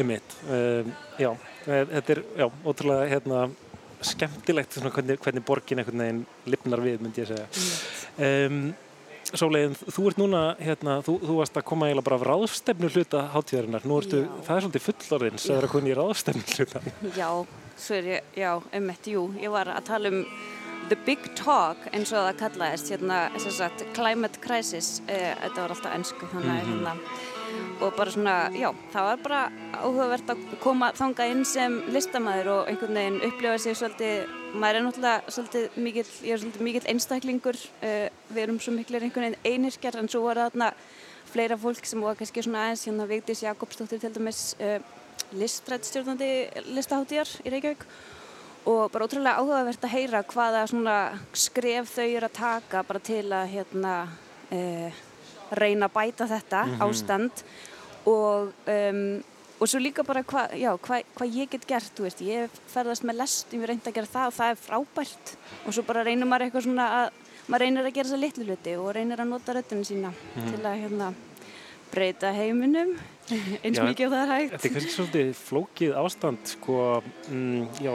Einmitt, 0.00 0.36
um, 0.46 0.94
já, 1.20 1.28
eh, 1.66 1.82
þetta 1.90 2.14
er 2.14 2.20
já, 2.40 2.46
ótrúlega 2.64 3.08
hérna, 3.10 3.40
skemmtilegt 4.00 4.78
svona, 4.78 4.92
hvernig, 4.94 5.20
hvernig 5.20 5.44
borgin 5.44 5.82
einhvern 5.82 6.04
veginn 6.04 6.22
lifnar 6.54 6.84
við, 6.86 7.02
myndi 7.04 7.20
ég 7.20 7.28
segja. 7.34 7.50
Um, 8.16 8.62
Sólegin, 9.30 9.76
þú 9.76 10.06
ert 10.08 10.18
núna, 10.18 10.40
hérna, 10.58 10.94
þú, 11.06 11.18
þú 11.20 11.36
varst 11.36 11.58
að 11.60 11.66
koma 11.68 11.86
eiginlega 11.90 12.06
bara 12.08 12.16
af 12.16 12.24
ráðstefnu 12.30 12.88
hluta 12.90 13.26
hátíðarinnar. 13.34 13.84
Nú 13.86 14.00
ertu, 14.00 14.22
Já. 14.24 14.30
það 14.46 14.56
er 14.56 14.64
svolítið 14.64 14.86
fullorðins 14.86 15.44
að 15.44 15.58
vera 15.58 15.68
að 15.68 15.74
koma 15.76 15.92
í 15.92 15.98
ráðstefnu 16.00 16.56
hluta. 16.56 16.82
Já, 17.20 17.28
svo 17.84 18.00
er 18.00 18.08
ég, 18.10 18.32
já, 18.40 18.50
einmitt, 18.72 19.12
jú, 19.12 19.28
ég 19.38 19.52
var 19.54 19.70
að 19.76 19.86
tala 19.92 20.10
um 20.10 20.24
The 20.90 20.96
Big 21.06 21.22
Talk 21.38 21.84
eins 21.94 22.10
og 22.10 22.24
það 22.24 22.38
kallaðist, 22.40 22.88
hérna, 22.90 23.18
sagt, 23.38 23.84
Climate 23.94 24.40
Crisis, 24.42 24.96
eh, 25.06 25.36
þetta 25.38 25.62
var 25.62 25.74
alltaf 25.76 25.94
ennsku, 25.94 26.26
þannig 26.32 26.50
að, 26.50 26.66
hérna, 26.66 26.94
og 27.80 27.94
bara 27.94 28.10
svona, 28.10 28.34
já, 28.58 28.68
það 28.90 29.06
var 29.06 29.22
bara 29.22 29.42
áhugavert 29.84 30.32
að 30.34 30.42
koma 30.64 30.90
þangað 30.98 31.30
inn 31.36 31.44
sem 31.46 31.78
listamæður 31.94 32.50
og 32.56 32.72
einhvern 32.72 32.98
veginn 32.98 33.22
upplifa 33.30 33.54
sig 33.62 33.78
svolítið, 33.78 34.34
maður 34.52 34.80
er 34.80 34.86
náttúrulega 34.88 35.34
svolítið 35.36 35.80
mikill, 35.86 36.10
ég 36.26 36.34
er 36.34 36.42
svolítið 36.42 36.68
mikill 36.68 36.86
einstaklingur, 36.92 37.62
uh, 37.86 38.06
við 38.34 38.42
erum 38.42 38.58
svo 38.60 38.74
miklir 38.74 39.06
einhvern 39.06 39.30
veginn 39.30 39.46
einirkjar, 39.46 39.96
en 40.02 40.10
svo 40.10 40.26
var 40.26 40.42
þarna 40.42 40.74
fleira 41.30 41.56
fólk 41.56 41.86
sem 41.86 42.02
var 42.02 42.18
kannski 42.18 42.42
svona 42.42 42.66
aðeins, 42.66 42.88
hérna 42.90 43.06
Vigdís 43.06 43.46
Jakobsdóttir 43.46 44.02
til 44.02 44.14
dæmis, 44.18 44.56
uh, 44.58 44.80
listrættstjórnandi 45.38 46.32
listaháttíðar 46.74 47.38
í 47.46 47.54
Reykjavík 47.54 47.86
og 48.68 48.90
bara 48.92 49.06
ótrúlega 49.06 49.40
áhugavert 49.40 49.84
að 49.86 49.94
heyra 49.94 50.22
hvaða 50.28 50.64
skref 51.32 51.94
þau 51.96 52.06
eru 52.06 52.28
að 52.28 52.36
taka 52.36 52.82
bara 52.86 53.00
til 53.04 53.24
að 53.32 53.52
hérna 53.54 53.94
uh, 54.52 55.02
reyna 55.56 55.88
að 55.88 55.96
bæta 55.96 56.28
þetta 56.30 56.64
ástand. 56.84 57.44
Og 58.08 58.52
um, 58.68 59.04
og 59.60 59.68
svo 59.68 59.80
líka 59.80 60.04
bara 60.08 60.22
hvað 60.24 60.54
hva, 60.80 61.00
hva 61.04 61.26
ég 61.28 61.50
get 61.52 61.66
gert, 61.68 61.98
veist, 62.00 62.22
ég 62.24 62.52
ferðast 62.72 63.04
með 63.04 63.18
lest, 63.20 63.50
ég 63.52 63.66
reyndi 63.68 63.90
að 63.90 63.98
gera 63.98 64.08
það 64.08 64.30
og 64.30 64.36
það 64.38 64.52
er 64.52 64.60
frábært. 64.62 65.32
Og 65.66 65.76
svo 65.76 65.84
bara 65.84 66.04
reynir 66.06 66.28
maður 66.28 66.46
eitthvað 66.46 66.64
svona 66.64 66.86
að 67.00 67.10
maður 67.50 67.64
reynir 67.66 67.88
að 67.88 67.96
gera 67.96 68.08
þessa 68.08 68.20
litlu 68.22 68.46
hluti 68.48 68.76
og 68.80 68.92
reynir 68.96 69.20
að 69.20 69.32
nota 69.34 69.56
röttinu 69.56 69.84
sína 69.84 70.12
til 70.38 70.60
að 70.62 70.78
hérna 70.84 71.10
breyta 71.90 72.30
heiminum 72.32 72.94
eins 73.64 73.80
mikið 73.80 74.14
það 74.14 74.22
er 74.22 74.32
hægt 74.34 74.54
Þetta 74.54 74.68
er 74.68 74.74
kannski 74.76 74.94
svolítið 74.94 75.30
flókið 75.40 75.94
ástand, 76.00 76.50
sko, 76.54 76.78
mm, 77.28 77.68
já, 77.84 77.92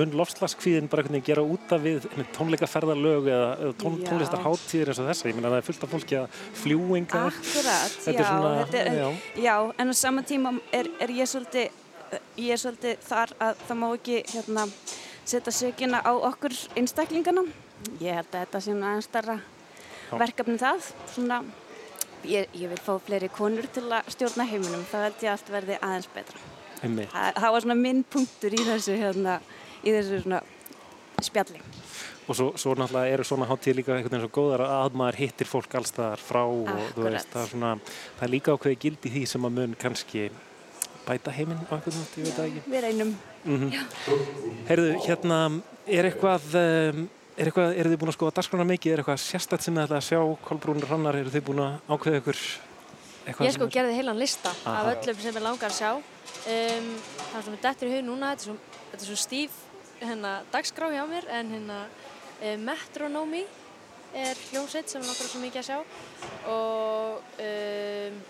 mun 0.00 0.14
lofslagskvíðin 0.20 0.88
bara 0.92 1.04
einhvern 1.04 1.18
veginn 1.18 1.28
gera 1.30 1.44
út 1.46 1.74
af 1.74 1.84
við 1.84 2.06
einmitt 2.12 2.32
tónleikaferðalög 2.36 3.32
eða, 3.32 3.72
tón, 3.80 3.98
tónlistarháttíðir 4.06 4.92
eins 4.92 5.02
og 5.02 5.10
þessa. 5.10 5.28
Ég 5.30 5.38
meina 5.38 5.52
það 5.54 5.60
er 5.60 5.68
fullt 5.68 5.84
af 5.86 5.92
fólki 5.96 6.20
að 6.20 6.40
fljúingar. 6.62 7.28
Akkurat, 7.32 7.98
já, 8.06 8.22
svona- 8.22 8.54
er, 8.84 8.94
já. 8.98 9.08
já, 9.48 9.56
en 9.78 9.92
á 9.92 9.94
sama 9.94 10.22
tíma 10.22 10.54
er, 10.72 10.90
er 11.00 11.14
ég 11.14 11.28
svolítið 11.28 11.84
ég 12.38 12.54
er 12.54 12.60
svolítið 12.60 13.04
þar 13.04 13.32
að 13.42 13.62
það 13.68 13.78
má 13.80 13.86
ekki 13.90 14.18
hérna, 14.32 14.66
setja 15.28 15.52
sökina 15.52 16.00
á 16.00 16.12
okkur 16.14 16.54
einstaklingana 16.78 17.44
ég 18.00 18.18
held 18.18 18.30
að 18.32 18.44
þetta 18.44 18.60
sé 18.64 18.74
aðeins 18.76 19.08
starra 19.08 19.38
verkefni 20.10 20.56
en 20.56 20.62
það 20.62 20.86
svona, 21.14 21.40
ég, 22.24 22.48
ég 22.54 22.72
vil 22.72 22.80
fá 22.82 22.94
fleiri 23.04 23.30
konur 23.32 23.68
til 23.74 23.86
að 23.88 24.12
stjórna 24.14 24.46
heiminum, 24.48 24.84
það 24.90 25.06
held 25.08 25.26
ég 25.26 25.34
allt 25.34 25.52
verði 25.52 25.78
aðeins 25.80 26.10
betra 26.14 26.44
Einmitt. 26.82 27.10
það, 27.12 27.50
var 27.54 27.66
svona 27.66 27.78
minn 27.78 28.04
punktur 28.06 28.54
í 28.54 28.64
þessu 28.66 28.98
hérna, 28.98 29.40
í 29.82 29.94
þessu 29.94 30.22
svona 30.24 30.42
spjalli 31.22 31.62
og 32.28 32.36
svo, 32.36 32.50
svo 32.60 32.74
náttúrulega 32.76 33.14
eru 33.14 33.24
svona 33.24 33.48
hátíð 33.48 33.78
líka 33.78 33.94
einhvern 33.94 34.12
veginn 34.12 34.26
svo 34.26 34.34
góðar 34.36 34.66
að 34.66 34.98
maður 35.00 35.20
hittir 35.22 35.48
fólk 35.48 35.78
allstaðar 35.80 36.20
frá 36.20 36.42
og 36.44 36.68
þú 36.94 37.06
veist, 37.06 37.30
það 37.32 37.42
er 37.42 37.52
svona, 37.54 37.72
það 38.18 38.26
er 38.26 38.32
líka 38.34 38.54
ákveði 38.54 38.80
gildi 38.84 39.12
því 39.14 39.24
sem 39.32 39.48
að 39.48 39.56
mun 39.56 39.76
kannski 39.80 40.28
bæta 41.08 41.32
heiminn 41.32 41.62
á 41.64 41.72
einhvern 41.72 41.96
veginn, 41.96 42.18
ég 42.18 42.26
veit 42.26 42.36
það 42.36 42.48
ekki. 42.48 42.62
Við 42.74 42.84
reynum. 42.84 43.14
Heyrðu, 44.68 44.88
hérna, 45.06 45.38
er 45.88 46.08
eitthvað, 46.10 46.48
um, 46.60 47.06
er 47.38 47.48
eitthvað, 47.50 47.74
eru 47.78 47.90
þið 47.92 48.00
búin 48.02 48.10
að 48.12 48.16
skoða 48.18 48.34
dagskrána 48.38 48.66
mikið, 48.68 48.92
er 48.96 49.02
eitthvað 49.02 49.20
sérstætt 49.22 49.64
sem 49.66 49.76
þið 49.76 49.84
ætla 49.86 49.98
að 50.00 50.06
sjá, 50.08 50.20
Kolbrún 50.48 50.82
Rannar, 50.88 51.18
eru 51.20 51.30
þið 51.34 51.44
búin 51.48 51.62
að 51.64 51.76
ákveða 51.94 52.20
ykkur 52.22 52.40
eitthvað 53.28 53.46
Ég 53.48 53.54
sko 53.56 53.68
er- 53.68 53.74
gerði 53.76 53.96
heilan 53.98 54.18
lista 54.18 54.52
Aha. 54.64 54.74
af 54.80 54.90
öllum 54.96 55.20
sem 55.22 55.34
ég 55.38 55.44
langar 55.44 55.70
að 55.70 55.78
sjá. 55.78 55.90
Um, 56.48 56.88
það 57.32 57.44
sem 57.44 57.54
er 57.58 57.62
dettur 57.66 57.88
í 57.88 57.94
hug 57.96 58.04
núna, 58.08 58.32
þetta 58.32 58.42
er 58.42 58.48
svo, 58.48 58.56
þetta 58.90 59.02
er 59.02 59.08
svo 59.10 59.18
stíf 59.22 59.58
hérna, 60.00 60.32
dagskrá 60.52 60.90
hjá 60.94 61.04
mér, 61.10 61.28
en 61.38 61.52
hérna 61.56 61.78
uh, 61.86 62.56
Metronomy 62.64 63.44
er 64.16 64.34
hljómsveit 64.50 64.88
sem 64.88 65.02
ég 65.02 65.08
langar 65.10 65.28
svo 65.28 65.40
mikið 65.42 65.60
að 65.60 65.68
sjá 65.68 65.78
og 66.48 67.20
um, 67.44 68.20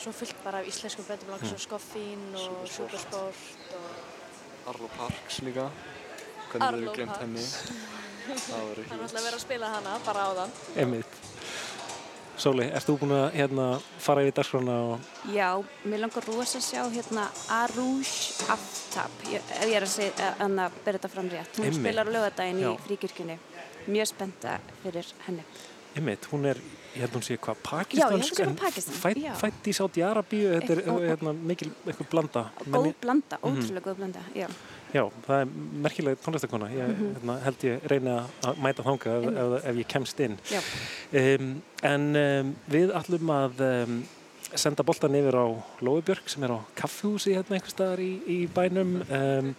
svo 0.00 0.12
fullt 0.16 0.40
bara 0.44 0.62
af 0.64 0.66
íslenskum 0.72 1.06
böndum 1.06 1.30
langar 1.30 1.46
svo 1.52 1.60
Skoffín 1.60 2.22
og 2.34 2.66
Supersport 2.66 3.74
og 3.78 4.72
Arlo 4.74 4.88
Parks 4.96 5.40
líka. 5.46 5.68
Hvernig 6.50 6.66
Arlo 6.66 6.94
Parks. 7.06 7.54
Það 8.38 8.70
er 8.94 9.02
alltaf 9.02 9.24
verið 9.24 9.34
að 9.34 9.42
spila 9.42 9.66
hana 9.74 9.98
bara 10.06 10.20
á 10.26 10.30
þann. 10.38 10.52
Einmitt. 10.76 11.18
Sóli, 12.40 12.64
ert 12.72 12.86
þú 12.88 12.94
búin 13.02 13.10
að 13.12 13.34
hérna, 13.36 13.64
fara 14.00 14.22
yfir 14.24 14.32
dagskrána 14.38 14.74
og 14.94 15.00
Já, 15.34 15.48
mér 15.84 16.00
langar 16.06 16.24
rosa 16.24 16.56
að 16.56 16.64
sjá 16.70 16.82
hérna 16.94 17.26
Arouche 17.52 18.46
Aftab, 18.48 19.10
ég, 19.28 19.42
ef 19.58 19.66
ég 19.68 19.76
er 19.76 19.84
að 19.84 19.92
segja, 19.92 20.30
en 20.40 20.56
að 20.64 20.78
bera 20.86 20.96
þetta 21.02 21.10
fram 21.12 21.28
rétt. 21.28 21.58
Hún 21.58 21.66
Einmitt. 21.68 21.82
spilar 21.82 22.08
á 22.08 22.12
lögadaginn 22.16 22.62
í 22.64 22.72
fríkirkjunni. 22.86 23.36
Mjög 23.92 24.08
spennta 24.14 24.54
fyrir 24.82 25.12
henni. 25.26 25.44
Einmitt, 25.98 26.30
hún 26.32 26.46
er, 26.48 26.56
ég 26.94 27.04
held 27.04 27.18
hún 27.18 27.26
sé 27.28 27.36
hvað, 27.36 27.60
Já, 27.60 28.08
ég 28.08 28.08
held 28.08 28.14
hún 28.14 28.20
pakistansk, 28.22 28.36
sé 28.40 28.48
en 28.48 28.56
Pakistan, 28.56 28.94
fætt, 29.44 29.68
í 29.68 29.76
Sáti 29.76 30.00
Arabíu, 30.06 30.48
þetta 30.56 30.78
er 30.78 31.08
hérna, 31.10 31.34
mikil 31.36 31.72
eitthvað 31.84 32.08
blanda. 32.14 32.46
Góð 32.64 32.94
blanda, 33.04 33.36
Mhm. 33.42 33.52
ótrúlega 33.52 33.84
góð 33.90 33.96
blanda, 34.00 34.20
já. 34.34 34.48
Já, 34.90 35.04
það 35.26 35.40
er 35.40 35.50
merkileg 35.84 36.16
tónlistakona, 36.24 36.68
ég 36.74 36.88
Mhm. 36.88 37.10
hérna, 37.16 37.34
held 37.44 37.58
ég 37.62 37.84
reyna 37.90 38.14
að 38.42 38.56
mæta 38.64 38.82
þanga 38.82 39.12
ef, 39.16 39.26
ef, 39.42 39.64
ef 39.70 39.76
ég 39.76 39.86
kemst 39.86 40.20
inn. 40.20 40.38
Um, 41.12 41.62
en 41.82 42.16
um, 42.16 42.56
við 42.70 42.90
ætlum 42.98 43.30
að 43.30 43.60
um, 43.66 44.00
senda 44.58 44.82
boltan 44.82 45.14
yfir 45.14 45.36
á 45.38 45.46
Lóibjörg 45.86 46.26
sem 46.26 46.42
er 46.42 46.50
á 46.50 46.58
kaffihúsi 46.74 47.36
hérna 47.36 47.54
einhvers 47.54 47.70
staðar 47.76 48.02
í, 48.02 48.10
í 48.26 48.38
bænum. 48.50 48.96
Um, 49.06 49.54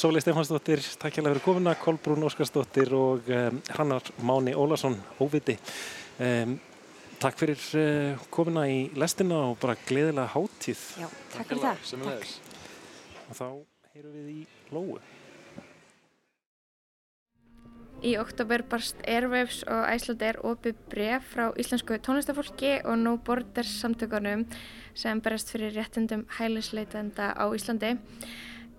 Sólei 0.00 0.22
Stefansdóttir, 0.24 0.80
takk 0.98 1.18
hérlega 1.18 1.34
fyrir 1.36 1.44
komuna, 1.44 1.74
Kolbrún 1.76 2.24
Óskarsdóttir 2.24 2.94
og 2.96 3.28
um, 3.28 3.60
Hrannar 3.74 4.02
Máni 4.24 4.54
Ólason, 4.56 4.96
óviti. 5.20 5.58
Um, 6.18 6.56
takk 7.20 7.36
fyrir 7.38 7.60
uh, 7.76 8.24
komuna 8.32 8.64
í 8.72 8.86
lestina 8.96 9.50
og 9.50 9.58
bara 9.60 9.76
gleðilega 9.84 10.32
hátíð. 10.32 10.80
Já, 11.02 11.10
takk 11.36 11.52
fyrir 11.52 11.62
það. 11.68 11.84
Sem 13.36 13.71
heyrum 13.92 14.12
við 14.16 14.28
í 14.32 14.42
Lóu. 14.72 14.94
Í 18.02 18.14
oktober 18.16 18.62
barst 18.64 19.02
Airwaves 19.04 19.58
og 19.68 19.82
Æsland 19.84 20.22
er 20.24 20.38
opið 20.48 20.78
bref 20.90 21.26
frá 21.34 21.50
íslensku 21.60 21.98
tónlistafólki 22.00 22.70
og 22.88 22.96
No 23.02 23.18
Borders 23.20 23.74
samtökunum 23.82 24.46
sem 24.96 25.20
berast 25.20 25.52
fyrir 25.52 25.76
réttindum 25.76 26.24
hælisleitenda 26.38 27.34
á 27.36 27.44
Íslandi. 27.52 27.98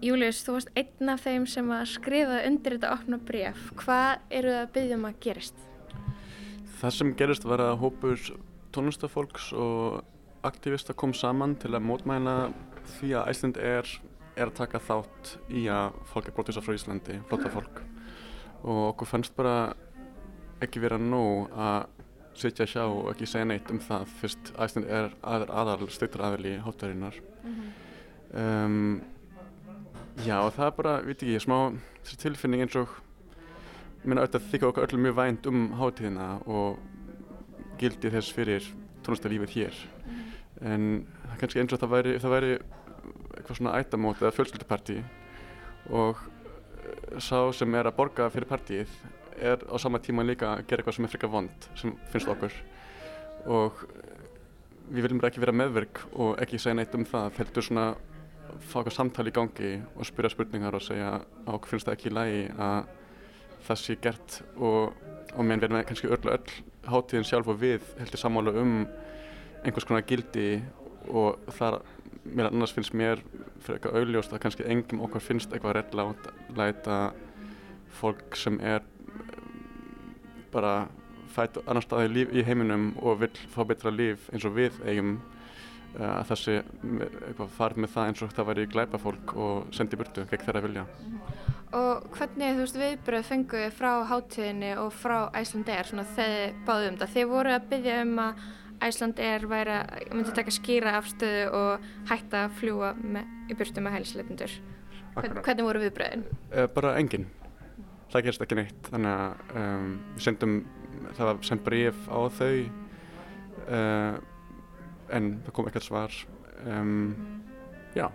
Július, 0.03 0.41
þú 0.43 0.57
varst 0.57 0.73
einn 0.81 1.13
af 1.13 1.21
þeim 1.27 1.45
sem 1.47 1.69
að 1.71 1.85
skrifa 1.93 2.41
undir 2.49 2.79
þetta 2.79 2.95
opna 2.97 3.19
bref. 3.21 3.69
Hvað 3.83 4.25
eru 4.33 4.55
það 4.55 4.63
að 4.63 4.73
byggja 4.79 4.97
um 4.97 5.07
að 5.11 5.19
gerist? 5.27 5.61
Það 6.81 6.95
sem 6.97 7.13
gerist 7.21 7.45
var 7.47 7.61
að 7.63 7.77
hópur 7.85 8.25
tónlistafólks 8.73 9.53
og 9.53 10.01
aktivista 10.43 10.97
kom 10.97 11.13
saman 11.13 11.53
til 11.61 11.71
að 11.77 11.85
mótmæla 11.85 12.35
því 12.97 13.13
að 13.21 13.29
Æsland 13.31 13.61
er, 13.61 13.93
er 14.35 14.49
að 14.49 14.57
taka 14.57 14.81
þátt 14.81 15.33
í 15.53 15.65
að 15.71 15.97
fólk 16.09 16.29
er 16.29 16.35
brotusa 16.35 16.63
frá 16.63 16.75
Íslandi, 16.75 17.19
flotta 17.29 17.51
fólk. 17.53 17.81
Og 18.63 18.81
okkur 18.93 19.09
fannst 19.09 19.35
bara 19.37 19.73
ekki 20.63 20.81
vera 20.83 20.97
nóg 21.01 21.51
að 21.51 21.87
sitja 22.39 22.65
hjá 22.65 22.83
og 22.85 23.11
ekki 23.11 23.27
segja 23.29 23.47
neitt 23.49 23.71
um 23.71 23.81
það. 23.83 24.05
Fyrst 24.21 24.53
Æsland 24.57 24.89
er 24.89 25.11
aðal, 25.21 25.49
aðal 25.53 25.89
styrtar 25.93 26.25
aðal 26.29 26.49
í 26.49 26.53
háttarinnar. 26.65 27.19
um, 28.33 29.01
já, 30.25 30.37
og 30.39 30.53
það 30.55 30.65
er 30.65 30.77
bara, 30.77 30.93
veit 31.05 31.17
ekki, 31.19 31.39
smá 31.43 31.57
tilfinning 32.17 32.65
eins 32.65 32.77
og 32.79 32.95
minna 34.03 34.23
auðvitað 34.23 34.49
þykja 34.51 34.69
okkur 34.69 34.87
öllum 34.87 35.05
mjög 35.05 35.19
vænt 35.19 35.47
um 35.47 35.59
hátíðina 35.79 36.29
og 36.51 36.79
gildi 37.79 38.11
þess 38.11 38.33
fyrir 38.35 38.65
tónlistarlífið 39.05 39.55
hér. 39.57 39.83
En 40.63 41.05
það 41.23 41.35
er 41.35 41.41
kannski 41.41 41.61
eins 41.61 41.75
og 41.75 41.83
það 41.83 41.93
væri, 41.93 42.15
það 42.23 42.35
væri 42.35 42.51
eitthvað 43.43 43.59
svona 43.59 43.75
ættamót 43.79 44.21
eða 44.23 44.33
fjölskyldupartí 44.37 45.01
og 45.91 46.21
eh, 46.79 47.19
sá 47.19 47.51
sem 47.55 47.75
er 47.75 47.89
að 47.89 47.97
borga 47.99 48.29
fyrir 48.31 48.49
partíið 48.49 48.95
er 49.43 49.63
á 49.67 49.75
sama 49.81 49.99
tíma 49.99 50.23
líka 50.23 50.53
að 50.53 50.65
gera 50.69 50.81
eitthvað 50.81 50.97
sem 50.97 51.07
er 51.07 51.11
frekar 51.11 51.31
vond 51.33 51.67
sem 51.75 51.93
finnst 52.13 52.31
okkur. 52.31 52.55
Og 53.51 53.83
eh, 53.89 54.25
við 54.93 55.07
viljum 55.07 55.23
ekki 55.27 55.43
vera 55.43 55.55
meðverk 55.55 56.03
og 56.13 56.41
ekki 56.41 56.61
segja 56.61 56.77
neitt 56.79 56.95
um 56.95 57.05
það 57.07 57.39
heldur 57.41 57.67
svona 57.67 57.87
fá 58.63 58.79
eitthvað 58.79 58.97
samtali 58.97 59.31
í 59.33 59.35
gangi 59.35 59.71
og 59.95 60.07
spyrja 60.07 60.33
spurningar 60.33 60.77
og 60.77 60.83
segja 60.85 61.15
okkur 61.45 61.73
finnst 61.73 61.89
það 61.89 61.97
ekki 61.97 62.11
í 62.11 62.13
lagi 62.13 62.43
að 62.61 62.91
það 63.63 63.81
sé 63.81 63.97
gert? 64.03 64.37
Og, 64.59 64.93
og 65.33 65.41
meðan 65.41 65.63
við 65.63 65.69
erum 65.69 65.87
kannski 65.89 66.11
öll, 66.11 66.23
öll 66.35 66.55
hátíðin 66.91 67.27
sjálf 67.27 67.51
og 67.51 67.59
við 67.61 67.85
heldur 67.99 68.21
sammála 68.21 68.55
um 68.59 68.73
einhvers 69.63 69.87
konar 69.87 70.03
gildi 70.07 70.61
og 71.11 71.39
þar 71.57 71.79
mér 72.23 72.49
annars 72.49 72.73
finnst 72.75 72.95
mér 72.95 73.21
fyrir 73.63 73.77
eitthvað 73.77 73.99
augljóst 73.99 74.33
að 74.33 74.41
kannski 74.45 74.67
engum 74.69 75.03
okkar 75.05 75.23
finnst 75.23 75.53
eitthvað 75.53 75.77
réttlátt 75.79 76.29
að 76.31 76.57
læta 76.59 76.97
fólk 77.99 78.37
sem 78.39 78.59
er 78.63 78.81
eh, 78.81 79.43
bara 80.53 80.87
fætt 81.33 81.59
annar 81.65 81.83
staði 81.85 82.11
líf, 82.13 82.33
í 82.33 82.45
heiminum 82.45 82.91
og 83.01 83.21
vill 83.23 83.35
fá 83.53 83.63
betra 83.67 83.93
líf 83.93 84.29
eins 84.33 84.45
og 84.47 84.55
við 84.57 84.79
eigum 84.85 85.15
eh, 85.97 86.09
að 86.09 86.33
þessi 86.33 86.57
farið 87.57 87.83
með 87.83 87.95
það 87.95 88.09
eins 88.09 88.25
og 88.25 88.33
það 88.37 88.49
væri 88.51 88.69
glæpa 88.75 89.01
fólk 89.01 89.35
og 89.35 89.75
sendi 89.75 89.99
burtu 89.99 90.27
gegn 90.29 90.47
þeirra 90.47 90.65
vilja. 90.67 90.87
Og 91.73 92.03
hvernig, 92.13 92.53
þú 92.53 92.65
veist, 92.65 92.75
viðbröð 92.77 93.23
fenguðu 93.25 93.69
frá 93.73 93.91
hátíðinni 94.05 94.75
og 94.77 94.91
frá 94.93 95.15
Æsland 95.33 95.71
Air, 95.73 95.87
svona 95.89 96.03
þegar 96.05 96.59
báðu 96.67 96.91
um 96.91 96.99
það. 96.99 97.15
Þið 97.15 97.31
voru 97.31 97.53
að 97.55 97.71
byggja 97.71 97.95
um 98.03 98.19
að 98.21 98.43
Æsland 98.87 99.19
Air 99.23 99.47
væri 99.49 99.75
að, 99.77 100.07
myndi 100.13 100.35
taka 100.35 100.53
skýra 100.53 100.97
afstöðu 100.99 101.43
og 101.57 101.87
hætta 102.09 102.45
að 102.47 102.57
fljúa 102.59 102.93
í 103.49 103.57
burtu 103.57 103.83
með 103.83 103.97
hælisleitundur. 103.97 104.57
Hvernig 105.15 105.65
voru 105.67 105.83
viðbröðin? 105.83 106.25
Uh, 106.51 106.67
bara 106.73 106.95
engin. 106.99 107.27
Það 108.13 108.27
gerist 108.27 108.45
ekki 108.45 108.57
neitt. 108.59 108.89
Þannig 108.89 109.13
að 109.13 109.57
um, 109.61 109.89
við 110.15 110.25
sendum, 110.27 110.57
það 111.13 111.29
var 111.29 111.41
sendt 111.49 111.65
bríf 111.65 112.03
á 112.09 112.17
þau 112.39 112.53
uh, 113.63 114.17
en 115.13 115.31
það 115.45 115.55
kom 115.57 115.69
ekkert 115.69 115.87
svar. 115.87 116.19
Um, 116.63 117.15
já, 117.97 118.07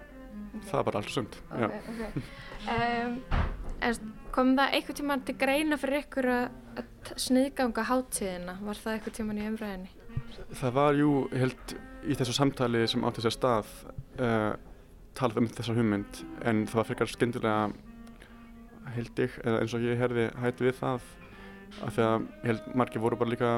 það 0.70 0.86
var 0.88 1.00
allt 1.00 1.14
sund. 1.14 1.40
Já. 1.52 1.68
ok. 1.68 2.22
Um, 2.68 3.18
kom 4.34 4.54
það 4.58 4.74
einhvern 4.76 4.98
tímann 4.98 5.22
til 5.26 5.36
greina 5.38 5.78
fyrir 5.80 6.02
ykkur 6.04 6.30
að, 6.34 6.48
sniðganga 7.18 7.86
hátíðina? 7.88 8.58
Var 8.66 8.82
það 8.82 8.96
einhvern 8.96 9.18
tímann 9.18 9.40
í 9.40 9.46
umræðinni? 9.52 9.97
Það 10.58 10.74
var 10.78 10.96
jú, 10.98 11.12
ég 11.32 11.44
held, 11.44 11.74
í 12.08 12.16
þessu 12.18 12.34
samtali 12.36 12.84
sem 12.88 13.04
átti 13.06 13.24
sér 13.24 13.34
stað 13.34 13.70
uh, 14.22 14.54
talað 15.18 15.42
um 15.42 15.50
þessa 15.50 15.76
hugmynd 15.76 16.22
en 16.46 16.64
það 16.68 16.80
var 16.80 16.88
frekar 16.88 17.10
skyndilega 17.10 17.68
held 18.94 19.20
ég, 19.20 19.34
eins 19.44 19.74
og 19.76 19.84
ég 19.84 20.00
herði 20.00 20.28
hætti 20.40 20.66
við 20.68 20.78
það 20.78 21.08
af 21.84 21.92
því 21.94 22.04
að 22.06 22.14
ég 22.22 22.48
held 22.48 22.70
margir 22.80 23.02
voru 23.02 23.18
bara 23.20 23.34
líka 23.34 23.52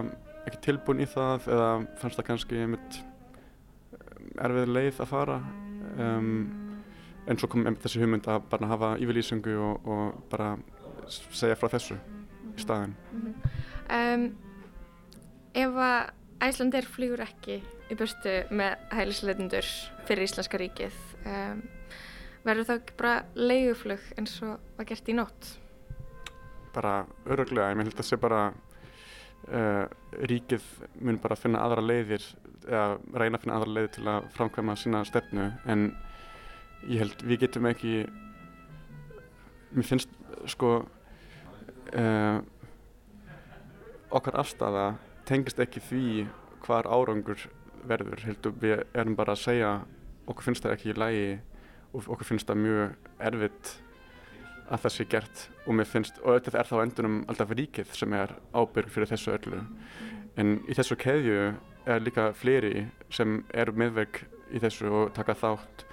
ekki 0.49 0.63
tilbúin 0.65 1.03
í 1.05 1.09
það 1.09 1.47
eða 1.53 1.71
fannst 2.01 2.19
það 2.19 2.29
kannski 2.31 2.63
einmitt 2.65 3.01
erfið 4.41 4.73
leið 4.75 5.03
að 5.05 5.11
fara 5.11 5.39
um, 6.01 6.31
en 7.29 7.41
svo 7.41 7.51
kom 7.51 7.67
einmitt 7.67 7.85
þessi 7.85 8.03
hugmynd 8.03 8.29
að 8.31 8.47
bara 8.51 8.71
hafa 8.73 8.95
yfirlýsingu 9.03 9.57
og, 9.61 9.91
og 9.91 10.23
bara 10.33 10.55
segja 11.11 11.59
frá 11.59 11.71
þessu 11.75 11.99
í 12.55 12.63
staðinn. 12.63 12.95
Um, 13.91 14.27
ef 15.59 15.79
að 15.85 16.11
Æslandir 16.41 16.87
flýgur 16.89 17.21
ekki 17.25 17.61
í 17.91 17.97
burtu 17.99 18.37
með 18.55 18.79
hælisleitundur 18.97 19.67
fyrir 20.09 20.25
Íslenska 20.25 20.61
ríkið, 20.61 20.95
um, 21.29 21.65
verður 22.47 22.69
þá 22.69 22.77
ekki 22.79 23.01
bara 23.01 23.17
leiguflug 23.37 24.07
eins 24.17 24.39
og 24.47 24.57
var 24.79 24.89
gert 24.89 25.11
í 25.13 25.17
nótt? 25.19 25.57
bara 26.75 27.05
öruglega, 27.27 27.71
ég 27.73 27.83
held 27.83 27.99
að 27.99 28.07
sé 28.07 28.19
bara 28.21 28.45
uh, 28.51 29.85
ríkið 30.31 30.67
mun 31.03 31.19
bara 31.23 31.39
finna 31.39 31.63
aðra 31.65 31.85
leiðir 31.85 32.25
eða 32.69 32.87
reyna 33.17 33.39
að 33.39 33.45
finna 33.45 33.59
aðra 33.59 33.75
leiðir 33.77 33.93
til 33.97 34.07
að 34.13 34.31
framkvæma 34.37 34.77
sína 34.79 35.03
stefnu 35.09 35.51
en 35.71 35.91
ég 36.87 37.03
held 37.03 37.25
við 37.27 37.45
getum 37.47 37.69
ekki 37.71 37.95
mér 39.75 39.87
finnst 39.87 40.13
sko 40.51 40.73
uh, 40.81 42.39
okkar 44.11 44.41
afstæða 44.43 44.87
tengist 45.31 45.63
ekki 45.63 45.83
því 45.87 46.05
hvar 46.65 46.89
árangur 46.91 47.47
verður 47.89 48.25
heldur 48.27 48.57
við 48.61 48.83
erum 48.93 49.17
bara 49.19 49.37
að 49.37 49.45
segja 49.45 49.71
okkur 50.29 50.51
finnst 50.51 50.67
það 50.67 50.75
ekki 50.77 50.91
í 50.93 50.99
lægi 50.99 51.31
og 51.91 52.11
okkur 52.15 52.29
finnst 52.29 52.51
það 52.51 52.61
mjög 52.65 53.09
erfitt 53.31 53.71
að 54.71 54.83
það 54.85 54.95
sé 54.95 55.07
gert 55.11 55.45
og 55.65 55.77
mér 55.77 55.89
finnst, 55.91 56.21
og 56.23 56.35
auðvitað 56.35 56.59
er 56.61 56.69
þá 56.69 56.75
á 56.79 56.85
endunum 56.85 57.17
alltaf 57.31 57.55
ríkið 57.59 57.95
sem 57.99 58.15
er 58.15 58.35
ábyrg 58.55 58.93
fyrir 58.95 59.11
þessu 59.11 59.33
öllu. 59.35 59.63
En 60.39 60.61
í 60.71 60.77
þessu 60.79 60.97
keðju 61.01 61.39
er 61.91 62.05
líka 62.05 62.29
fleiri 62.39 62.85
sem 63.11 63.41
eru 63.51 63.75
meðverk 63.75 64.23
í 64.55 64.63
þessu 64.63 64.91
og 64.91 65.15
taka 65.17 65.35
þátt 65.39 65.87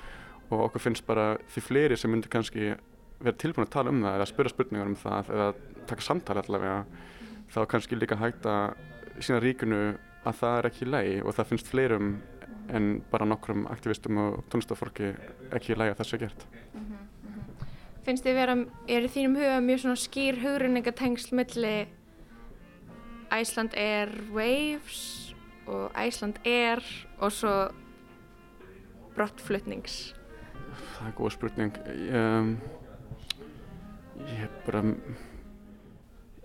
og 0.51 0.67
okkur 0.67 0.83
finnst 0.83 1.07
bara 1.07 1.35
því 1.53 1.63
fleiri 1.65 1.97
sem 1.97 2.13
myndir 2.13 2.31
kannski 2.31 2.75
vera 3.17 3.39
tilbúin 3.41 3.65
að 3.65 3.73
tala 3.73 3.93
um 3.93 4.03
það 4.05 4.19
eða 4.19 4.29
spura 4.29 4.53
spurningar 4.53 4.91
um 4.91 4.99
það 4.99 5.31
eða 5.33 5.47
taka 5.89 6.05
samtala 6.05 6.43
allavega 6.45 6.77
þá 7.53 7.59
kannski 7.71 7.97
líka 7.97 8.19
hægt 8.19 8.45
að 8.45 8.77
sína 9.19 9.39
ríkinu 9.43 9.81
að 10.27 10.39
það 10.41 10.57
er 10.57 10.69
ekki 10.69 10.85
í 10.85 10.89
lagi 10.91 11.19
og 11.23 11.35
það 11.37 11.49
finnst 11.51 11.71
fleirum 11.71 12.15
en 12.75 12.87
bara 13.11 13.27
nokkrum 13.27 13.67
aktivistum 13.71 14.19
og 14.21 14.39
tónlistafólki 14.51 15.13
ekki 15.55 15.73
í 15.73 15.79
lagi 15.79 15.93
að 15.93 16.01
það 16.01 16.09
sé 16.09 16.19
gert. 16.23 16.47
Finnst 18.07 18.23
þið 18.23 18.37
vera, 18.39 18.55
er 18.87 19.03
í 19.03 19.11
þínum 19.11 19.35
huga 19.35 19.55
mjög 19.63 19.83
svona 19.83 19.99
skýr 19.99 20.37
hugrenningatengsl 20.39 21.35
milli 21.35 21.75
Iceland 23.35 23.75
Airwaves 23.75 25.01
og 25.67 25.91
Iceland 25.99 26.39
Air 26.47 26.83
og 27.19 27.33
svo 27.35 27.53
brottflutnings? 29.17 30.13
Það 30.97 31.09
er 31.09 31.15
góð 31.17 31.33
spurning. 31.35 31.79
Um, 32.15 32.53
ég 34.23 34.45
er 34.45 34.53
bara, 34.65 34.83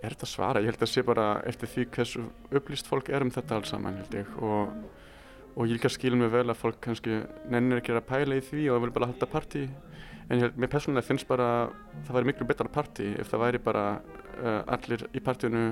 er 0.03 0.15
þetta 0.15 0.29
svara, 0.29 0.61
ég 0.63 0.73
held 0.73 0.83
að 0.83 0.91
sé 0.91 1.03
bara 1.07 1.27
eftir 1.47 1.71
því 1.71 1.85
hversu 1.95 2.25
upplýst 2.51 2.89
fólk 2.89 3.09
er 3.13 3.23
um 3.23 3.31
þetta 3.31 3.57
alls 3.57 3.71
saman 3.71 4.01
held 4.01 4.17
ég. 4.19 4.33
Og, 4.43 4.73
og 5.55 5.69
ég 5.69 5.77
líka 5.77 5.91
skilum 5.91 6.23
mig 6.23 6.33
vel 6.33 6.49
að 6.49 6.59
fólk 6.59 6.81
kannski 6.83 7.21
nennir 7.51 7.79
ekki 7.79 7.95
að 7.95 8.05
pæla 8.09 8.39
í 8.39 8.43
því 8.43 8.67
og 8.73 8.83
vil 8.83 8.93
bara 8.95 9.09
halda 9.11 9.29
partí. 9.31 9.63
En 10.29 10.37
ég 10.37 10.45
held, 10.47 10.59
mér 10.59 10.71
persónulega 10.71 11.07
finnst 11.07 11.29
bara 11.29 11.47
það 12.07 12.17
væri 12.17 12.31
miklu 12.31 12.49
betra 12.49 12.71
partí 12.71 13.13
ef 13.19 13.31
það 13.31 13.45
væri 13.45 13.63
bara 13.63 13.87
uh, 13.99 14.61
allir 14.75 15.07
í 15.11 15.23
partíinu 15.23 15.65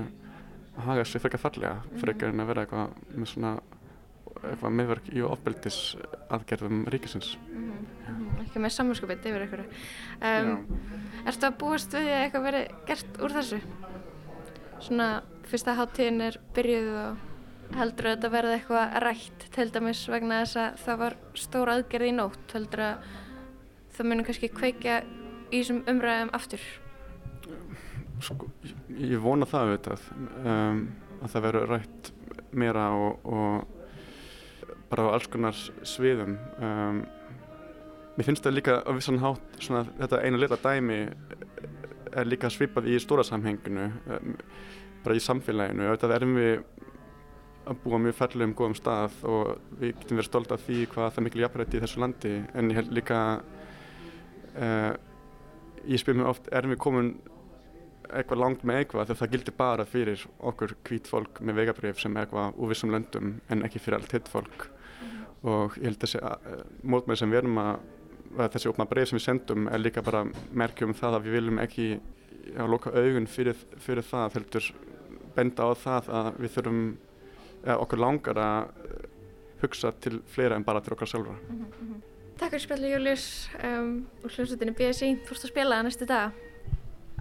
að 0.72 0.88
haga 0.88 1.04
sig 1.04 1.20
frekar 1.20 1.40
fallega 1.40 1.76
frekar 2.00 2.32
en 2.32 2.42
að 2.42 2.52
vera 2.52 2.64
eitthvað 2.64 2.98
með 3.12 3.32
svona 3.34 3.54
eitthvað 4.42 4.76
meðverk 4.78 5.08
í 5.12 5.22
ofbeldis 5.26 5.78
aðgerðum 6.32 6.86
ríkisins. 6.92 7.34
Ekki 8.42 8.62
með 8.62 8.74
samvinskupið 8.76 9.28
yfir 9.30 9.44
ykkur. 9.46 9.64
Um, 10.24 10.54
ertu 11.28 11.48
að 11.48 11.58
búast 11.60 11.94
við 11.94 12.10
eitthvað 12.16 12.46
verið 12.48 12.72
gert 12.88 13.20
úr 13.22 13.36
þessu? 13.36 13.60
Svona 14.82 15.08
fyrsta 15.46 15.76
háttíðin 15.78 16.24
er 16.26 16.38
byrjuð 16.56 16.94
og 17.02 17.76
heldur 17.78 18.08
að 18.08 18.16
þetta 18.16 18.30
verði 18.32 18.54
eitthvað 18.56 18.96
rætt 19.04 19.44
til 19.54 19.66
dæmis 19.72 20.00
vegna 20.10 20.40
þess 20.42 20.58
að 20.60 20.80
það 20.84 21.02
var 21.02 21.16
stór 21.38 21.72
aðgerð 21.72 22.08
í 22.08 22.14
nótt 22.16 22.54
heldur 22.56 22.84
að 22.86 23.10
það 23.96 24.08
munum 24.10 24.26
kannski 24.26 24.50
kveikja 24.52 24.96
í 25.52 25.60
þessum 25.60 25.82
umræðum 25.92 26.32
aftur. 26.36 26.64
Sko, 28.22 28.48
ég, 28.96 29.16
vona 29.22 29.48
það 29.48 29.68
auðvitað 29.68 30.04
um, 30.42 30.82
að 31.20 31.32
það 31.32 31.46
verður 31.46 31.72
rætt 31.72 32.12
meira 32.52 32.84
og, 32.94 33.24
og 33.26 34.76
bara 34.92 35.08
á 35.08 35.14
alls 35.16 35.28
konar 35.32 35.58
sviðum. 35.88 36.36
Um, 36.62 37.02
mér 38.16 38.28
finnst 38.28 38.44
það 38.44 38.58
líka 38.58 38.78
á 38.84 38.90
vissan 38.92 39.22
hátt 39.22 39.58
svona, 39.62 39.86
þetta 40.00 40.22
einu 40.26 40.42
leta 40.42 40.60
dæmi 40.60 41.00
er 42.18 42.28
líka 42.28 42.50
svipað 42.52 42.90
í 42.92 42.98
stóra 43.02 43.24
samhenginu 43.26 43.88
um, 44.16 44.36
bara 45.02 45.16
í 45.18 45.22
samfélaginu. 45.22 45.88
Auðvitað 45.88 46.16
erum 46.18 46.36
við 46.38 46.54
að 47.62 47.78
búa 47.84 47.98
mjög 48.02 48.16
færlegum 48.18 48.54
góðum 48.58 48.74
stað 48.78 49.18
og 49.28 49.52
við 49.78 49.94
getum 50.00 50.18
verið 50.18 50.28
stolt 50.28 50.54
af 50.54 50.64
því 50.66 50.78
hvað 50.90 51.10
það 51.10 51.20
er 51.20 51.26
mikil 51.28 51.42
jafnrætti 51.44 51.78
í 51.78 51.82
þessu 51.84 52.02
landi. 52.02 52.32
En 52.58 52.70
ég 52.72 52.80
held 52.80 52.94
líka 52.96 53.18
uh, 54.58 54.92
ég 55.86 56.02
spyr 56.02 56.18
mér 56.18 56.32
oft 56.32 56.50
erum 56.54 56.74
við 56.74 56.82
komin 56.82 57.12
eitthvað 58.12 58.42
langt 58.42 58.64
með 58.68 58.82
eitthvað 58.82 59.08
þegar 59.08 59.20
það 59.22 59.32
gildir 59.32 59.56
bara 59.56 59.88
fyrir 59.88 60.26
okkur 60.50 60.74
hvít 60.88 61.08
fólk 61.08 61.40
með 61.40 61.58
vegabrif 61.62 62.02
sem 62.02 62.16
eitthvað 62.20 62.58
úr 62.58 62.72
vissum 62.72 62.92
löndum 62.92 63.36
en 63.48 63.64
ekki 63.66 63.80
fyrir 63.80 64.00
allt 64.00 64.14
hitt 64.16 64.28
fólk? 64.30 64.68
Og 65.48 65.78
ég 65.80 65.88
held 65.88 66.02
þessi 66.02 66.20
mótmæli 66.86 67.18
sem 67.18 67.32
við 67.32 67.42
erum 67.42 67.62
að 67.62 67.72
þessi 68.36 68.70
opna 68.70 68.86
bref 68.88 69.10
sem 69.10 69.18
við 69.18 69.26
sendum 69.26 69.68
er 69.68 69.82
líka 69.82 70.04
bara 70.04 70.24
merkjum 70.56 70.94
það 70.96 71.18
að 71.18 71.26
við 71.26 71.38
viljum 71.38 71.60
ekki 71.62 71.88
já, 71.92 72.64
loka 72.66 72.92
augun 72.94 73.28
fyrir, 73.30 73.58
fyrir 73.82 74.06
það 74.06 74.38
heldur 74.38 74.70
benda 75.36 75.68
á 75.68 75.70
það 75.78 76.12
að 76.20 76.30
við 76.44 76.54
þurfum 76.56 76.80
ja, 77.64 77.76
okkur 77.76 78.02
langar 78.02 78.40
að 78.42 78.88
hugsa 79.62 79.92
til 80.02 80.18
fleira 80.32 80.58
en 80.58 80.66
bara 80.66 80.82
til 80.82 80.96
okkar 80.96 81.12
sjálfra 81.12 81.36
Takk 82.40 82.56
fyrir 82.56 82.64
spjallu 82.64 82.88
Július 82.90 83.26
um, 83.62 83.92
og 84.24 84.32
hljómsveitinni 84.32 84.74
BSI 84.74 85.12
ert 85.12 85.36
að 85.36 85.52
spila 85.52 85.78
það 85.78 85.86
næstu 85.88 86.08
dag 86.10 86.40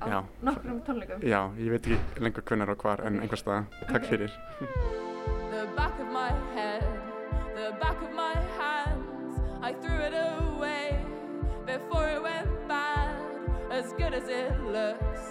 á 0.02 0.06
Já. 0.10 0.20
nokkrum 0.42 0.82
tónleikum 0.88 1.22
Já, 1.22 1.42
ég 1.60 1.76
veit 1.76 1.92
ekki 1.92 2.26
lengur 2.26 2.48
hvenær 2.48 2.74
og 2.74 2.82
hvar 2.82 3.06
en 3.06 3.22
einhver 3.22 3.38
stað. 3.38 3.70
Takk 3.92 4.10
fyrir. 4.10 4.34
the 5.52 5.68
back 5.76 6.00
of 6.00 6.08
my 6.12 6.32
head, 6.56 6.82
the 7.56 7.72
back 7.80 8.02
of 8.02 8.12
my 8.16 8.34
hands. 8.58 9.11
I 9.64 9.74
threw 9.74 10.00
it 10.00 10.14
away 10.14 10.98
before 11.68 12.10
it 12.10 12.24
went 12.24 12.68
bad. 12.68 13.16
As 13.70 13.94
good 13.94 14.12
as 14.12 14.28
it 14.28 14.60
looks, 14.66 15.22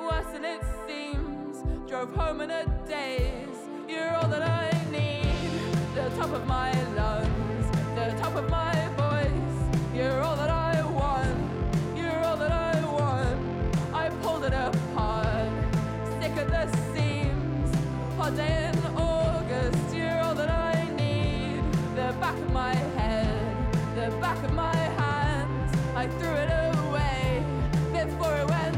worse 0.00 0.24
than 0.32 0.46
it 0.46 0.62
seems. 0.86 1.62
Drove 1.86 2.14
home 2.14 2.40
in 2.40 2.50
a 2.50 2.64
daze. 2.88 3.68
You're 3.86 4.16
all 4.16 4.28
that 4.28 4.40
I 4.40 4.70
need. 4.90 5.52
The 5.94 6.08
top 6.16 6.32
of 6.32 6.46
my 6.46 6.72
lungs, 6.94 7.66
the 7.94 8.16
top 8.18 8.36
of 8.36 8.48
my 8.48 8.72
voice. 8.96 9.78
You're 9.94 10.22
all 10.22 10.36
that 10.36 10.48
I 10.48 10.82
want. 10.86 11.94
You're 11.94 12.24
all 12.24 12.38
that 12.38 12.52
I 12.52 12.82
want. 12.86 13.74
I 13.92 14.08
pulled 14.22 14.44
it 14.44 14.54
apart, 14.54 15.52
sick 16.22 16.34
at 16.38 16.48
the 16.48 16.74
seams. 16.94 17.76
Hot 18.16 18.34
day 18.34 18.77
back 24.28 24.44
of 24.44 24.52
my 24.52 24.76
hands. 24.76 25.74
I 25.96 26.06
threw 26.06 26.28
it 26.28 26.50
away 26.76 27.42
before 27.94 28.36
it 28.36 28.46
went 28.50 28.77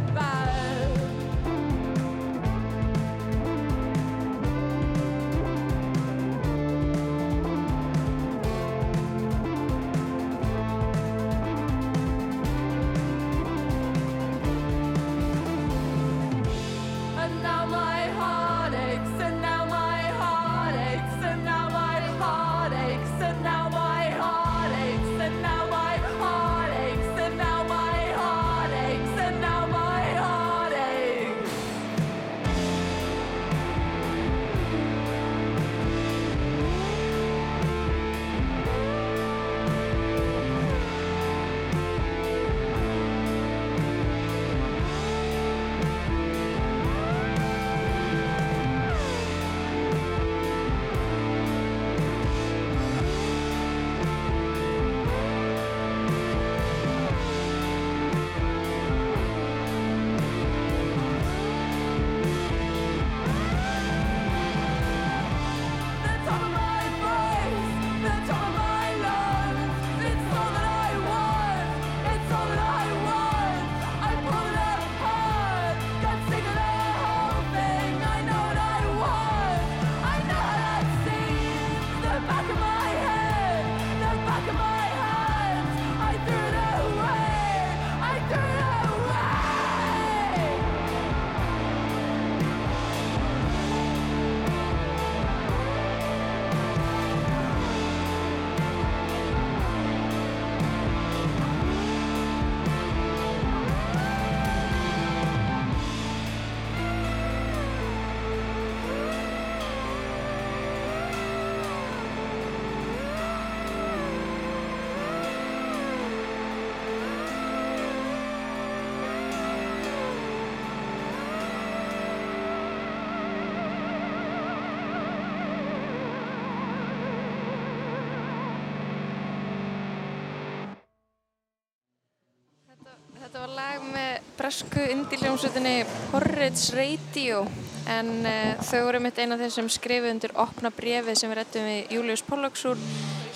bresku 134.51 134.83
indiljómsutinni 134.83 135.85
Porridge 136.11 136.73
Radio 136.75 137.45
en 137.87 138.09
uh, 138.27 138.57
þau 138.67 138.81
voru 138.89 138.99
mitt 139.05 139.19
eina 139.23 139.37
af 139.37 139.45
þeim 139.45 139.53
sem 139.55 139.69
skrifuð 139.71 140.11
undir 140.11 140.33
opna 140.43 140.73
brefið 140.75 141.21
sem 141.21 141.31
við 141.31 141.39
rettum 141.39 141.69
við 141.69 141.93
Július 141.95 142.25
Pollux 142.27 142.65
úr 142.67 142.81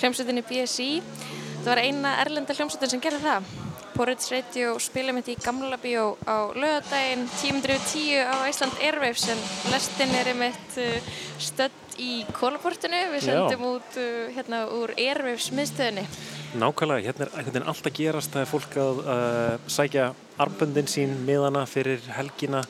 hljómsutinni 0.01 0.43
BSI. 0.49 0.89
Það 1.61 1.71
var 1.71 1.83
eina 1.85 2.17
erlenda 2.25 2.57
hljómsutin 2.59 2.91
sem 2.97 3.05
gerði 3.05 3.23
það. 3.29 3.47
Porridge 3.95 4.35
Radio 4.35 4.75
spila 4.83 5.15
mitt 5.15 5.31
í 5.31 5.39
Gamla 5.39 5.79
bíó 5.79 6.17
á 6.27 6.51
lögadaginn 6.51 7.29
10.10 7.31 8.27
á 8.27 8.51
Ísland 8.51 8.83
Airwaves 8.83 9.31
en 9.31 9.47
lestin 9.71 10.19
er 10.19 10.35
mitt 10.35 10.81
uh, 10.83 11.13
stödd 11.39 11.99
í 12.03 12.25
kólaportinu. 12.35 13.05
Við 13.15 13.23
Já. 13.23 13.29
sendum 13.29 13.69
út 13.77 14.03
uh, 14.03 14.33
hérna 14.35 14.67
úr 14.81 14.99
Airwaves 14.99 15.53
miðstöðinni. 15.55 16.09
Nákvæmlega, 16.55 17.03
hérna 17.09 17.27
er 17.27 17.33
einhvern 17.35 17.55
veginn 17.57 17.71
allt 17.73 17.89
að 17.89 17.97
gerast, 17.99 18.35
það 18.35 18.45
er 18.45 18.51
fólk 18.51 18.77
að 18.79 19.01
uh, 19.05 19.71
sækja 19.77 20.11
armböndin 20.45 20.91
sín 20.91 21.17
miðana 21.27 21.65
fyrir 21.67 22.05
helgina 22.15 22.63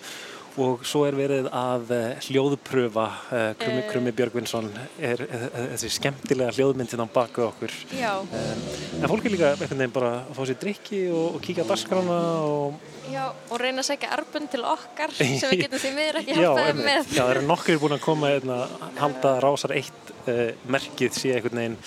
og 0.61 0.85
svo 0.87 1.03
er 1.09 1.16
verið 1.18 1.49
að 1.51 1.90
uh, 1.92 2.05
hljóðpröfa 2.29 3.05
uh, 3.11 3.44
Krummi, 3.59 3.83
Eh. 3.83 3.88
Krummi 3.90 4.12
Björgvinsson 4.14 4.70
er 5.03 5.20
uh, 5.27 5.47
þessi 5.75 5.90
skemmtilega 5.97 6.55
hljóðmyndin 6.55 7.03
á 7.03 7.09
baku 7.11 7.44
okkur. 7.49 7.75
Já. 7.99 8.12
En 8.23 9.09
fólk 9.11 9.27
er 9.27 9.35
líka 9.35 9.53
einhvern 9.53 9.83
veginn 9.83 9.94
bara 9.97 10.12
að 10.23 10.38
fá 10.38 10.42
sér 10.49 10.61
drikki 10.62 11.05
og, 11.11 11.37
og 11.37 11.44
kíkja 11.44 11.66
á 11.66 11.70
dagskrána 11.75 12.18
og 12.49 12.90
Já, 13.12 13.27
og 13.53 13.59
reyna 13.61 13.83
að 13.83 13.90
segja 13.90 14.14
arbund 14.16 14.49
til 14.53 14.62
okkar 14.64 15.12
sem 15.18 15.51
við 15.51 15.66
getum 15.66 15.83
því 15.83 15.92
miður 15.99 16.20
ekki 16.23 16.37
einmitt. 16.40 16.81
með. 16.87 17.11
Já, 17.12 17.20
það 17.20 17.33
eru 17.35 17.47
nokkur 17.51 17.81
búin 17.83 17.97
að 17.99 18.05
koma 18.07 18.31
hérna, 18.33 18.61
að 18.64 19.01
halda 19.03 19.33
rásar 19.44 19.75
eitt 19.77 20.12
uh, 20.25 20.47
merkið 20.73 21.18
sé 21.18 21.35
einhvern 21.37 21.61
veginn 21.61 21.79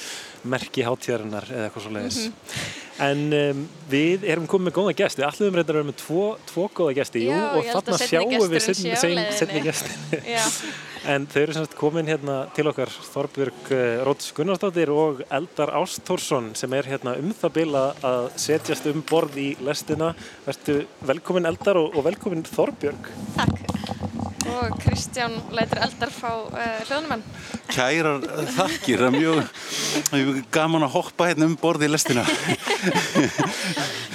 merki 0.43 0.86
hátíðarinnar 0.86 1.47
eða 1.52 1.69
eitthvað 1.69 1.88
svo 1.88 1.95
leiðis. 1.95 2.19
Mhm. 2.28 2.86
En 2.97 3.19
um, 3.38 3.60
við 3.91 4.23
erum 4.26 4.47
komið 4.50 4.71
með 4.71 4.76
góða 4.80 4.93
gesti, 4.97 5.23
allir 5.26 5.52
um 5.52 5.58
reyndar 5.58 5.76
að 5.76 5.80
vera 5.84 5.88
með 5.91 5.97
tvo, 6.02 6.23
tvo 6.50 6.63
góða 6.80 6.95
gesti, 6.97 7.21
jú, 7.28 7.34
Já, 7.36 7.43
og 7.52 7.67
held 7.67 7.78
að 7.78 7.89
þarna 7.89 8.08
sjáum 8.10 8.45
við 8.54 8.63
setni. 9.38 9.62
Já. 10.36 10.45
En 11.08 11.28
þau 11.30 11.38
eru 11.43 11.56
semst 11.56 11.76
komin 11.78 12.10
hérna 12.10 12.39
til 12.58 12.65
okkar 12.71 12.89
Þorbjörg 12.89 13.69
uh, 13.69 13.84
Róts 14.08 14.34
Gunnarsdóttir 14.36 14.91
og 14.91 15.21
Eldar 15.30 15.71
Ástórsson 15.78 16.50
sem 16.58 16.73
er 16.73 16.89
hérna 16.89 17.13
um 17.21 17.30
það 17.38 17.56
bil 17.60 17.69
að 17.78 18.32
setjast 18.47 18.89
um 18.89 19.06
borð 19.08 19.38
í 19.45 19.52
lestina. 19.63 20.15
Vertu 20.47 20.82
velkomin 21.06 21.47
Eldar 21.47 21.80
og, 21.80 21.93
og 21.93 22.10
velkomin 22.10 22.43
Þorbjörg. 22.50 23.13
Og 24.56 24.76
Kristján 24.82 25.36
lætur 25.56 25.82
eldar 25.84 26.12
fá 26.14 26.30
uh, 26.32 26.80
hljóðnumenn. 26.88 27.24
Kærar 27.72 28.24
þakkir, 28.56 29.04
það 29.04 29.08
er 29.08 29.18
mjög, 29.18 29.42
mjög 30.14 30.40
gaman 30.56 30.88
að 30.88 30.94
hoppa 30.96 31.28
hérna 31.30 31.50
um 31.50 31.58
borði 31.60 31.90
í 31.90 31.92
lestina. 31.92 32.24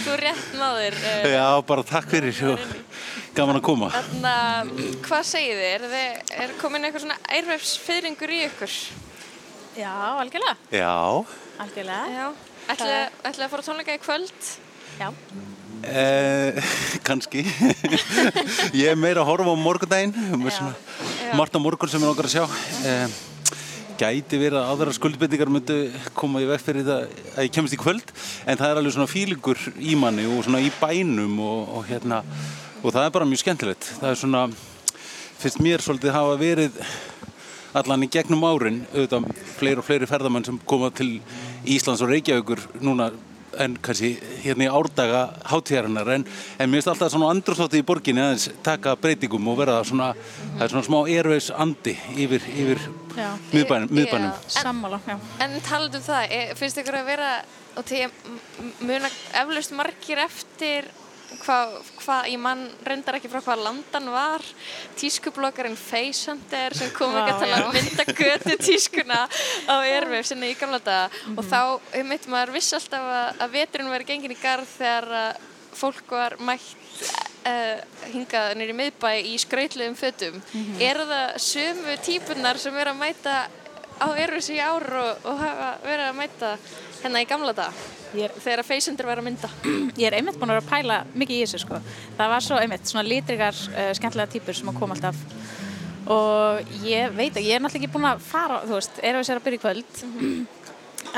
Þú 0.02 0.16
rétt 0.22 0.56
náður. 0.58 0.98
Uh, 1.02 1.28
Já, 1.34 1.46
bara 1.68 1.86
takk 1.92 2.10
fyrir 2.12 2.42
og 2.54 2.66
gaman 3.36 3.60
að 3.60 3.66
koma. 3.68 3.92
Þannig 3.94 4.28
að, 4.32 4.74
hvað 5.06 5.28
segið 5.32 5.62
þið? 5.62 5.96
Er, 6.00 6.12
er 6.46 6.56
komin 6.60 6.88
eitthvað 6.88 7.06
svona 7.06 7.20
ærvefsfyrringur 7.38 8.34
í 8.34 8.42
ykkur? 8.48 8.78
Já, 9.78 9.92
algjörlega. 10.20 10.56
Já, 10.74 10.92
Algjörlega. 11.62 12.06
Já. 12.12 12.26
Ætlaði 12.72 13.44
að 13.46 13.52
fara 13.52 13.64
á 13.64 13.68
tónleika 13.68 13.96
í 13.96 14.00
kvöld? 14.02 14.48
Já. 15.00 15.08
Eh, 15.88 16.62
kannski. 17.06 17.44
Ég 18.82 18.92
er 18.92 18.98
meira 18.98 19.22
að 19.22 19.28
horfa 19.32 19.52
á 19.52 19.56
morgundaginn, 19.58 20.14
margt 21.38 21.56
á 21.56 21.60
morgun 21.62 21.90
sem 21.90 22.02
er 22.02 22.12
okkar 22.12 22.28
að 22.30 22.34
sjá. 22.36 22.44
Eh, 22.86 23.20
gæti 24.02 24.40
verið 24.40 24.58
að 24.58 24.70
aðra 24.72 24.94
skuldbendingar 24.96 25.50
myndu 25.52 25.76
koma 26.18 26.40
í 26.42 26.48
veg 26.48 26.62
fyrir 26.62 26.86
það 26.86 27.04
að 27.36 27.46
ég 27.46 27.54
kemst 27.54 27.76
í 27.76 27.78
kvöld 27.80 28.12
en 28.48 28.58
það 28.58 28.68
er 28.68 28.80
alveg 28.80 28.94
svona 28.96 29.10
fílingur 29.10 29.60
í 29.78 29.94
manni 29.98 30.24
og 30.26 30.42
svona 30.46 30.62
í 30.64 30.72
bænum 30.80 31.38
og, 31.44 31.60
og 31.76 31.86
hérna 31.90 32.22
og 32.82 32.88
það 32.88 33.04
er 33.04 33.14
bara 33.14 33.28
mjög 33.28 33.42
skemmtilegt 33.44 33.90
það 34.00 34.08
er 34.10 34.18
svona, 34.18 34.42
finnst 35.42 35.62
mér 35.62 35.84
svolítið 35.84 36.16
hafa 36.16 36.38
verið 36.40 36.80
allan 37.78 38.04
í 38.04 38.10
gegnum 38.12 38.42
árin 38.48 38.82
auðvitað 38.92 39.28
fleiri 39.58 39.80
og 39.80 39.86
fleiri 39.86 40.08
ferðamenn 40.10 40.48
sem 40.48 40.58
koma 40.68 40.90
til 40.94 41.12
Íslands 41.62 42.02
og 42.04 42.10
Reykjavíkur 42.10 42.64
núna 42.82 43.12
en 43.60 43.76
kannski 43.82 44.14
hérna 44.42 44.66
í 44.66 44.70
árdaga 44.72 45.22
hátíðarinnar 45.50 46.10
en, 46.16 46.26
en 46.58 46.70
mér 46.70 46.80
finnst 46.80 46.92
alltaf 46.92 47.12
svona 47.12 47.30
andrústátti 47.34 47.82
í 47.82 47.86
borginni 47.86 48.22
aðeins 48.24 48.48
taka 48.64 48.94
breytingum 49.00 49.50
og 49.52 49.58
vera 49.60 49.80
svona, 49.86 50.12
það 50.56 50.64
er 50.66 50.74
svona 50.74 50.88
smá 50.88 50.98
erveis 51.12 51.50
andi 51.52 51.96
yfir, 52.16 52.48
yfir 52.52 52.82
miðbænum, 53.52 53.92
miðbænum. 53.92 54.32
Sammála, 54.48 55.00
já. 55.06 55.18
En 55.44 55.58
talað 55.66 56.00
um 56.00 56.06
það, 56.06 56.36
finnst 56.60 56.80
ykkur 56.82 56.98
að 57.02 57.12
vera, 57.12 57.30
og 57.76 57.86
því 57.88 58.02
að 58.06 58.26
muna 58.88 59.12
eflaust 59.42 59.76
margir 59.76 60.22
eftir 60.24 60.90
hvað, 61.42 61.74
hva, 62.02 62.18
ég 62.30 62.40
mann 62.42 62.66
reyndar 62.86 63.18
ekki 63.18 63.30
frá 63.32 63.40
hvað 63.44 63.64
landan 63.66 64.10
var, 64.12 64.44
tískublokkarinn 65.00 65.78
Facehunter 65.78 66.76
sem 66.76 66.92
kom 66.96 67.16
ekki 67.16 67.34
að 67.34 67.44
tala 67.44 67.62
um 67.66 67.72
mynda 67.76 68.06
götu 68.12 68.58
tískuna 68.60 69.22
á 69.68 69.74
Airwave 69.80 70.24
sinni 70.28 70.52
í 70.52 70.58
gamla 70.58 70.82
daga. 70.82 71.24
Og 71.36 71.44
þá, 71.46 71.60
einmitt, 71.98 72.28
maður 72.32 72.56
vissi 72.58 72.76
alltaf 72.78 73.08
að, 73.16 73.42
að 73.46 73.56
veturinn 73.58 73.92
verið 73.94 74.12
gengin 74.12 74.36
í 74.36 74.40
garð 74.42 74.70
þegar 74.76 75.10
að 75.22 75.48
fólk 75.72 76.12
var 76.12 76.36
mætt 76.44 76.76
uh, 77.48 77.80
hingað 78.12 78.52
nýri 78.60 78.76
miðbæ 78.76 79.10
í 79.24 79.34
skrautlegum 79.40 79.96
fötum. 79.98 80.38
Eru 80.82 81.08
það 81.08 81.34
sömu 81.46 81.96
típunar 82.04 82.60
sem 82.60 82.76
eru 82.76 82.92
að 82.92 83.00
mæta 83.00 83.36
á 83.98 84.06
Airwaves 84.12 84.50
í 84.52 84.60
ár 84.62 84.86
og, 85.02 85.26
og 85.26 85.42
hafa 85.42 85.72
verið 85.84 86.06
að 86.06 86.18
mæta 86.20 86.52
hérna 87.02 87.24
í 87.24 87.28
gamla 87.28 87.56
daga? 87.56 87.88
Ég 88.12 88.28
er, 88.28 88.34
Þegar 88.44 88.62
að 88.62 88.68
Facehunter 88.68 89.08
var 89.08 89.20
að 89.22 89.28
mynda. 89.28 89.52
ég 90.00 90.06
er 90.08 90.18
einmitt 90.18 90.38
búin 90.40 90.52
að 90.52 90.60
vera 90.60 90.66
að 90.66 90.72
pæla 90.72 90.98
mikið 91.16 91.36
í 91.36 91.42
þessu, 91.46 91.62
sko. 91.64 91.80
Það 92.18 92.32
var 92.34 92.46
svo 92.46 92.60
einmitt 92.60 92.90
svona 92.90 93.06
litrigar, 93.08 93.62
uh, 93.72 93.92
skemmtilega 93.96 94.34
típur 94.36 94.58
sem 94.58 94.72
að 94.72 94.80
koma 94.80 94.98
alltaf 94.98 95.22
og 96.12 96.72
ég 96.82 97.12
veit 97.14 97.36
að 97.36 97.46
ég 97.46 97.54
er 97.54 97.62
náttúrulega 97.62 97.86
ekki 97.86 97.94
búin 97.94 98.08
að 98.08 98.24
fara, 98.26 98.58
þú 98.66 98.74
veist, 98.74 98.96
er 99.06 99.18
að 99.18 99.28
að 99.36 99.44
byrja 99.44 99.58
í 99.58 99.62
kvöld 99.62 100.00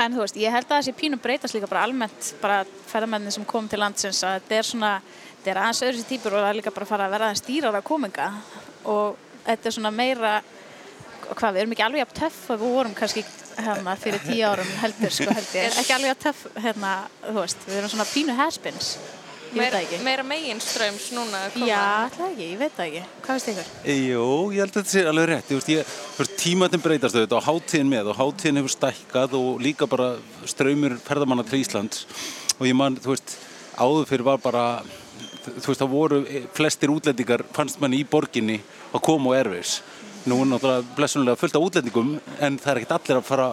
en 0.03 0.15
þú 0.15 0.23
veist, 0.23 0.39
ég 0.39 0.53
held 0.53 0.69
að 0.69 0.81
þessi 0.81 0.95
pínu 0.99 1.19
breytast 1.21 1.55
líka 1.55 1.69
bara 1.71 1.85
almennt 1.87 2.31
bara 2.41 2.63
ferðamenni 2.89 3.31
sem 3.33 3.45
kom 3.47 3.69
til 3.71 3.79
landsins 3.81 4.21
að 4.27 4.39
þetta 4.39 4.57
er 4.57 4.67
svona, 4.69 4.91
þetta 5.37 5.51
er 5.51 5.61
aðeins 5.61 5.83
öðru 5.87 6.01
sér 6.01 6.09
típur 6.09 6.35
og 6.35 6.43
það 6.43 6.49
er 6.49 6.59
líka 6.59 6.75
bara 6.75 6.87
að 6.87 6.91
fara 6.91 7.07
að 7.07 7.15
vera 7.15 7.29
aðeins 7.29 7.45
dýrar 7.47 7.79
að 7.79 7.87
kominga 7.87 8.27
og 8.91 9.17
þetta 9.45 9.69
er 9.69 9.77
svona 9.77 9.93
meira 9.95 10.33
hvað, 11.33 11.51
við 11.55 11.63
erum 11.63 11.75
ekki 11.75 11.85
alveg 11.87 12.03
jafn 12.03 12.17
töff 12.21 12.39
og 12.53 12.61
við 12.61 12.77
vorum 12.77 12.95
kannski 12.97 13.25
hérna 13.55 13.97
fyrir 13.99 14.23
tíu 14.25 14.47
árum 14.47 14.71
heldur, 14.81 15.13
sko 15.17 15.29
held 15.33 15.53
ég, 15.57 15.77
ekki 15.81 15.95
alveg 15.95 16.11
jafn 16.13 16.25
töff 16.29 16.47
hérna, 16.63 16.95
þú 17.27 17.37
veist, 17.41 17.69
við 17.69 17.79
erum 17.81 17.93
svona 17.95 18.09
pínu 18.11 18.39
haspins 18.39 18.95
ég 19.55 19.61
veit 19.61 19.71
Meira, 19.71 19.79
það 19.79 19.85
ekki 19.85 20.03
meira 20.03 20.25
meginströms 20.27 21.05
núna 21.15 21.41
að 21.45 21.53
koma. 21.55 21.67
Já, 21.69 21.79
alltaf 22.03 22.25
ekki, 22.27 22.47
ég 22.49 22.59
veit 22.59 22.75
það 22.75 22.89
ekki, 22.89 23.03
hvað 23.25 23.37
veist 23.37 23.49
ykkur? 23.51 23.69
Jú, 23.95 24.27
ég 24.51 24.61
held 24.63 24.71
að 24.73 24.77
þetta 24.79 24.93
sé 24.93 25.03
alveg 25.11 25.27
rétt. 25.31 25.51
Ég, 25.51 25.59
veist, 25.59 25.71
ég, 25.71 25.93
þú 26.15 26.23
veist, 26.23 26.35
tímatin 26.41 26.83
breytast 26.83 27.17
auðvitað 27.17 27.37
og 27.39 27.47
hátíðin 27.47 27.91
með 27.91 28.11
og 28.11 28.19
hátíðin 28.19 28.61
hefur 28.61 28.75
stækkað 28.75 29.37
og 29.39 29.63
líka 29.63 29.89
bara 29.89 30.11
ströymur 30.51 30.97
ferðamanna 31.05 31.47
til 31.47 31.61
Íslands 31.61 32.05
og 32.57 32.67
ég 32.67 32.77
man, 32.77 32.99
þú 32.99 33.13
veist, 33.13 33.35
áður 33.79 34.09
fyrir 34.11 34.27
var 34.27 34.43
bara, 34.43 34.65
þú 35.47 35.67
veist, 35.69 35.81
það 35.81 35.93
voru 35.93 36.21
flestir 36.57 36.93
útlendingar, 36.93 37.45
fannst 37.55 37.79
manni 37.83 38.03
í 38.03 38.07
borginni 38.09 38.59
að 38.91 39.05
koma 39.07 39.35
á 39.35 39.39
Airways. 39.39 39.79
Nú 40.25 40.39
er 40.41 40.47
náttúrulega 40.49 40.95
blessunlega 40.97 41.37
fullt 41.37 41.55
af 41.57 41.65
útlendingum 41.67 42.13
en 42.41 42.55
það 42.57 42.71
er 42.71 42.79
ekkert 42.81 42.95
allir 42.97 43.19
að 43.19 43.27
fara 43.27 43.49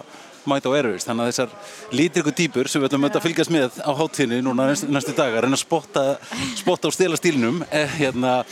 mæta 0.49 0.71
á 0.71 0.75
Airways. 0.75 1.05
Þannig 1.07 1.23
að 1.23 1.29
þessar 1.31 1.51
lítriku 1.95 2.33
týpur 2.35 2.67
sem 2.71 2.81
við 2.81 2.89
ætlum 2.89 3.05
að 3.07 3.19
fylgjast 3.23 3.53
með 3.53 3.77
á 3.85 3.91
hátíðinni 3.99 4.39
núna 4.43 4.65
næstu, 4.73 5.13
dagar 5.15 5.45
en 5.47 5.53
að 5.55 5.61
spotta, 5.61 6.05
spotta 6.59 6.89
og 6.89 6.95
stela 6.97 7.19
stílnum, 7.19 7.61
eh, 7.69 7.87
hérna, 7.99 8.43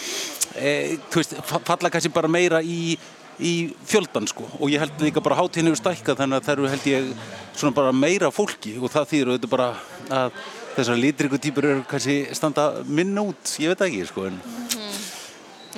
eh, 0.55 0.97
veist, 1.11 1.33
fa- 1.43 1.59
falla 1.65 1.89
kannski 1.89 2.13
bara 2.13 2.27
meira 2.31 2.61
í, 2.61 2.95
í 3.41 3.73
fjöldan 3.89 4.27
sko. 4.29 4.45
Og 4.61 4.69
ég 4.69 4.79
held 4.79 5.01
líka 5.01 5.21
bara 5.23 5.35
hátíðin 5.41 5.71
hefur 5.73 5.81
stækkað 5.81 6.21
þannig 6.21 6.37
að 6.39 6.45
það 6.45 6.53
eru 6.57 6.69
held 6.69 6.85
ég 6.85 7.93
meira 7.97 8.31
fólki. 8.31 8.77
Og 8.81 8.89
það 8.91 9.09
þýður 9.11 9.33
auðvitað 9.33 9.49
bara 9.49 9.73
að 10.09 10.31
þessar 10.77 11.01
lítriku 11.01 11.37
týpur 11.41 11.65
eru 11.65 11.83
kannski 11.89 12.33
standa 12.35 12.83
minna 12.85 13.21
út, 13.21 13.57
ég 13.59 13.73
veit 13.73 13.81
ekki 13.89 14.07
sko 14.07 14.27
en, 14.29 14.39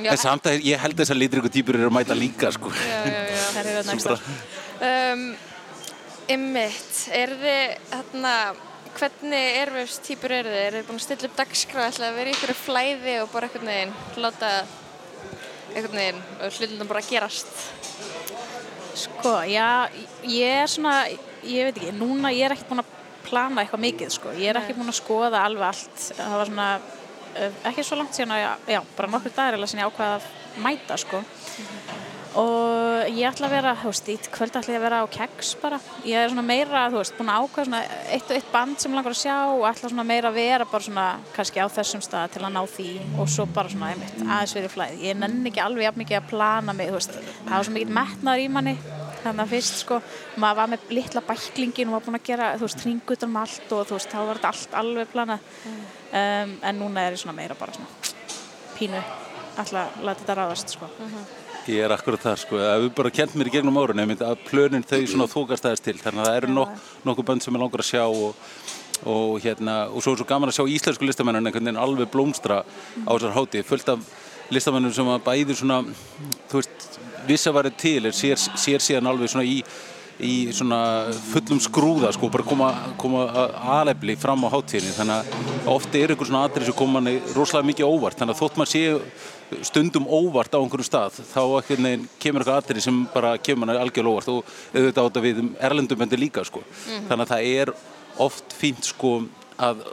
en 0.01 0.19
samt 0.19 0.49
að 0.49 0.63
ég 0.65 0.81
held 0.81 0.97
þessar 0.99 1.19
lítriku 1.19 1.51
týpur 1.53 1.77
eru 1.77 1.89
að 1.91 1.97
mæta 1.99 2.17
líka 2.17 2.51
sko 2.55 2.71
já, 2.73 2.99
já, 3.05 3.23
já. 3.29 3.41
Það 3.53 3.65
eru 3.71 3.83
Sem 3.83 3.97
næsta. 3.97 4.19
Um, 4.83 5.25
Ymmitt, 6.31 6.99
er 7.11 7.33
þið, 7.35 7.73
hérna, 7.91 8.33
hvernig 8.95 9.57
erfjöfs 9.59 9.99
týpur 10.05 10.31
eru 10.31 10.53
þið? 10.53 10.61
Er 10.63 10.77
þið 10.77 10.85
búin 10.87 10.99
að 11.01 11.03
stilla 11.03 11.27
upp 11.27 11.35
dagskrá, 11.41 11.87
ætlaði 11.89 12.09
að 12.09 12.19
vera 12.21 12.33
ykkur 12.33 12.53
flæði 12.61 13.15
og 13.19 13.29
bara 13.33 13.49
einhvern 13.49 13.71
veginn, 13.73 13.93
láta 14.23 14.51
einhvern 15.73 15.99
veginn 15.99 16.21
og 16.37 16.57
hlutum 16.57 16.91
bara 16.93 17.03
að 17.03 17.11
gerast? 17.11 17.51
Sko, 19.03 19.35
já, 19.49 19.67
ég 20.29 20.61
er 20.61 20.71
svona, 20.71 20.95
ég 21.43 21.67
veit 21.67 21.81
ekki, 21.81 21.93
núna 21.97 22.31
ég 22.31 22.47
er 22.47 22.55
ekki 22.55 22.69
búin 22.69 22.83
að 22.85 22.93
plana 23.27 23.63
eitthvað 23.63 23.83
mikið, 23.89 24.13
sko. 24.15 24.33
Ég 24.39 24.53
er 24.53 24.61
ekki 24.61 24.77
búin 24.77 24.93
að 24.93 24.99
skoða 25.01 25.43
alveg 25.43 25.69
allt. 25.73 26.07
Það 26.13 26.37
var 26.37 26.51
svona, 26.51 26.67
ekki 27.69 27.85
svo 27.85 27.99
langt 27.99 28.15
síðan 28.15 28.37
að, 28.37 28.71
já, 28.75 28.81
bara 28.97 29.11
nokkur 29.11 29.35
dagar 29.35 29.59
eða 29.59 29.69
sem 29.71 29.83
ég 29.83 29.91
ákvaða 29.91 30.17
að 30.19 30.63
mæta, 30.63 30.97
sko. 31.01 31.21
Og 32.33 33.11
ég 33.13 33.27
ætla 33.29 33.45
að 33.45 33.53
vera, 33.53 33.71
þú 33.77 33.91
veist, 33.91 34.07
í 34.09 34.15
kvöld 34.33 34.55
ætla 34.57 34.73
ég 34.73 34.79
að 34.79 34.85
vera 34.87 35.01
á 35.05 35.13
keks 35.13 35.51
bara. 35.61 35.77
Ég 36.01 36.17
er 36.17 36.31
svona 36.31 36.45
meira, 36.47 36.87
þú 36.89 36.97
veist, 36.97 37.13
búin 37.19 37.29
að 37.29 37.43
ákveða 37.43 37.67
svona 37.67 37.81
eitt 38.15 38.31
og 38.31 38.37
eitt 38.39 38.49
band 38.55 38.81
sem 38.81 38.95
langar 38.97 39.13
að 39.13 39.19
sjá 39.21 39.35
og 39.51 39.67
ætla 39.69 39.91
svona 39.91 40.07
meira 40.09 40.31
að 40.31 40.39
vera 40.39 40.67
bara 40.71 40.87
svona 40.87 41.05
kannski 41.35 41.61
á 41.61 41.69
þessum 41.75 42.01
stað 42.01 42.33
til 42.33 42.41
að 42.41 42.55
ná 42.55 42.61
því 42.73 42.89
og 43.21 43.29
svo 43.29 43.45
bara 43.53 43.69
svona 43.69 43.91
einmitt 43.93 44.17
aðeins 44.23 44.57
verið 44.57 44.73
flæð. 44.73 44.97
Ég 45.05 45.21
nenni 45.21 45.53
ekki 45.53 45.61
alveg 45.61 45.89
jafn 45.91 46.01
mikið 46.01 46.21
að 46.23 46.29
plana 46.33 46.73
mig, 46.73 46.89
þú 46.89 46.97
veist, 46.97 47.21
það 47.43 47.53
var 47.53 47.69
svo 47.69 47.77
mikið 47.77 47.97
metnaður 48.01 48.45
í 48.47 48.51
manni 48.57 48.77
þannig 49.23 49.43
að 49.43 49.53
fyrst 49.53 49.79
sko, 49.83 49.99
maður 50.41 50.59
var 50.59 50.71
með 50.73 50.89
litla 50.97 51.23
bæklingin 51.27 51.91
og 51.91 51.97
var 51.97 52.05
búin 52.07 52.19
að 52.19 52.25
gera, 52.29 52.49
þú 52.57 52.67
veist, 52.67 52.83
hringutan 52.85 53.31
um 53.31 53.39
allt 53.43 53.75
og 53.75 53.85
þú 53.89 53.97
veist, 53.97 54.11
þá 54.11 54.19
var 54.19 54.39
þetta 54.39 54.51
allt 54.53 54.75
alveg 54.81 55.13
planað. 55.13 55.47
Um, 56.13 56.57
en 56.69 56.81
núna 56.81 57.05
er 57.05 57.15
ég 57.15 57.23
svona 57.23 57.37
meira 57.37 57.57
bara 57.57 57.75
svona 57.75 57.89
pínu, 58.75 58.99
ætla 59.63 59.87
að 60.01 60.11
þetta 60.11 60.37
ráðast 60.39 60.75
sko. 60.75 60.91
Ég 61.63 61.85
er 61.85 61.93
akkurat 61.95 62.19
það 62.19 62.39
sko, 62.41 62.59
ef 62.59 62.81
við 62.83 62.93
bara 62.97 63.13
kent 63.15 63.35
mér 63.39 63.47
í 63.47 63.53
gegnum 63.53 63.79
árun 63.79 64.03
að 64.03 64.41
plönin 64.49 64.83
þau 64.83 64.99
svona 65.07 65.29
þókast 65.31 65.67
aðeins 65.69 65.83
til. 65.85 65.95
Þannig 66.01 66.23
að 66.23 66.27
það 66.27 66.39
eru 66.41 66.55
nok 66.57 66.73
nokkuð 67.07 67.29
bönd 67.29 67.45
sem 67.45 67.55
ég 67.55 67.63
langar 67.63 67.83
að 67.85 67.87
sjá 67.87 68.03
og, 68.03 68.49
og 69.07 69.37
hérna 69.45 69.77
og 69.87 70.03
svo 70.03 70.11
er 70.11 70.19
svo 70.19 70.27
gaman 70.27 70.51
að 70.51 70.57
sjá 70.57 70.73
íslensku 70.75 71.07
listamennin 71.07 71.47
einhvern 71.47 71.69
veginn 71.69 71.79
alveg 71.79 72.11
blómstra 72.11 72.59
á 72.67 73.11
þessar 73.15 73.37
háti 73.37 73.63
fullt 73.63 73.93
af 73.95 74.03
listamennum 74.51 74.93
sem 74.93 75.07
að 75.07 75.23
bæði 75.25 75.55
svona 75.57 75.79
þú 76.51 76.59
veist, 76.59 76.99
vissa 77.27 77.53
varðið 77.55 77.81
til 77.83 78.05
er 78.05 78.15
sér, 78.17 78.39
sér 78.39 78.83
síðan 78.83 79.11
alveg 79.11 79.33
svona 79.33 79.47
í 79.47 79.59
í 80.21 80.33
svona 80.53 81.09
fullum 81.31 81.59
skrúða 81.63 82.11
sko, 82.13 82.29
bara 82.31 82.45
koma, 82.45 82.67
koma 83.01 83.23
aðlefli 83.79 84.15
fram 84.19 84.45
á 84.45 84.53
hátíðinni 84.53 84.93
þannig 84.93 85.31
að 85.31 85.71
ofti 85.73 86.03
er 86.03 86.13
ykkur 86.13 86.29
svona 86.29 86.43
atrið 86.47 86.69
sem 86.69 86.77
koma 86.77 86.99
manni 86.99 87.15
rosalega 87.33 87.69
mikið 87.71 87.89
óvart 87.89 88.19
þannig 88.19 88.35
að 88.35 88.43
þótt 88.43 88.59
maður 88.61 88.73
sé 88.73 89.63
stundum 89.69 90.05
óvart 90.05 90.53
á 90.53 90.61
einhverju 90.61 90.85
stað 90.87 91.17
þá 91.31 91.41
neginn, 91.81 92.05
kemur 92.21 92.43
eitthvað 92.43 92.61
atrið 92.61 92.85
sem 92.85 93.01
bara 93.13 93.33
kemur 93.41 93.65
manni 93.65 93.81
algjörlega 93.81 94.13
óvart 94.13 94.31
og 94.33 94.53
auðvitað 94.73 95.01
á 95.01 95.07
þetta 95.07 95.25
við 95.25 95.41
um 95.43 95.51
erlendum 95.69 96.03
bendir 96.03 96.21
líka 96.21 96.45
sko. 96.45 96.61
Mhm. 96.61 97.07
þannig 97.09 97.25
að 97.25 97.33
það 97.33 97.49
er 97.57 97.73
oft 98.21 98.53
fínt 98.53 98.85
sko 98.85 99.15
að 99.63 99.83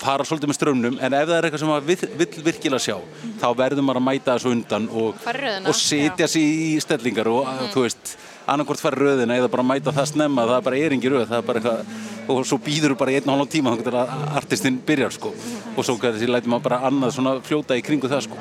fara 0.00 0.24
svolítið 0.26 0.50
með 0.52 0.58
strömmnum 0.58 0.98
en 1.00 1.16
ef 1.18 1.26
það 1.28 1.36
er 1.38 1.48
eitthvað 1.48 1.62
sem 1.64 1.70
maður 1.72 1.88
vill, 1.90 2.08
vill 2.22 2.44
virkilega 2.50 2.84
sjá 2.86 2.96
þá 3.42 3.46
verður 3.58 3.86
maður 3.86 4.00
að 4.02 4.06
mæta 4.08 4.36
þessu 4.36 4.52
undan 4.56 4.88
og, 4.92 5.26
og 5.70 5.74
setja 5.78 6.28
sig 6.28 6.42
í 6.42 6.70
stellingar 6.84 7.28
og 7.32 7.46
Mhm. 7.46 7.70
þú 7.74 7.84
veist 7.86 8.16
annarkvort 8.46 8.78
fara 8.78 8.96
röðina 9.00 9.34
eða 9.40 9.48
bara 9.50 9.62
mæta 9.66 9.90
það 9.94 10.06
snemma 10.12 10.44
það 10.46 10.56
er 10.60 10.66
bara 10.68 10.76
er 10.78 10.92
engi 10.94 11.10
röð, 11.10 11.26
það 11.26 11.38
er 11.40 11.46
bara 11.48 11.60
eitthvað 11.60 12.30
og 12.30 12.44
svo 12.46 12.58
býður 12.58 12.92
þú 12.94 12.98
bara 13.00 13.10
í 13.10 13.16
einn 13.18 13.30
og 13.32 13.38
hálf 13.40 13.50
tíma 13.50 13.72
þannig 13.74 13.96
að 14.02 14.36
artistinn 14.38 14.78
byrjar 14.86 15.12
sko 15.14 15.32
og 15.76 15.84
svo 15.86 15.96
kannski 15.98 16.26
lætur 16.30 16.50
maður 16.54 16.62
bara 16.68 16.78
annað 16.90 17.12
svona 17.16 17.34
fljóta 17.46 17.74
í 17.78 17.82
kringu 17.86 18.08
það 18.10 18.24
sko 18.28 18.38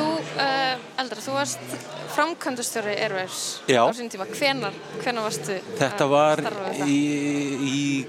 Þú, 0.00 0.06
uh, 0.40 1.00
Eldra, 1.02 1.20
þú 1.22 1.32
varst 1.36 1.58
framkvæmdustjóri 2.14 2.94
Airwaves 3.04 3.60
Já. 3.70 3.82
á 3.86 3.92
sín 3.94 4.10
tíma. 4.10 4.26
Hvenar, 4.34 4.72
hvenar 5.02 5.22
varstu 5.28 5.58
Þetta 5.78 6.04
að 6.06 6.10
var 6.10 6.42
í, 6.86 6.98
í 7.60 8.06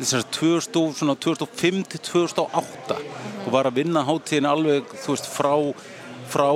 þess 0.00 0.18
að 0.18 0.28
2000, 0.38 0.98
svona 1.00 1.16
2005 1.26 1.84
til 1.92 2.02
2008 2.10 2.98
og 3.46 3.52
var 3.52 3.68
að 3.68 3.80
vinna 3.82 4.04
hátíðin 4.06 4.48
alveg 4.48 4.92
veist 5.06 5.28
frá, 5.30 5.54
frá 6.32 6.48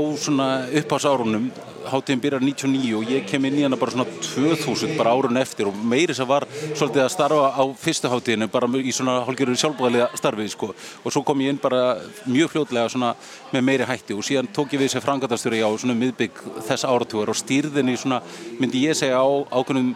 upphásárunum 0.80 1.50
hátíðin 1.90 2.20
byrjar 2.20 2.42
99 2.42 2.94
og 2.98 3.10
ég 3.10 3.26
kem 3.28 3.44
inn 3.46 3.58
í 3.60 3.64
hana 3.64 3.78
bara 3.78 3.94
svona 3.94 4.06
2000 4.22 4.96
bara 4.98 5.12
árun 5.14 5.38
eftir. 5.40 5.68
Og 5.68 5.76
meiri 5.76 6.14
sem 6.16 6.28
var 6.28 6.46
svolítið 6.50 7.04
að 7.04 7.12
starfa 7.14 7.50
á 7.54 7.64
fyrstu 7.78 8.10
hátíðinu 8.10 8.48
bara 8.52 8.68
í 8.80 8.94
svona 8.94 9.20
hálfgerður 9.26 9.60
sjálfbúðalega 9.62 10.08
starfið 10.18 10.50
sko. 10.52 10.72
Og 11.04 11.14
svo 11.14 11.22
kom 11.26 11.44
ég 11.44 11.54
inn 11.54 11.62
bara 11.62 11.98
mjög 12.26 12.54
fljótlega 12.54 12.90
svona 12.92 13.14
með 13.52 13.66
meiri 13.68 13.88
hætti. 13.88 14.16
Og 14.16 14.26
síðan 14.26 14.50
tók 14.52 14.74
ég 14.74 14.82
við 14.82 14.94
sér 14.94 15.06
frangatastjóri 15.06 15.62
á 15.62 15.70
svona 15.74 15.98
miðbygg 15.98 16.42
þess 16.66 16.88
áratúar 16.88 17.32
og 17.32 17.38
stýrðin 17.38 17.92
í 17.92 17.98
svona 18.00 18.22
myndi 18.60 18.86
ég 18.86 18.98
segja 18.98 19.22
á 19.22 19.28
ákveðnum 19.50 19.94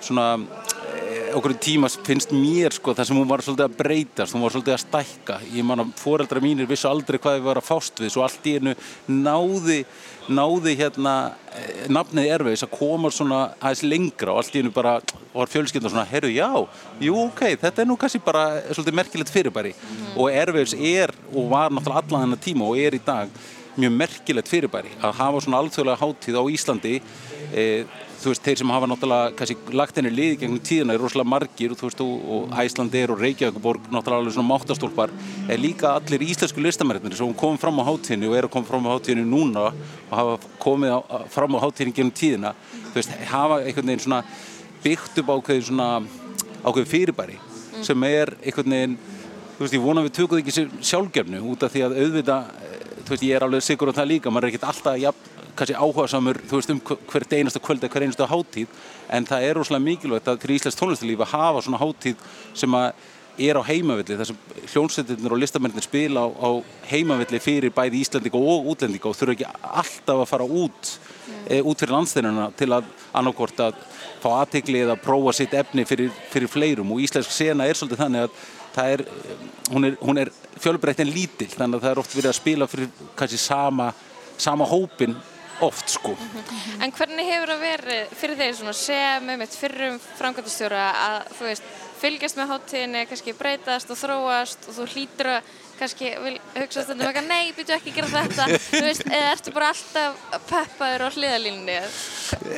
svona 0.00 0.28
okkur 1.36 1.52
tíma 1.60 1.88
finnst 1.90 2.30
mér 2.32 2.72
sko 2.72 2.94
það 2.96 3.08
sem 3.08 3.18
hún 3.18 3.28
var 3.28 3.42
svolítið 3.44 3.66
að 3.66 3.76
breytast, 3.76 4.32
hún 4.32 4.44
var 4.46 4.54
svolítið 4.54 4.74
að 4.74 4.82
stækka. 4.82 5.34
Ég 5.52 5.66
man 5.68 5.82
að 5.82 5.90
foreldra 6.00 6.40
mínir 6.40 6.68
vissu 6.70 6.88
aldrei 6.88 7.18
hvað 7.20 7.36
við 7.36 7.48
var 7.50 7.60
að 7.60 7.66
fást 7.66 8.00
við, 8.00 8.12
svo 8.14 8.24
allt 8.24 8.48
í 8.48 8.54
einu 8.56 8.72
náði, 9.12 9.78
náði 10.32 10.74
hérna 10.80 11.14
eh, 11.52 11.82
nafnið 11.92 12.30
Erveis 12.38 12.64
að 12.64 12.72
koma 12.78 13.10
svona 13.12 13.42
aðeins 13.60 13.84
lengra 13.84 14.32
og 14.32 14.40
allt 14.40 14.56
í 14.56 14.62
einu 14.64 14.72
bara 14.76 14.96
var 15.34 15.52
fjölskyldan 15.52 15.92
svona, 15.92 16.06
herru 16.08 16.32
já, 16.32 16.48
jú 17.04 17.18
ok 17.26 17.44
þetta 17.60 17.84
er 17.84 17.90
nú 17.90 17.98
kannski 18.00 18.22
bara 18.24 18.46
svolítið 18.70 18.98
merkilegt 19.02 19.34
fyrirbæri. 19.34 19.74
Og 20.16 20.32
Erveis 20.32 20.72
er 20.72 21.12
og 21.34 21.52
var 21.52 21.68
náttúrulega 21.68 22.06
allan 22.06 22.26
þennan 22.26 22.44
tíma 22.48 22.70
og 22.70 22.80
er 22.80 22.96
í 22.96 23.04
dag 23.04 23.36
mjög 23.76 23.92
merkilegt 23.92 24.48
fyrirbæri 24.48 24.96
að 25.04 25.18
hafa 25.20 25.44
svona 25.44 25.60
alþjóðlega 25.60 26.00
hátíð 26.00 26.40
á 26.40 26.44
Íslandi 26.48 26.94
e, 27.52 27.64
þú 28.20 28.32
veist, 28.32 28.42
þeir 28.44 28.60
sem 28.60 28.70
hafa 28.72 28.88
náttúrulega 28.90 29.32
kannski 29.36 29.74
lagt 29.76 29.98
henni 29.98 30.10
liði 30.12 30.38
gegnum 30.40 30.60
tíðina 30.64 30.94
er 30.94 31.02
rosalega 31.02 31.28
margir 31.28 31.72
og 31.72 31.80
þú 31.80 31.88
veist, 31.88 32.02
og, 32.04 32.54
Æslandir 32.62 33.12
og 33.12 33.22
Reykjavíkuborg 33.22 33.88
náttúrulega 33.92 34.22
alveg 34.22 34.36
svona 34.36 34.50
máttastólpar 34.50 35.12
er 35.52 35.60
líka 35.60 35.92
allir 35.94 36.24
íslensku 36.26 36.62
listamærnir 36.64 37.16
sem 37.18 37.34
komið 37.36 37.62
fram 37.64 37.80
á 37.82 37.88
hátíðinu 37.88 38.30
og 38.30 38.38
eru 38.40 38.52
komið 38.52 38.70
fram 38.72 38.88
á 38.88 38.94
hátíðinu 38.94 39.26
núna 39.28 39.66
og 39.68 40.14
hafa 40.18 40.38
komið 40.62 40.96
á, 40.96 41.00
fram 41.32 41.58
á 41.58 41.64
hátíðinu 41.66 41.96
gegnum 41.98 42.14
tíðina 42.16 42.54
þú 42.72 42.94
veist, 42.98 43.16
hafa 43.32 43.60
einhvern 43.62 43.92
veginn 43.92 44.04
svona 44.06 44.22
byggt 44.84 45.20
upp 45.22 45.34
ákveðin 45.36 45.68
svona 45.70 45.90
ákveðin 46.64 46.92
fyrirbæri 46.92 47.40
sem 47.84 48.08
er 48.08 48.36
einhvern 48.42 48.76
veginn 48.76 48.98
þú 49.56 49.64
veist, 49.64 49.76
ég 49.76 49.84
vona 49.84 50.04
við 50.06 50.16
tökum 50.16 50.40
ekki 50.40 50.68
sjálfgefnu 50.80 51.44
út 51.52 51.64
af 51.66 51.74
því 51.74 51.84
að 51.86 51.98
auðvita 52.02 52.40
þú 53.06 53.14
veist, 53.14 53.24
ég 53.24 53.36
er 53.36 53.46
alveg 53.46 53.64
sigur 53.64 53.92
á 53.92 53.98
það 54.00 54.10
líka, 54.10 54.32
maður 54.32 54.48
er 54.48 54.54
ekkert 54.54 54.68
alltaf 54.72 54.98
ja, 55.00 55.12
kannski 55.56 55.76
áhuga 55.76 56.06
samur, 56.10 56.38
þú 56.46 56.60
veist, 56.60 56.72
um 56.72 56.80
hvert 56.84 57.36
einasta 57.36 57.62
kvöld 57.62 57.84
eða 57.84 57.92
hver 57.94 58.06
einasta 58.06 58.30
hátíð, 58.30 58.80
en 59.16 59.28
það 59.28 59.48
er 59.48 59.60
rosalega 59.60 59.86
mikilvægt 59.86 60.30
að 60.30 60.40
fyrir 60.44 60.60
Íslands 60.60 60.80
tónlistarlífi 60.80 61.26
að 61.26 61.34
hafa 61.34 61.62
svona 61.66 61.82
hátíð 61.82 62.26
sem 62.54 62.76
að 62.76 62.90
er 63.36 63.58
á 63.60 63.62
heimavilli, 63.68 64.16
þar 64.16 64.30
sem 64.30 64.38
hljómsveitirnir 64.72 65.34
og 65.34 65.40
listamennir 65.40 65.84
spila 65.84 66.24
á, 66.24 66.28
á 66.32 66.50
heimavilli 66.88 67.40
fyrir 67.42 67.74
bæði 67.74 68.00
Íslandika 68.00 68.40
og 68.40 68.70
útlendika 68.72 69.10
og 69.10 69.16
þurfa 69.18 69.34
ekki 69.36 69.48
alltaf 69.60 70.22
að 70.22 70.30
fara 70.30 70.46
út 70.46 70.92
e, 71.44 71.60
út 71.60 71.82
fyrir 71.82 71.92
landsteinuna 71.92 72.48
til 72.56 72.70
að 72.72 72.88
annarkort 73.16 73.60
að 73.60 73.76
fá 74.22 74.30
aðtegli 74.38 74.82
eða 74.86 74.96
prófa 75.00 75.36
sitt 75.36 75.54
efni 75.56 75.84
fyrir, 75.88 76.10
fyrir 76.32 76.50
fleirum. 76.50 76.94
Og 76.94 77.04
íslensk 77.04 77.32
sena 77.32 77.68
er 77.68 77.76
svolítið 77.76 78.02
þannig 78.06 78.26
að 78.26 78.40
það 78.76 78.92
er, 78.94 79.04
hún 79.72 79.88
er, 79.88 79.96
hún 80.00 80.20
er 80.22 80.32
fjölbreytt 80.56 81.04
en 81.04 81.12
lítill 81.12 81.52
þannig 81.52 81.78
að 81.78 81.86
það 81.86 81.92
er 81.92 82.02
oft 82.02 82.16
verið 82.16 82.32
að 82.32 82.40
spila 82.40 82.70
fyrir 82.70 82.90
kannski 83.18 83.40
sama, 83.40 83.90
sama 84.40 84.68
hópin 84.68 85.16
oft 85.64 85.92
sko. 85.94 86.14
En 86.82 86.92
hvernig 86.92 87.28
hefur 87.30 87.52
það 87.54 87.62
verið 87.64 88.14
fyrir 88.20 88.40
þeir 88.40 88.56
svona 88.58 88.74
sem 88.76 89.26
með 89.28 89.42
mitt 89.42 89.56
fyrrum 89.56 90.00
framkvæmdastjóra 90.18 90.86
að 91.02 91.18
þú 91.38 91.48
veist, 91.48 91.70
fylgjast 92.00 92.36
með 92.40 92.50
hátíðinni, 92.52 93.04
kannski 93.08 93.36
breytast 93.38 93.92
og 93.92 94.00
þróast 94.00 94.68
og 94.68 94.76
þú 94.76 94.88
hlýtur 94.92 95.32
að 95.38 95.54
kannski 95.80 96.12
vil 96.24 96.36
hugsa 96.56 96.84
stundum 96.84 97.08
eitthvað, 97.08 97.28
nei, 97.30 97.52
byrju 97.56 97.76
ekki 97.76 97.92
að 97.92 97.98
gera 97.98 98.10
þetta, 98.14 98.46
veist, 98.86 99.04
eða 99.06 99.32
ertu 99.32 99.54
bara 99.56 99.70
alltaf 99.74 100.44
peppaður 100.50 101.06
á 101.06 101.08
hliðalínunni? 101.16 101.78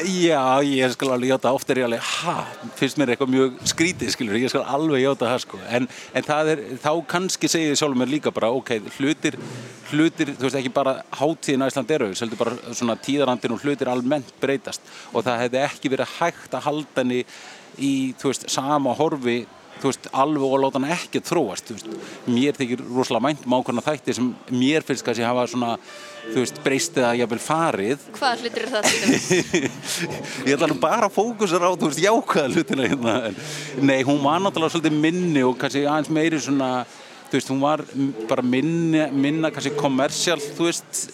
Já, 0.09 0.43
ég 0.65 0.95
skal 0.95 1.13
alveg 1.15 1.33
hjáta, 1.33 1.55
oft 1.57 1.73
er 1.73 1.83
ég 1.83 1.89
alveg, 1.89 2.13
ha, 2.23 2.37
finnst 2.79 3.01
mér 3.01 3.15
eitthvað 3.15 3.35
mjög 3.35 3.59
skrítið, 3.73 4.13
skilur, 4.15 4.39
ég 4.41 4.53
skal 4.53 4.67
alveg 4.77 5.05
hjáta 5.05 5.33
það, 5.33 5.43
sko, 5.47 5.63
en, 5.69 5.89
en 6.19 6.31
er, 6.55 6.65
þá 6.85 6.93
kannski 7.11 7.51
segir 7.51 7.75
ég 7.75 7.81
sjálfur 7.81 8.03
mér 8.03 8.13
líka 8.15 8.35
bara, 8.35 8.53
ok, 8.55 8.77
hlutir, 8.99 9.39
hlutir, 9.93 10.33
þú 10.37 10.49
veist, 10.49 10.59
ekki 10.61 10.73
bara 10.75 10.99
hátíðin 11.19 11.65
Æsland 11.67 11.93
eru, 11.97 12.11
heldur 12.13 12.41
bara 12.41 12.75
svona 12.77 12.97
tíðarandin 13.01 13.55
og 13.55 13.63
hlutir 13.65 13.91
almennt 13.93 14.33
breytast. 14.43 14.85
Og 15.13 15.25
það 15.27 15.45
hefði 15.45 15.63
ekki 15.65 15.93
verið 15.93 16.17
hægt 16.19 16.57
að 16.57 16.67
halda 16.69 17.03
henni 17.03 17.23
í, 17.79 17.93
þú 18.21 18.33
veist, 18.33 18.49
sama 18.53 18.95
horfi 18.99 19.41
þú 19.79 19.91
veist, 19.91 20.09
alveg 20.13 20.45
og 20.47 20.61
láta 20.63 20.81
hann 20.81 20.93
ekki 20.95 21.23
þróast, 21.25 21.69
þú 21.69 21.77
veist, 21.77 21.89
mér 22.29 22.59
þykir 22.59 22.85
rosalega 22.87 23.25
mænt 23.27 23.47
um 23.47 23.57
ákveðna 23.59 23.85
þætti 23.87 24.17
sem 24.19 24.31
mér 24.53 24.87
finnst 24.87 25.07
kannski 25.07 25.27
hafa 25.27 25.47
svona, 25.51 25.73
þú 26.29 26.39
veist, 26.43 26.63
breyst 26.65 27.01
eða 27.01 27.15
jafnvel 27.23 27.41
farið. 27.43 28.07
Hvað 28.19 28.45
hlutir 28.45 28.65
eru 28.65 28.73
það 28.77 28.89
dæmis? 28.89 29.29
ég 30.49 30.55
ætla 30.57 30.71
nú 30.71 30.79
bara 30.83 31.11
að 31.11 31.19
fókusar 31.19 31.67
á, 31.67 31.71
þú 31.73 31.91
veist, 31.91 32.05
jákvæða 32.05 32.55
hlutina 32.55 32.89
hérna, 32.93 33.19
en 33.31 33.85
nei, 33.91 34.01
hún 34.07 34.23
var 34.25 34.43
náttúrulega 34.45 34.77
svolítið 34.77 35.03
minni 35.07 35.45
og 35.47 35.59
kannski 35.61 35.87
aðeins 35.87 36.13
meiri 36.13 36.41
svona 36.43 36.73
þú 37.29 37.37
veist, 37.37 37.53
hún 37.53 37.61
var 37.61 37.85
bara 38.29 38.43
minni, 38.45 39.05
minna 39.13 39.53
kannski 39.53 39.75
kommersial, 39.77 40.41
þú 40.41 40.71
veist 40.71 41.09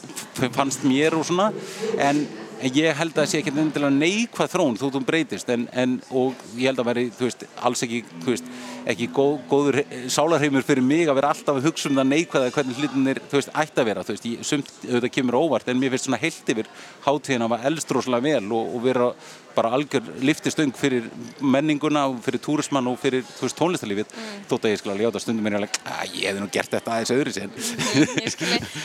fannst 0.55 0.87
mér 0.87 1.17
og 1.19 1.27
svona. 1.27 1.51
En 1.99 2.25
En 2.65 2.73
ég 2.73 2.97
held 2.97 3.13
að 3.13 3.19
það 3.19 3.27
sé 3.29 3.41
ekki 3.43 3.53
endilega 3.53 3.93
neikvæð 3.93 4.53
þrón 4.55 4.79
þú 4.81 4.89
þú 4.95 5.01
breytist 5.05 5.51
en, 5.53 5.67
en, 5.77 5.99
og 6.17 6.39
ég 6.57 6.71
held 6.71 6.81
að 6.81 6.89
veri, 6.89 7.05
þú 7.13 7.27
veist, 7.27 7.45
alls 7.69 7.85
ekki, 7.85 7.99
þú 8.23 8.31
veist, 8.31 8.49
ekki 8.89 9.09
góð, 9.13 9.35
góður 9.51 9.79
sálarheimur 10.15 10.65
fyrir 10.65 10.87
mig 10.87 11.05
að 11.05 11.19
vera 11.21 11.33
alltaf 11.35 11.59
að 11.61 11.69
hugsa 11.69 11.91
um 11.91 12.01
það 12.01 12.11
neikvæða 12.15 12.55
hvernig 12.57 12.81
hlutinir, 12.81 13.21
þú 13.29 13.41
veist, 13.41 13.53
ætti 13.65 13.83
að 13.83 13.89
vera, 13.91 14.05
þú 14.07 14.17
veist, 14.17 14.29
ég, 14.31 14.47
sumt 14.49 14.73
auðvitað 14.87 15.15
kemur 15.19 15.39
óvart 15.43 15.69
en 15.69 15.81
mér 15.83 15.93
finnst 15.93 16.09
svona 16.09 16.21
heilt 16.25 16.53
yfir 16.55 16.71
hátíðin 17.05 17.45
að 17.45 17.53
var 17.53 17.67
eldstróslega 17.69 18.27
vel 18.31 18.49
og, 18.49 18.73
og 18.79 18.87
vera 18.89 19.11
bara 19.55 19.75
algjör 19.77 20.09
liftistöng 20.25 20.73
fyrir 20.75 21.05
menninguna 21.41 22.07
og 22.11 22.17
fyrir 22.25 22.43
túrismann 22.43 22.89
og 22.91 22.97
fyrir, 22.99 23.23
veist, 23.43 23.59
tónlistarlífið 23.61 24.09
mm. 24.09 24.49
þótt 24.51 24.67
að 24.67 24.75
ég 24.75 24.81
skal 24.81 24.95
alveg 24.95 25.13
áta 25.13 25.23
stundum 25.23 25.47
mér 25.47 25.61
alveg, 25.61 25.79
að 25.85 26.17
ég 26.17 26.31
hefði 26.31 26.43
nú 26.43 26.51
gert 26.57 26.75
þetta 26.75 26.97
aðeins 26.97 27.15
öðru 27.15 27.37
sen 27.37 27.55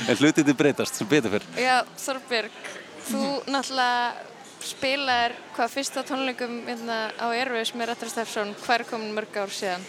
en 0.05 0.19
hlutinir 0.21 0.59
breytast 0.59 0.99
sem 0.99 1.09
betur 1.09 1.33
fyrr 1.33 1.47
Já, 1.57 1.79
Þorbjörg, 2.03 2.61
þú 3.09 3.23
náttúrulega 3.49 4.27
spilaðir 4.69 5.35
hvað 5.55 5.73
fyrsta 5.75 6.03
tónleikum 6.07 6.55
hérna, 6.67 6.97
á 7.15 7.25
Airways 7.31 7.71
með 7.77 7.93
Retro 7.93 8.09
Stefson, 8.11 8.53
hver 8.65 8.83
er 8.83 8.89
komin 8.89 9.13
mörg 9.15 9.37
ár 9.39 9.53
síðan? 9.55 9.85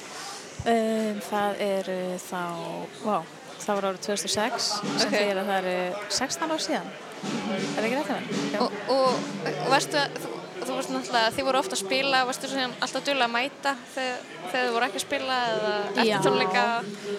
Um, 0.60 1.20
það 1.26 1.62
eru 1.64 1.98
þá, 2.20 2.42
vá, 3.02 3.16
það 3.64 3.78
var 3.78 3.88
árið 3.90 4.02
2006 4.06 4.68
sem 4.70 5.06
Ok. 5.06 5.14
því 5.14 5.22
að 5.32 5.40
það 5.50 5.56
eru 5.60 6.04
16 6.20 6.54
ár 6.54 6.64
síðan. 6.66 6.92
Er 7.76 7.86
ekki 7.88 7.96
að 7.98 8.10
vera? 8.10 8.20
Og, 8.64 8.76
og, 8.94 9.32
og 9.50 9.70
varstu 9.72 9.98
að, 10.00 10.20
þú, 10.66 10.76
varst 10.76 10.92
náttúrulega, 10.92 11.32
þið 11.36 11.46
voru 11.48 11.60
ofta 11.60 11.76
að 11.76 11.82
spila, 11.82 12.22
varstu 12.28 12.50
alltaf 12.68 13.04
duglega 13.06 13.26
að 13.28 13.34
mæta 13.34 13.74
þegar, 13.94 14.24
þegar 14.46 14.66
þið 14.66 14.74
voru 14.76 14.88
ekki 14.88 15.00
að 15.00 15.04
spila 15.04 15.38
eða 15.50 15.74
eftir 15.90 16.24
tónleika? 16.26 16.64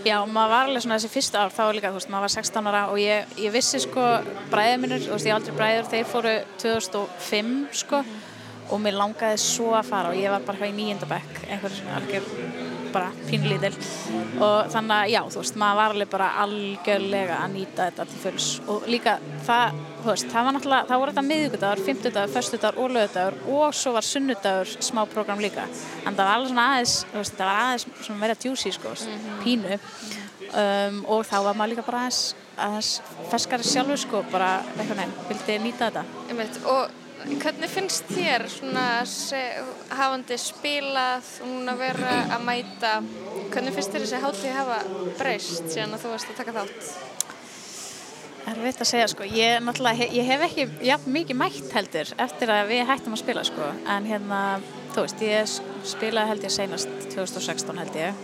Já, 0.07 0.17
maður 0.25 0.53
var 0.55 0.67
alveg 0.69 0.85
svona 0.85 0.99
þessi 0.99 1.13
fyrsta 1.15 1.45
ár, 1.45 1.55
þá 1.55 1.63
líka, 1.77 1.93
þú 1.93 1.99
veist, 1.99 2.11
maður 2.13 2.27
var 2.27 2.35
16 2.35 2.71
ára 2.71 2.83
og 2.91 3.01
ég, 3.01 3.37
ég 3.45 3.55
vissi 3.55 3.81
sko 3.85 4.05
bræðið 4.51 4.83
minnur, 4.83 5.05
þú 5.05 5.15
veist, 5.15 5.29
ég 5.29 5.37
aldrei 5.37 5.57
bræður, 5.61 5.89
þeir 5.95 6.11
fóru 6.11 6.35
2005 6.65 7.55
sko 7.83 8.03
og 8.71 8.79
mér 8.79 8.99
langaði 8.99 9.41
svo 9.43 9.73
að 9.75 9.89
fara 9.91 10.13
og 10.13 10.21
ég 10.21 10.31
var 10.31 10.45
bara 10.45 10.59
eitthvað 10.59 10.71
í 10.71 10.77
nýjöndabæk, 10.79 11.43
einhver 11.49 11.75
svona 11.75 11.99
algjör 11.99 12.79
bara 12.93 13.11
pínlítil 13.27 13.71
og 14.41 14.69
þannig 14.73 14.95
að 14.95 15.11
já, 15.11 15.21
þú 15.33 15.41
veist, 15.41 15.57
maður 15.61 15.79
var 15.79 15.95
alveg 15.95 16.11
bara 16.11 16.29
algjörlega 16.43 17.39
að 17.41 17.55
nýta 17.55 17.87
þetta 17.89 18.05
til 18.11 18.21
fulls. 18.25 18.47
Og 18.71 18.87
líka 18.91 19.15
það, 19.47 19.81
þú 20.01 20.11
veist, 20.11 20.29
það 20.33 20.47
var 20.47 20.57
náttúrulega, 20.57 20.89
það 20.91 21.01
voru 21.03 21.13
þetta 21.13 21.25
miðvikudagur, 21.29 21.83
fimmtudagur, 21.87 22.33
föstudagur 22.35 22.85
og 22.85 22.95
lögudagur 22.97 23.39
og 23.57 23.77
svo 23.81 23.95
var 23.97 24.07
sunnudagur 24.07 24.73
smá 24.89 25.03
program 25.13 25.43
líka, 25.43 25.67
en 26.05 26.15
það 26.15 26.23
var 26.23 26.33
alveg 26.35 26.53
svona 26.53 26.69
aðeins, 26.71 26.95
þú 27.11 27.21
veist, 27.21 27.37
það 27.37 27.51
var 27.51 27.61
aðeins 27.65 27.87
svona 28.01 28.23
meira 28.23 28.39
juicy 28.45 28.75
sko, 28.77 28.95
pínu. 29.43 29.81
Um, 30.51 30.97
og 31.07 31.21
þá 31.23 31.37
var 31.45 31.55
maður 31.55 31.77
líka 31.77 31.85
bara 31.87 32.05
aðeins, 32.05 32.23
aðeins 32.59 32.89
ferskari 33.31 33.67
sjálfur 33.67 34.01
sko, 34.01 34.23
bara 34.33 34.57
eitthvað 34.73 34.99
neinn, 34.99 35.13
vildi 35.29 35.61
nýta 35.63 35.87
þetta. 35.87 36.25
Einmitt, 36.27 36.59
og 36.67 37.00
hvernig 37.41 37.69
finnst 37.69 38.09
þér 38.11 38.45
svona 38.49 38.85
hafandi 39.97 40.37
spilað 40.41 41.27
og 41.43 41.47
núna 41.51 41.75
vera 41.79 42.13
að 42.35 42.43
mæta? 42.47 42.91
Hvernig 43.51 43.75
finnst 43.75 43.93
þér 43.93 44.05
þessi 44.05 44.21
hátíð 44.23 44.55
hafa 44.57 44.77
breyst 45.19 45.65
síðan 45.73 45.95
að 45.97 46.03
þú 46.05 46.13
varst 46.15 46.31
að 46.33 46.39
taka 46.41 46.55
þátt? 46.59 46.91
Erfitt 48.51 48.81
að 48.81 48.89
segja 48.89 49.07
sko, 49.11 49.25
ég, 49.29 49.61
ég 50.17 50.25
hef 50.25 50.43
ekki 50.47 50.63
jafn 50.87 51.11
mikið 51.13 51.37
mætt 51.37 51.73
heldur 51.75 52.09
eftir 52.25 52.49
að 52.51 52.71
við 52.71 52.87
hættum 52.89 53.13
að 53.13 53.21
spila 53.21 53.43
sko, 53.45 53.67
en 53.95 54.07
hérna, 54.09 54.39
þú 54.95 55.03
veist, 55.05 55.21
ég 55.21 55.43
s- 55.45 55.59
spilaði 55.93 56.31
held 56.31 56.47
ég 56.47 56.55
seinast 56.55 56.89
2016 57.13 57.77
held 57.83 57.99
ég, 58.01 58.23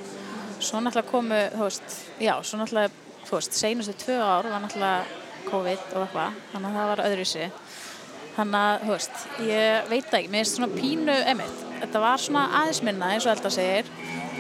svo 0.57 0.81
náttúrulega 0.81 1.11
komu, 1.11 1.37
þú 1.53 1.67
veist, 1.67 1.97
já, 2.19 2.33
svo 2.41 2.57
náttúrulega, 2.63 2.89
þú 3.29 3.37
veist, 3.37 3.59
seinustu 3.61 3.93
tvö 4.01 4.17
ár 4.25 4.49
var 4.49 4.65
náttúrulega 4.65 5.05
COVID 5.51 5.85
og 5.93 6.01
eitthvað, 6.07 6.41
þannig 6.51 6.67
að 6.73 6.79
það 6.81 6.89
var 6.95 7.03
öðruvísi, 7.05 7.51
þannig 8.38 8.59
að, 8.61 8.83
þú 8.83 8.93
veist, 8.93 9.23
ég 9.47 9.89
veit 9.91 10.13
ekki, 10.13 10.29
mér 10.29 10.43
finnst 10.43 10.59
svona 10.59 10.69
pínu, 10.75 11.17
emitt, 11.33 11.65
þetta 11.81 12.03
var 12.03 12.21
svona 12.21 12.45
aðeins 12.61 12.83
minna 12.85 13.11
eins 13.13 13.25
og 13.25 13.33
Elda 13.33 13.51
segir 13.53 13.89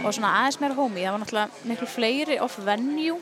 og 0.03 0.13
svona 0.13 0.33
aðeins 0.41 0.59
meira 0.61 0.77
homey, 0.77 1.03
það 1.03 1.15
var 1.15 1.23
náttúrulega 1.23 1.69
miklu 1.71 1.89
fleiri 1.89 2.39
off 2.43 2.57
venue, 2.65 3.17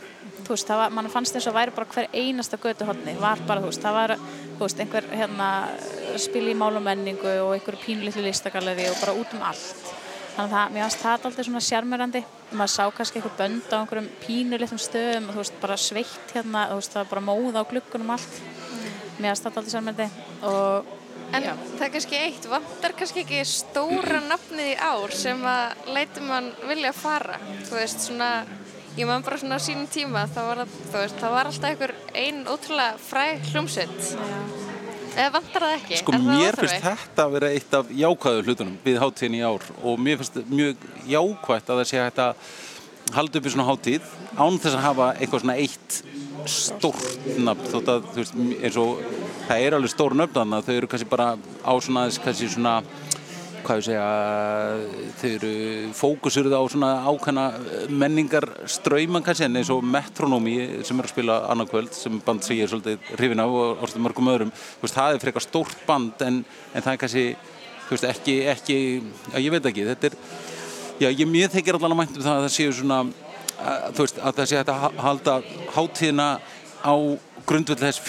þú 0.45 0.53
veist, 0.53 0.67
það 0.67 0.82
var, 0.82 0.95
mann 0.97 1.11
fannst 1.13 1.36
þess 1.36 1.49
að 1.49 1.57
væri 1.59 1.76
bara 1.76 1.91
hver 1.95 2.09
einasta 2.11 2.59
götuhotni, 2.61 3.15
var 3.21 3.43
bara, 3.47 3.63
þú 3.63 3.71
veist, 3.71 3.84
það 3.86 3.99
var, 3.99 4.15
þú 4.57 4.63
veist, 4.65 4.82
einhver 4.84 5.07
hérna 5.15 5.51
spil 6.21 6.49
í 6.51 6.57
mál 6.57 6.73
og 6.76 6.84
og 6.86 7.53
einhver 7.55 7.80
pínlítlu 7.86 8.26
listagalleri 8.26 8.89
og 8.91 8.99
bara 9.01 9.15
út 9.15 9.34
um 9.34 9.45
allt. 9.47 9.93
Þannig 10.36 10.51
að 10.51 10.55
það, 10.57 10.71
mér 10.73 10.84
fannst 10.84 11.03
það 11.05 11.26
aldrei 11.30 11.45
svona 11.47 11.63
sjarmerandi, 11.63 12.21
maður 12.51 12.71
sá 12.73 12.84
kannski 12.91 13.21
einhver 13.21 13.38
bönd 13.39 13.71
á 13.71 13.78
einhverjum 13.80 14.09
pínulitlum 14.26 14.82
stöðum, 14.84 15.30
þú 15.32 15.39
veist, 15.39 15.59
bara 15.61 15.78
sveitt 15.80 16.36
hérna, 16.36 16.67
þú 16.73 16.80
veist, 16.82 16.91
það 16.91 17.05
var 17.05 17.11
bara 17.13 17.28
móð 17.30 17.55
á 17.55 17.63
gluggunum 17.63 18.11
allt. 18.17 18.41
Mér 19.20 19.36
aldrei 19.36 19.72
sjarmerandi 19.72 20.07
og 20.43 20.93
En 21.34 21.45
það 21.47 21.84
er 21.88 21.91
kannski 21.95 22.20
eitt, 22.20 22.45
vantar 22.49 22.93
kannski 22.97 23.24
ekki 23.24 23.41
stóra 23.49 24.22
nafnið 24.24 24.70
í 24.72 24.76
ár 24.78 25.13
sem 25.16 25.41
að 25.49 25.89
leitur 25.95 26.28
mann 26.28 26.51
vilja 26.70 26.91
fara. 26.95 27.39
Þú 27.66 27.80
veist, 27.80 28.05
svona, 28.07 28.30
ég 28.95 29.09
man 29.09 29.26
bara 29.26 29.39
svona 29.41 29.57
á 29.59 29.66
sínum 29.66 29.89
tíma, 29.91 30.28
þá 30.32 30.41
var, 30.47 30.61
það, 30.63 30.78
þú 30.91 31.01
veist, 31.01 31.18
það 31.24 31.36
var 31.36 31.49
alltaf 31.49 31.72
einhver 31.72 31.95
ein 32.22 32.43
ótrúlega 32.45 33.01
fræg 33.07 33.49
hljómsveit. 33.51 34.13
Eða 35.16 35.32
vantar 35.38 35.66
það 35.66 35.76
ekki? 35.80 35.99
Sko 36.01 36.16
það 36.16 36.30
mér 36.30 36.59
finnst 36.59 36.86
þetta 36.86 37.26
að 37.26 37.36
vera 37.38 37.51
eitt 37.55 37.76
af 37.80 37.91
jákvæðu 38.03 38.45
hlutunum 38.45 38.78
við 38.84 38.97
hátíðin 38.99 39.38
í 39.38 39.43
ár 39.47 39.68
og 39.82 40.01
mér 40.03 40.20
finnst 40.20 40.39
mjög 40.51 40.88
jákvætt 41.07 41.72
að 41.72 41.82
það 41.82 41.91
sé 41.91 42.01
að 42.03 42.49
halda 43.16 43.39
upp 43.39 43.47
í 43.47 43.53
svona 43.53 43.68
hátíð 43.70 44.09
án 44.36 44.59
þess 44.59 44.76
að 44.76 44.84
hafa 44.84 45.07
eitthvað 45.16 45.45
svona 45.45 45.57
eitt 45.61 45.99
stórt 46.49 47.27
nafn 47.41 47.69
þótt 47.71 47.91
að 47.91 48.07
þú 48.13 48.21
veist 48.21 48.39
eins 48.39 48.79
og 48.81 49.03
það 49.47 49.65
er 49.65 49.77
alveg 49.77 49.93
stór 49.93 50.15
nöfn 50.17 50.37
þarna 50.39 50.63
þau 50.65 50.73
eru 50.75 50.89
kannski 50.91 51.09
bara 51.09 51.27
á 51.37 51.73
svona 51.81 52.07
kannski 52.23 52.49
svona 52.53 52.79
hvað 53.65 53.79
ég 53.79 53.85
segja 53.87 54.05
þau 55.19 55.29
eru 55.31 55.51
fókusurð 55.97 56.53
á 56.53 56.61
svona 56.69 56.91
ákveðna 57.09 57.45
menningar 57.89 58.47
ströyman 58.69 59.25
kannski 59.25 59.47
en 59.47 59.59
eins 59.59 59.71
og 59.73 59.83
Metronomy 59.85 60.83
sem 60.85 61.01
er 61.01 61.09
að 61.09 61.13
spila 61.15 61.39
annarkvöld 61.53 61.93
sem 61.97 62.21
band 62.25 62.45
sem 62.45 62.59
ég 62.59 62.67
er 62.67 62.73
svolítið 62.73 63.11
hrifin 63.17 63.43
af 63.43 63.53
og 63.53 63.85
orðið 63.87 64.05
mörgum 64.05 64.31
öðrum 64.33 64.53
þú 64.55 64.85
veist, 64.85 64.97
það 64.97 65.17
er 65.17 65.23
frekar 65.25 65.45
stórt 65.45 65.85
band 65.87 66.25
en, 66.25 66.41
en 66.73 66.85
það 66.85 66.91
er 66.93 67.01
kannski 67.03 67.25
þú 67.87 67.95
veist, 67.95 68.09
ekki, 68.11 68.37
ekki 68.53 68.77
já, 69.33 69.39
ég 69.41 69.53
veit 69.55 69.69
ekki, 69.71 69.87
þetta 69.91 70.11
er 70.11 70.19
já, 71.01 71.09
ég 71.09 71.25
mér 71.29 71.53
þykir 71.53 71.79
allan 71.79 71.97
að 71.97 72.01
mænt 72.03 72.19
um 72.19 72.25
það 72.25 72.35
að 72.37 72.45
það 72.47 72.55
séu 72.59 72.75
svona 72.75 73.01
að, 73.60 73.99
veist, 74.01 74.20
að 74.20 74.39
það 74.39 74.51
sé 74.51 74.60
að 74.62 74.74
ha- 74.84 74.93
halda 75.06 75.38
hátíðina 75.76 76.28
á 76.86 76.95
grundvöld 77.45 77.82
þess 77.82 78.01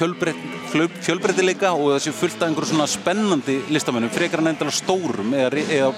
fjölbreytileika 1.05 1.73
og 1.77 1.99
sé 2.01 2.13
fullt 2.15 2.41
af 2.41 2.49
einhverju 2.49 2.71
svona 2.73 2.87
spennandi 2.89 3.59
listamennum, 3.73 4.13
frekar 4.13 4.41
en 4.43 4.53
endalega 4.53 4.77
stórum 4.79 5.35
eða, 5.37 5.61
eða, 5.67 5.91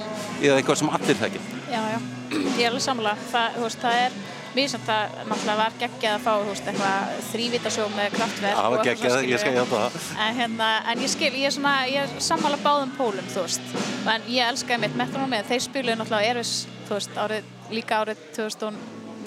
eða 0.43 0.57
eitthvað 0.59 0.81
sem 0.83 0.91
allir 0.99 1.21
þekkja. 1.23 1.45
Já, 1.69 1.79
já, 1.93 2.01
ég 2.33 2.65
er 2.65 2.73
alveg 2.73 2.83
sammála. 2.85 3.15
Það, 3.31 3.61
veist, 3.63 3.81
það 3.85 4.01
er, 4.03 4.19
mér 4.57 4.71
sem 4.73 4.85
það 4.89 5.17
náttúrulega 5.31 5.57
var 5.63 5.79
geggjað 5.85 6.17
að 6.17 6.27
fá, 6.27 6.33
veist, 6.49 6.71
eitthvað 6.73 7.23
þrývítasjó 7.31 7.89
með 7.95 8.13
kraftverk. 8.19 8.59
Það 8.59 8.75
var 8.75 8.85
geggjað, 8.91 9.19
ég 9.31 9.43
skal 9.45 9.55
hjáta 9.55 9.83
það. 9.85 9.99
En, 10.27 10.37
hérna, 10.43 10.71
en 10.93 11.07
ég 11.07 11.15
skil, 11.15 11.33
ég 11.39 11.49
er 11.51 11.57
svona, 11.59 11.75
ég 11.87 12.05
er 12.05 12.27
sammála 12.31 12.61
báðum 12.67 12.95
pólum, 12.99 13.33
þú 13.35 13.47
veist. 13.47 13.75
En 14.09 14.31
ég 14.35 14.51
elskaði 14.51 14.83
mitt 14.87 14.99
metronómið, 14.99 15.47
þeir 15.53 15.67
spiluðu 15.69 15.99
náttúrulega 16.03 16.35
Erfis, 16.35 16.55
þú 16.89 16.99
veist, 16.99 17.19
árið, 17.27 17.51
líka 17.71 18.03
árið 18.03 18.29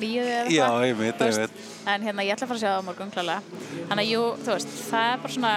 2009 0.02 0.36
eða. 0.36 0.52
Já, 0.58 0.68
einmitt, 0.89 1.16
Þú 1.22 1.30
veist, 1.30 1.39
einmitt. 1.45 1.72
En 1.95 2.06
hérna, 2.10 2.26
ég 2.28 2.36
ætla 2.36 2.45
að 2.45 2.52
fara 2.52 2.60
að 2.60 2.64
sjá 2.66 2.70
það 2.74 2.82
á 2.82 2.88
morgun 2.89 3.16
klálega. 3.16 3.41
Þannig 3.89 4.04
að, 4.06 4.12
jú, 4.12 4.22
þú 4.45 4.54
veist, 4.58 4.78
það 4.91 5.10
er 5.14 5.24
bara 5.26 5.34
svona, 5.38 5.54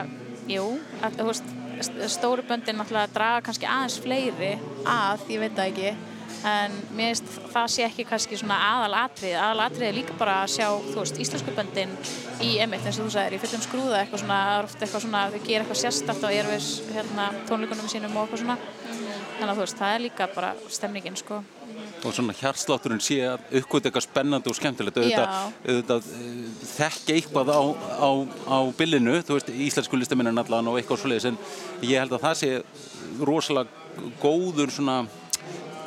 jú, 0.55 0.64
að, 1.03 1.18
þú 1.20 1.28
veist, 1.32 1.53
st- 1.84 2.11
stóru 2.14 2.42
böndin 2.49 2.78
náttúrulega 2.80 3.12
draga 3.16 3.45
kannski 3.49 3.66
aðeins 3.68 4.01
fleiri 4.05 4.53
að, 4.86 5.24
ég 5.34 5.40
veit 5.42 5.57
það 5.59 5.70
ekki, 5.72 5.95
en 6.45 6.74
mér 6.92 7.14
finnst 7.14 7.36
það 7.55 7.66
sé 7.72 7.84
ekki 7.86 8.05
kannski 8.05 8.36
svona 8.36 8.57
aðal 8.61 8.95
atrið, 9.01 9.32
aðal 9.40 9.62
atrið 9.64 9.86
er 9.88 9.95
líka 9.97 10.16
bara 10.20 10.34
að 10.45 10.51
sjá, 10.59 10.66
þú 10.90 10.99
veist, 11.01 11.20
íslensku 11.24 11.55
böndin 11.57 11.95
í 12.45 12.51
emitt, 12.61 12.84
eins 12.84 12.99
og 13.01 13.07
þú 13.09 13.14
sagðir, 13.14 13.36
í 13.38 13.40
fullum 13.45 13.62
skrúða 13.64 14.01
eitthvað 14.03 14.22
svona, 14.24 14.40
það 14.45 14.59
er 14.61 14.68
oft 14.68 14.84
eitthvað 14.84 15.05
svona, 15.07 15.22
þau 15.32 15.40
gera 15.49 15.64
eitthvað 15.64 15.80
sérstakt 15.84 16.26
á 16.26 16.28
erfis, 16.36 16.68
hérna, 16.92 17.28
tónleikunum 17.49 17.88
sínum 17.88 18.16
og 18.20 18.26
eitthvað 18.26 18.42
svona, 18.45 18.59
þannig 19.39 19.51
að 19.51 19.59
þú 19.59 19.64
veist, 19.64 19.78
það 19.80 19.95
er 19.95 20.03
líka 20.05 20.28
bara 20.35 20.53
stemningin, 20.72 21.16
sko. 21.20 21.43
og 22.05 22.12
svona 22.12 22.35
hjartslátturinn 22.37 23.01
sé 23.01 23.16
að 23.24 23.47
uppgöta 23.61 23.89
eitthvað 23.89 24.05
spennandi 24.07 24.51
og 24.53 24.57
skemmtilegt 24.59 24.99
auðvitað, 25.01 25.28
Já. 25.64 25.72
eh, 25.72 26.12
þekki 26.74 27.16
eitthvað 27.16 27.51
á, 27.51 27.62
á, 27.97 28.11
á 28.45 28.59
billinu, 28.76 29.16
þú 29.24 29.39
veist, 29.39 29.49
íslensku 29.49 29.99
listaminin 29.99 30.39
allan 30.39 30.68
og 30.68 30.78
eitthvað 30.78 31.01
svoleiðis 31.03 31.30
en 31.32 31.39
ég 31.82 31.99
held 31.99 32.12
að 32.12 32.26
það 32.26 32.41
sé 32.43 32.53
rosalega 33.24 34.11
góður 34.20 34.74
svona 34.74 35.05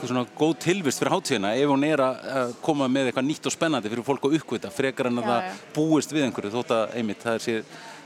svona 0.06 0.26
góð 0.38 0.58
tilvist 0.62 1.02
fyrir 1.02 1.14
hátíðina 1.16 1.54
ef 1.58 1.72
hún 1.72 1.86
er 1.88 2.02
að 2.04 2.52
koma 2.62 2.86
með 2.92 3.10
eitthvað 3.10 3.26
nýtt 3.28 3.48
og 3.50 3.54
spennandi 3.56 3.90
fyrir 3.90 4.06
fólk 4.06 4.28
að 4.30 4.36
uppgöta 4.38 4.70
frekar 4.74 5.10
en 5.10 5.22
að 5.22 5.26
Já, 5.26 5.30
það 5.32 5.48
já. 5.48 5.56
búist 5.78 6.14
við 6.14 6.28
einhverju 6.28 6.54
þótt 6.54 6.74
að 6.76 6.98
einmitt 7.00 7.24
það 7.24 7.40
er 7.40 7.46
sé 7.48 7.56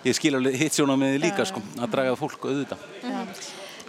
ég 0.08 0.18
skil 0.18 0.36
alveg 0.39 0.56
hitt 0.62 0.78
sjóna 0.78 0.96
með 0.98 1.16
því 1.16 1.24
líka 1.26 1.48
sko, 1.50 1.64
að 1.78 1.92
draga 1.98 2.16
fólk 2.20 2.48
auðvitað 2.48 2.88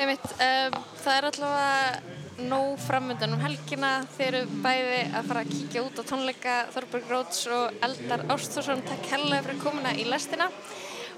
Einmitt, 0.03 0.25
um, 0.35 0.77
það 0.99 1.15
er 1.15 1.27
allavega 1.29 2.47
nóg 2.51 2.81
framöndan 2.83 3.37
um 3.37 3.43
helgina. 3.45 3.91
Þeir 4.17 4.39
eru 4.41 4.57
bæði 4.65 4.97
að 5.15 5.29
fara 5.29 5.43
að 5.45 5.53
kíkja 5.53 5.85
út 5.85 6.01
á 6.01 6.03
tónleika 6.09 6.55
Þorberg 6.75 7.13
Róts 7.13 7.45
og 7.55 7.77
Eldar 7.87 8.25
Ástúrsson 8.35 8.83
takk 8.89 9.07
helga 9.13 9.39
fyrir 9.45 9.61
komuna 9.63 9.93
í 9.95 10.09
lestina 10.09 10.49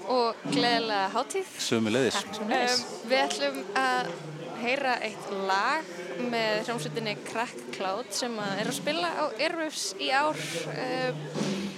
og 0.05 0.37
gleðilega 0.51 1.09
hátíð. 1.15 1.49
Sömuleiðis. 1.65 2.21
Um, 2.45 2.85
Við 3.09 3.23
ætlum 3.23 3.59
að 3.81 4.13
heyra 4.61 4.95
eitt 5.07 5.33
lag 5.49 5.91
með 6.29 6.61
hljómsveitinni 6.67 7.17
Crack 7.25 7.67
Cloud 7.73 8.13
sem 8.13 8.37
að 8.37 8.61
er 8.61 8.69
að 8.69 8.79
spila 8.83 9.13
á 9.17 9.25
Airwaves 9.33 9.87
í 9.97 10.13
ár. 10.13 10.45
Um, 10.75 11.25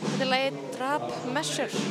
Þetta 0.04 0.26
er 0.26 0.34
lagið 0.34 0.64
Drap 0.76 1.08
Measure 1.32 1.86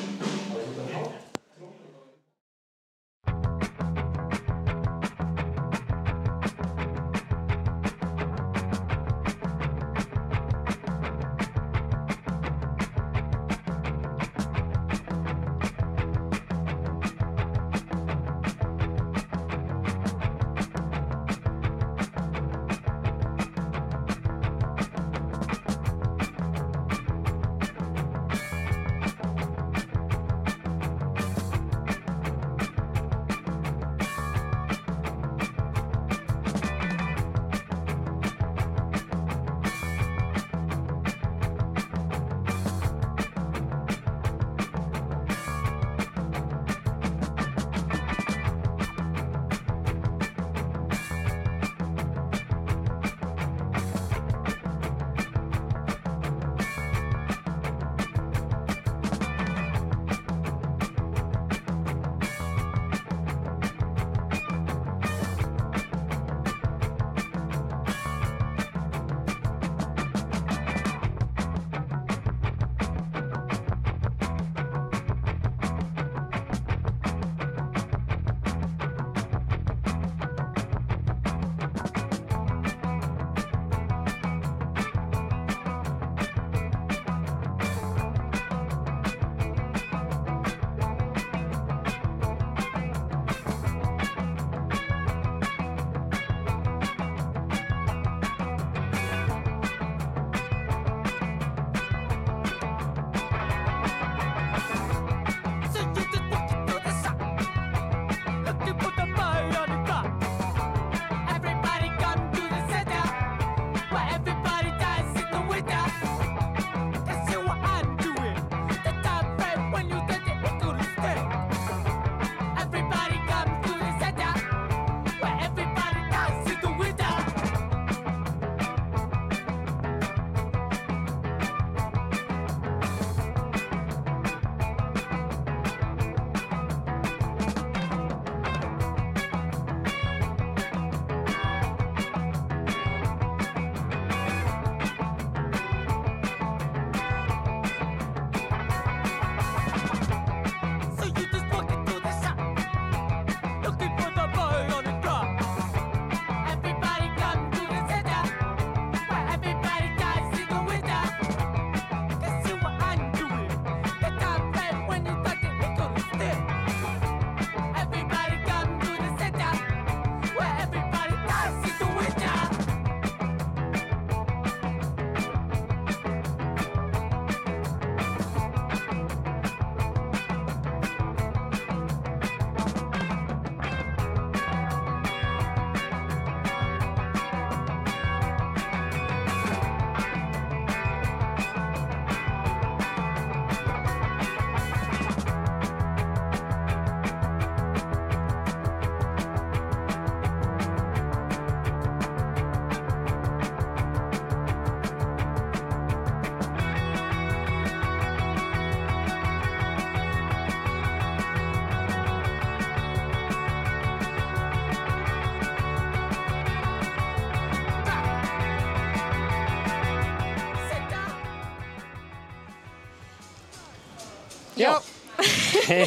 Hei, 225.67 225.87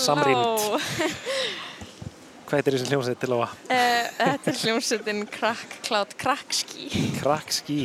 Samrýmd. 0.00 0.62
Hvað 2.48 2.58
heitir 2.60 2.74
þessi 2.76 2.88
hljómsveit 2.92 3.20
til 3.22 3.32
á 3.32 3.38
að? 3.38 3.52
Uh, 3.72 4.08
þetta 4.18 4.50
er 4.52 4.56
hljómsveitin 4.60 5.20
Crack 5.32 5.76
Cloud 5.86 6.10
Crackski. 6.20 6.88
Crackski, 7.16 7.78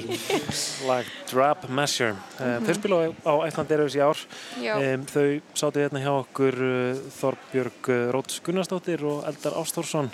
lag 0.87 1.07
Drab 1.31 1.63
Measure. 1.71 2.15
Uh, 2.35 2.57
Mhm. 2.57 2.65
Þau 2.67 2.75
spila 2.79 2.99
á, 3.23 3.33
Æsland 3.47 3.71
Erfis 3.77 3.95
í 3.95 4.03
ár. 4.03 4.19
Um, 4.59 5.05
þau 5.07 5.25
sátu 5.55 5.79
hérna 5.83 6.03
hjá 6.03 6.11
okkur 6.19 6.59
uh, 6.59 6.99
Þorbjörg 7.19 7.91
Róts 8.15 8.41
Gunnarsdóttir 8.43 9.03
og 9.07 9.23
Eldar 9.29 9.55
Ástórsson 9.61 10.11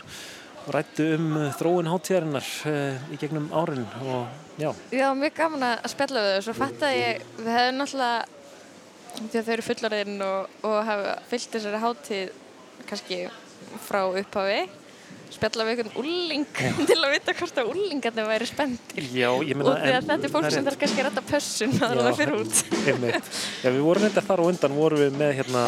og 0.64 0.70
rættu 0.78 1.10
um 1.18 1.34
þróun 1.58 1.90
hátíðarinnar 1.92 2.46
uh, 2.70 3.10
í 3.14 3.18
gegnum 3.20 3.50
árin 3.52 3.84
og 4.06 4.30
já, 4.62 4.70
Já, 4.94 5.10
mjög 5.18 5.34
gaman 5.42 5.66
að 5.74 5.90
spjalla 5.92 6.22
við 6.30 6.38
þau. 6.38 6.46
Svo 6.46 6.54
fattaði 6.62 7.02
ég, 7.02 7.26
við 7.42 7.52
hefðum 7.58 7.82
náttúrulega, 7.82 8.40
því 9.18 9.40
að 9.40 9.48
þau 9.48 9.56
eru 9.58 9.66
fullorðin 9.70 10.24
og, 10.28 10.62
og 10.70 10.78
hafa 10.88 11.18
fyllt 11.30 11.58
þessari 11.58 11.84
hátíð 11.84 12.40
kannski 12.90 13.20
frá 13.84 14.02
upphafi, 14.10 14.64
spjalla 15.34 15.66
við 15.66 15.72
einhvern 15.74 15.96
úling 16.02 16.44
til 16.90 16.98
að 16.98 17.14
vita 17.16 17.34
hvort 17.38 17.60
að 17.62 17.70
úlingarnir 17.72 18.28
væri 18.30 18.48
spenntir. 18.50 19.08
já, 19.10 19.30
meina 19.32 19.72
Og 19.72 19.80
því 19.82 19.94
að 19.94 20.10
þetta 20.10 20.28
er 20.28 20.34
fólk 20.36 20.50
sem 20.54 20.68
þarf 20.68 20.80
kannski 20.84 21.02
að 21.02 21.08
rætta 21.10 21.24
pössun 21.30 21.74
að 21.80 21.96
það 22.02 22.20
fyrir 22.20 22.36
út. 22.38 22.62
Já, 23.64 23.70
við 23.70 23.82
vorum 23.88 24.06
þetta 24.06 24.26
þar 24.28 24.44
og 24.44 24.52
undan 24.52 24.78
vorum 24.78 25.02
við 25.02 25.18
með 25.22 25.34
hérna. 25.40 25.64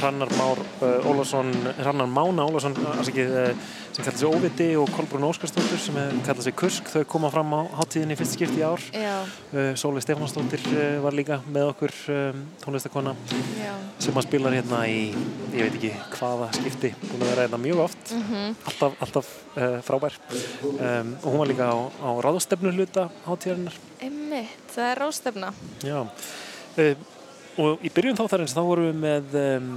Hrannar 0.00 0.32
Már 0.36 0.62
uh, 0.66 1.08
Ólafsson, 1.08 1.52
Hrannar 1.78 2.12
Mána 2.12 2.48
Ólafsson 2.50 2.76
afsakið, 2.96 3.36
uh, 3.40 3.74
sem 3.96 4.04
kallar 4.04 4.18
sig 4.18 4.28
Óviti 4.28 4.66
og 4.76 4.90
Kolbrún 4.92 5.24
Óskarsdóttir 5.24 5.78
sem 5.80 5.96
kallar 6.26 6.44
sig 6.44 6.52
Kusk 6.52 6.88
þau 6.92 7.04
koma 7.08 7.30
fram 7.32 7.54
á 7.56 7.60
hátíðinni 7.78 8.12
í 8.12 8.18
fyrst 8.20 8.36
skipti 8.36 8.60
í 8.60 8.66
ár. 8.66 8.82
Uh, 8.92 9.72
Sólveig 9.72 10.04
Stefánsdóttir 10.04 10.60
uh, 10.68 10.98
var 11.00 11.16
líka 11.16 11.38
með 11.48 11.70
okkur 11.70 11.94
um, 12.12 12.42
tónlistakona 12.60 13.14
Já. 13.56 13.72
sem 14.04 14.20
að 14.20 14.28
spilar 14.28 14.58
hérna 14.58 14.82
í 14.84 15.00
ég 15.56 15.64
veit 15.64 15.78
ekki 15.78 15.94
hvaða 16.18 16.50
skipti. 16.58 16.92
Búin 17.06 17.24
að 17.24 17.32
vera 17.32 17.46
hérna 17.46 17.62
mjög 17.64 17.82
oft. 17.86 18.12
Mhm. 18.18 18.54
alltaf, 18.68 19.00
alltaf 19.06 19.32
uh, 19.56 19.80
frábær. 19.88 20.20
Um, 20.60 21.16
og 21.22 21.28
hún 21.30 21.40
var 21.40 21.52
líka 21.54 21.72
á, 21.72 21.76
á 21.88 22.10
ráðstefnu 22.28 22.76
hluta 22.76 23.08
hátíðarinnar. 23.24 23.80
Einmitt, 24.04 24.60
það 24.76 24.92
er 24.92 25.04
rástefna. 25.06 25.54
Já, 25.80 26.02
og 27.56 27.80
í 27.80 27.88
byrjun 27.88 28.18
þáttarins 28.18 28.52
þá 28.52 28.60
vorum 28.60 28.90
við 28.92 28.98
með 29.06 29.38
um, 29.40 29.76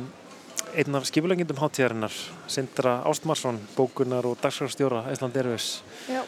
einn 0.78 0.96
af 1.00 1.06
skipulegindum 1.10 1.58
hátíðarinnar, 1.60 2.14
Sindra 2.52 3.00
Ástmarsson, 3.10 3.60
bókunar 3.78 4.26
og 4.30 4.38
dagskrárstjóra 4.44 5.06
Æsland 5.12 5.38
Erfis 5.42 5.82
Já. 6.10 6.22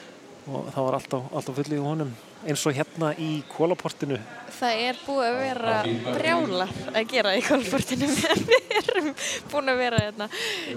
og 0.47 0.69
það 0.73 0.85
var 0.87 0.97
alltaf, 0.99 1.27
alltaf 1.31 1.57
fullið 1.59 1.77
í 1.79 1.83
honum 1.85 2.13
eins 2.41 2.63
og 2.65 2.73
hérna 2.73 3.11
í 3.21 3.31
kólaportinu 3.53 4.17
Það 4.61 4.79
er 4.87 4.97
búið 5.05 5.27
að 5.27 5.35
vera 5.41 5.75
brjálar 6.17 6.71
að 6.91 7.05
gera 7.11 7.35
í 7.37 7.43
kólportinu 7.45 8.07
meðan 8.09 8.41
við 8.49 8.79
erum 8.81 9.11
búin 9.51 9.71
að 9.73 9.79
vera 9.83 10.01
hérna 10.07 10.27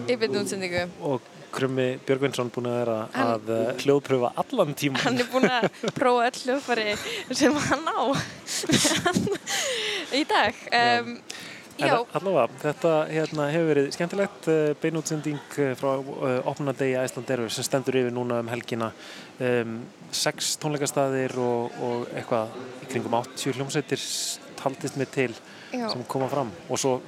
í 0.05 0.17
byrjum 0.17 0.43
útsendingu. 0.43 0.85
og 1.09 1.31
Krummi 1.55 1.87
Björgvinsson 2.05 2.49
búin 2.53 2.67
að 2.71 2.79
vera 2.83 2.97
Hann- 3.15 3.33
að 3.35 3.51
uh, 3.55 3.73
hljóðpröfa 3.85 4.33
allan 4.43 4.73
tíman 4.77 5.05
Hann 5.05 5.21
er 5.23 5.29
búin 5.33 5.49
að 5.49 5.69
prófa 6.01 6.29
öll 6.29 6.41
hljóðfari 6.45 6.97
sem 7.33 7.57
hann 7.69 7.85
á 7.89 8.01
í 10.21 10.23
dag. 10.31 10.55
Um, 10.75 11.17
allavega, 11.83 12.47
þetta 12.63 12.93
hérna, 13.11 13.49
hefur 13.53 13.71
verið 13.73 13.89
skemmtilegt 13.97 14.49
uh, 14.51 14.61
beinútsending 14.83 15.41
uh, 15.59 15.73
frá 15.79 15.91
uh, 15.99 16.39
opnadegi 16.51 16.97
Æsland 17.01 17.31
Erfis 17.35 17.59
sem 17.59 17.67
stendur 17.67 17.99
yfir 18.01 18.15
núna 18.15 18.41
um 18.45 18.51
helgina. 18.53 18.93
Um, 19.43 19.81
sex 20.15 20.55
tónleikastaðir 20.63 21.35
og, 21.43 21.79
og 21.83 22.09
eitthvað 22.15 22.55
í 22.85 22.91
kringum 22.93 23.19
80 23.19 23.59
hljómsveitir 23.59 24.05
taldist 24.61 24.99
mig 25.01 25.11
til 25.15 25.35
Já. 25.75 25.89
sem 25.91 26.05
koma 26.09 26.29
fram. 26.31 26.53
Og 26.71 26.79
svo 26.79 26.99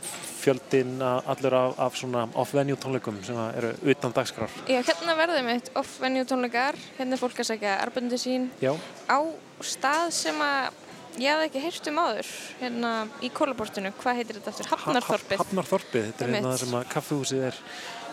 fjöldin 0.46 0.98
allur 1.02 1.54
af, 1.54 1.78
af 1.86 1.98
svona 1.98 2.26
off-venue 2.34 2.78
tónleikum 2.78 3.18
sem 3.26 3.38
eru 3.56 3.72
utan 3.86 4.14
dagskrár. 4.14 4.50
Já, 4.66 4.80
hérna 4.82 5.14
verðum 5.18 5.50
við 5.50 5.70
off-venue 5.78 6.26
tónleikar, 6.28 6.78
hérna 6.98 7.16
er 7.16 7.22
fólk 7.22 7.40
að 7.42 7.52
segja 7.52 7.78
arbundu 7.82 8.18
sín. 8.20 8.50
Já, 8.62 8.74
á 9.10 9.18
stað 9.62 10.10
sem 10.14 10.42
að 10.42 10.82
ég 11.18 11.30
hafði 11.32 11.46
ekki 11.50 11.62
heyrt 11.66 11.86
um 11.92 12.00
áður 12.02 12.32
hérna 12.60 12.90
í 13.22 13.30
kólaportinu. 13.32 13.92
Hvað 14.02 14.18
heitir 14.20 14.38
þetta 14.40 14.52
eftir? 14.54 14.66
Hafnarþorpið. 14.72 15.38
Hafnarþorpið, 15.44 16.04
þetta 16.10 16.24
er 16.26 16.34
hérna 16.34 16.50
það 16.52 16.58
sem 16.64 16.74
að 16.80 16.90
kaffehúsið 16.92 17.46
er 17.50 17.60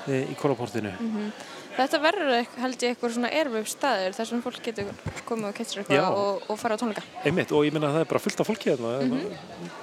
e, 0.07 0.21
í 0.31 0.35
kólaportinu 0.39 0.93
Mhm. 0.99 1.33
Þetta 1.73 1.97
verður 2.03 2.45
held 2.61 2.83
ég 2.85 2.91
eitthvað 2.93 3.13
svona 3.15 3.29
erfum 3.33 3.63
staður 3.65 4.13
þar 4.13 4.27
sem 4.29 4.41
fólk 4.45 4.59
getur 4.61 4.89
komið 5.25 5.47
og 5.47 5.55
kettir 5.57 5.79
eitthvað 5.81 6.17
og, 6.19 6.43
og 6.53 6.59
fara 6.61 6.75
á 6.75 6.77
tónleika. 6.77 7.01
Einmitt, 7.25 7.49
og 7.51 7.65
ég 7.65 7.73
meina 7.73 7.87
að 7.89 7.95
það 7.95 8.03
er 8.03 8.09
bara 8.11 8.19
fullt 8.21 8.39
af 8.43 8.47
fólki 8.47 8.69
hérna, 8.69 8.91
Mhm. 9.01 9.31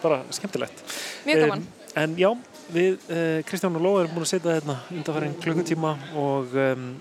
bara 0.02 0.22
skemmtilegt. 0.30 0.84
Mjög 1.26 1.40
gaman. 1.42 1.58
Um, 1.58 1.66
en 1.96 2.14
já, 2.16 2.30
við 2.70 2.94
uh, 3.10 3.42
Kristján 3.42 3.74
og 3.74 3.82
Lóa 3.82 4.04
erum 4.04 4.14
búin 4.14 4.22
að 4.22 4.30
setja 4.30 4.54
hérna 4.60 4.76
undanfærin 4.94 5.34
klukkutíma 5.42 5.90
og 6.14 6.54
um, 6.54 7.00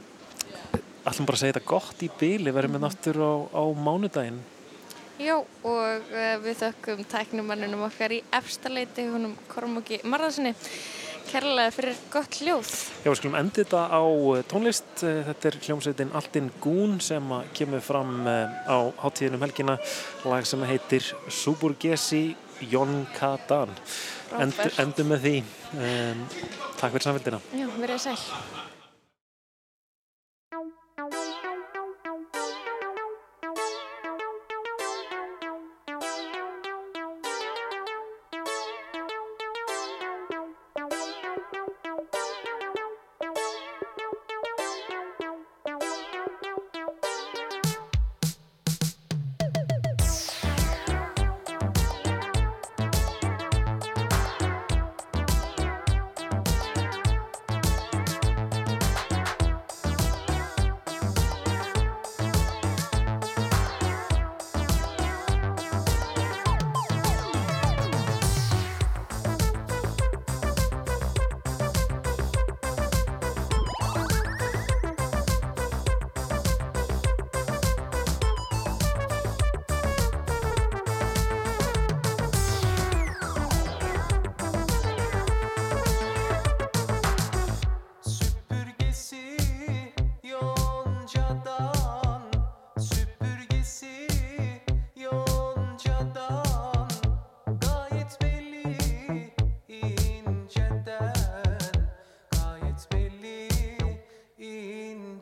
ætlum 1.06 1.26
bara 1.30 1.38
að 1.38 1.44
segja 1.44 1.54
þetta 1.54 1.66
gott 1.70 2.02
í 2.02 2.10
byli, 2.20 2.52
verðum 2.52 2.80
við 2.80 2.88
aftur 2.90 3.22
á, 3.22 3.34
á 3.46 3.64
mánudaginn. 3.78 4.42
Já, 5.20 5.36
og 5.36 6.06
uh, 6.16 6.38
við 6.40 6.62
þökkum 6.62 7.04
tæknumannunum 7.12 7.82
okkar 7.90 8.14
í 8.16 8.22
efstaleiti, 8.38 9.04
húnum 9.12 9.34
Kormáki 9.52 9.98
Marðarsinni, 10.08 10.54
kærlega 11.28 11.74
fyrir 11.76 11.98
gott 12.14 12.38
hljóð. 12.40 12.70
Já, 13.04 13.10
við 13.10 13.18
skulum 13.20 13.36
enda 13.42 13.60
þetta 13.60 13.82
á 13.92 14.00
uh, 14.00 14.40
tónlist. 14.48 14.88
Uh, 15.04 15.20
Þetta 15.28 15.52
er 15.52 15.58
hljómsveitin 15.66 16.16
Altin 16.16 16.48
Gún 16.64 16.96
sem 17.04 17.36
kemur 17.58 17.84
fram 17.84 18.24
á 18.26 18.78
hátíðinum 19.04 19.44
helgina, 19.44 19.76
lag 20.24 20.48
sem 20.48 20.64
heitir 20.72 21.12
Suburgesi 21.28 22.24
Jon 22.72 23.04
Kadan. 23.20 23.76
End, 24.40 24.56
Frábært. 24.56 24.80
endum 24.86 25.12
með 25.12 25.28
því. 25.28 25.36
Um, 25.76 26.26
takk 26.80 26.96
fyrir 26.96 27.10
samfélgina. 27.10 27.44
Já, 27.60 27.68
verið 27.76 28.04
sæl. 28.08 28.69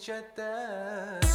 chatter. 0.08 1.27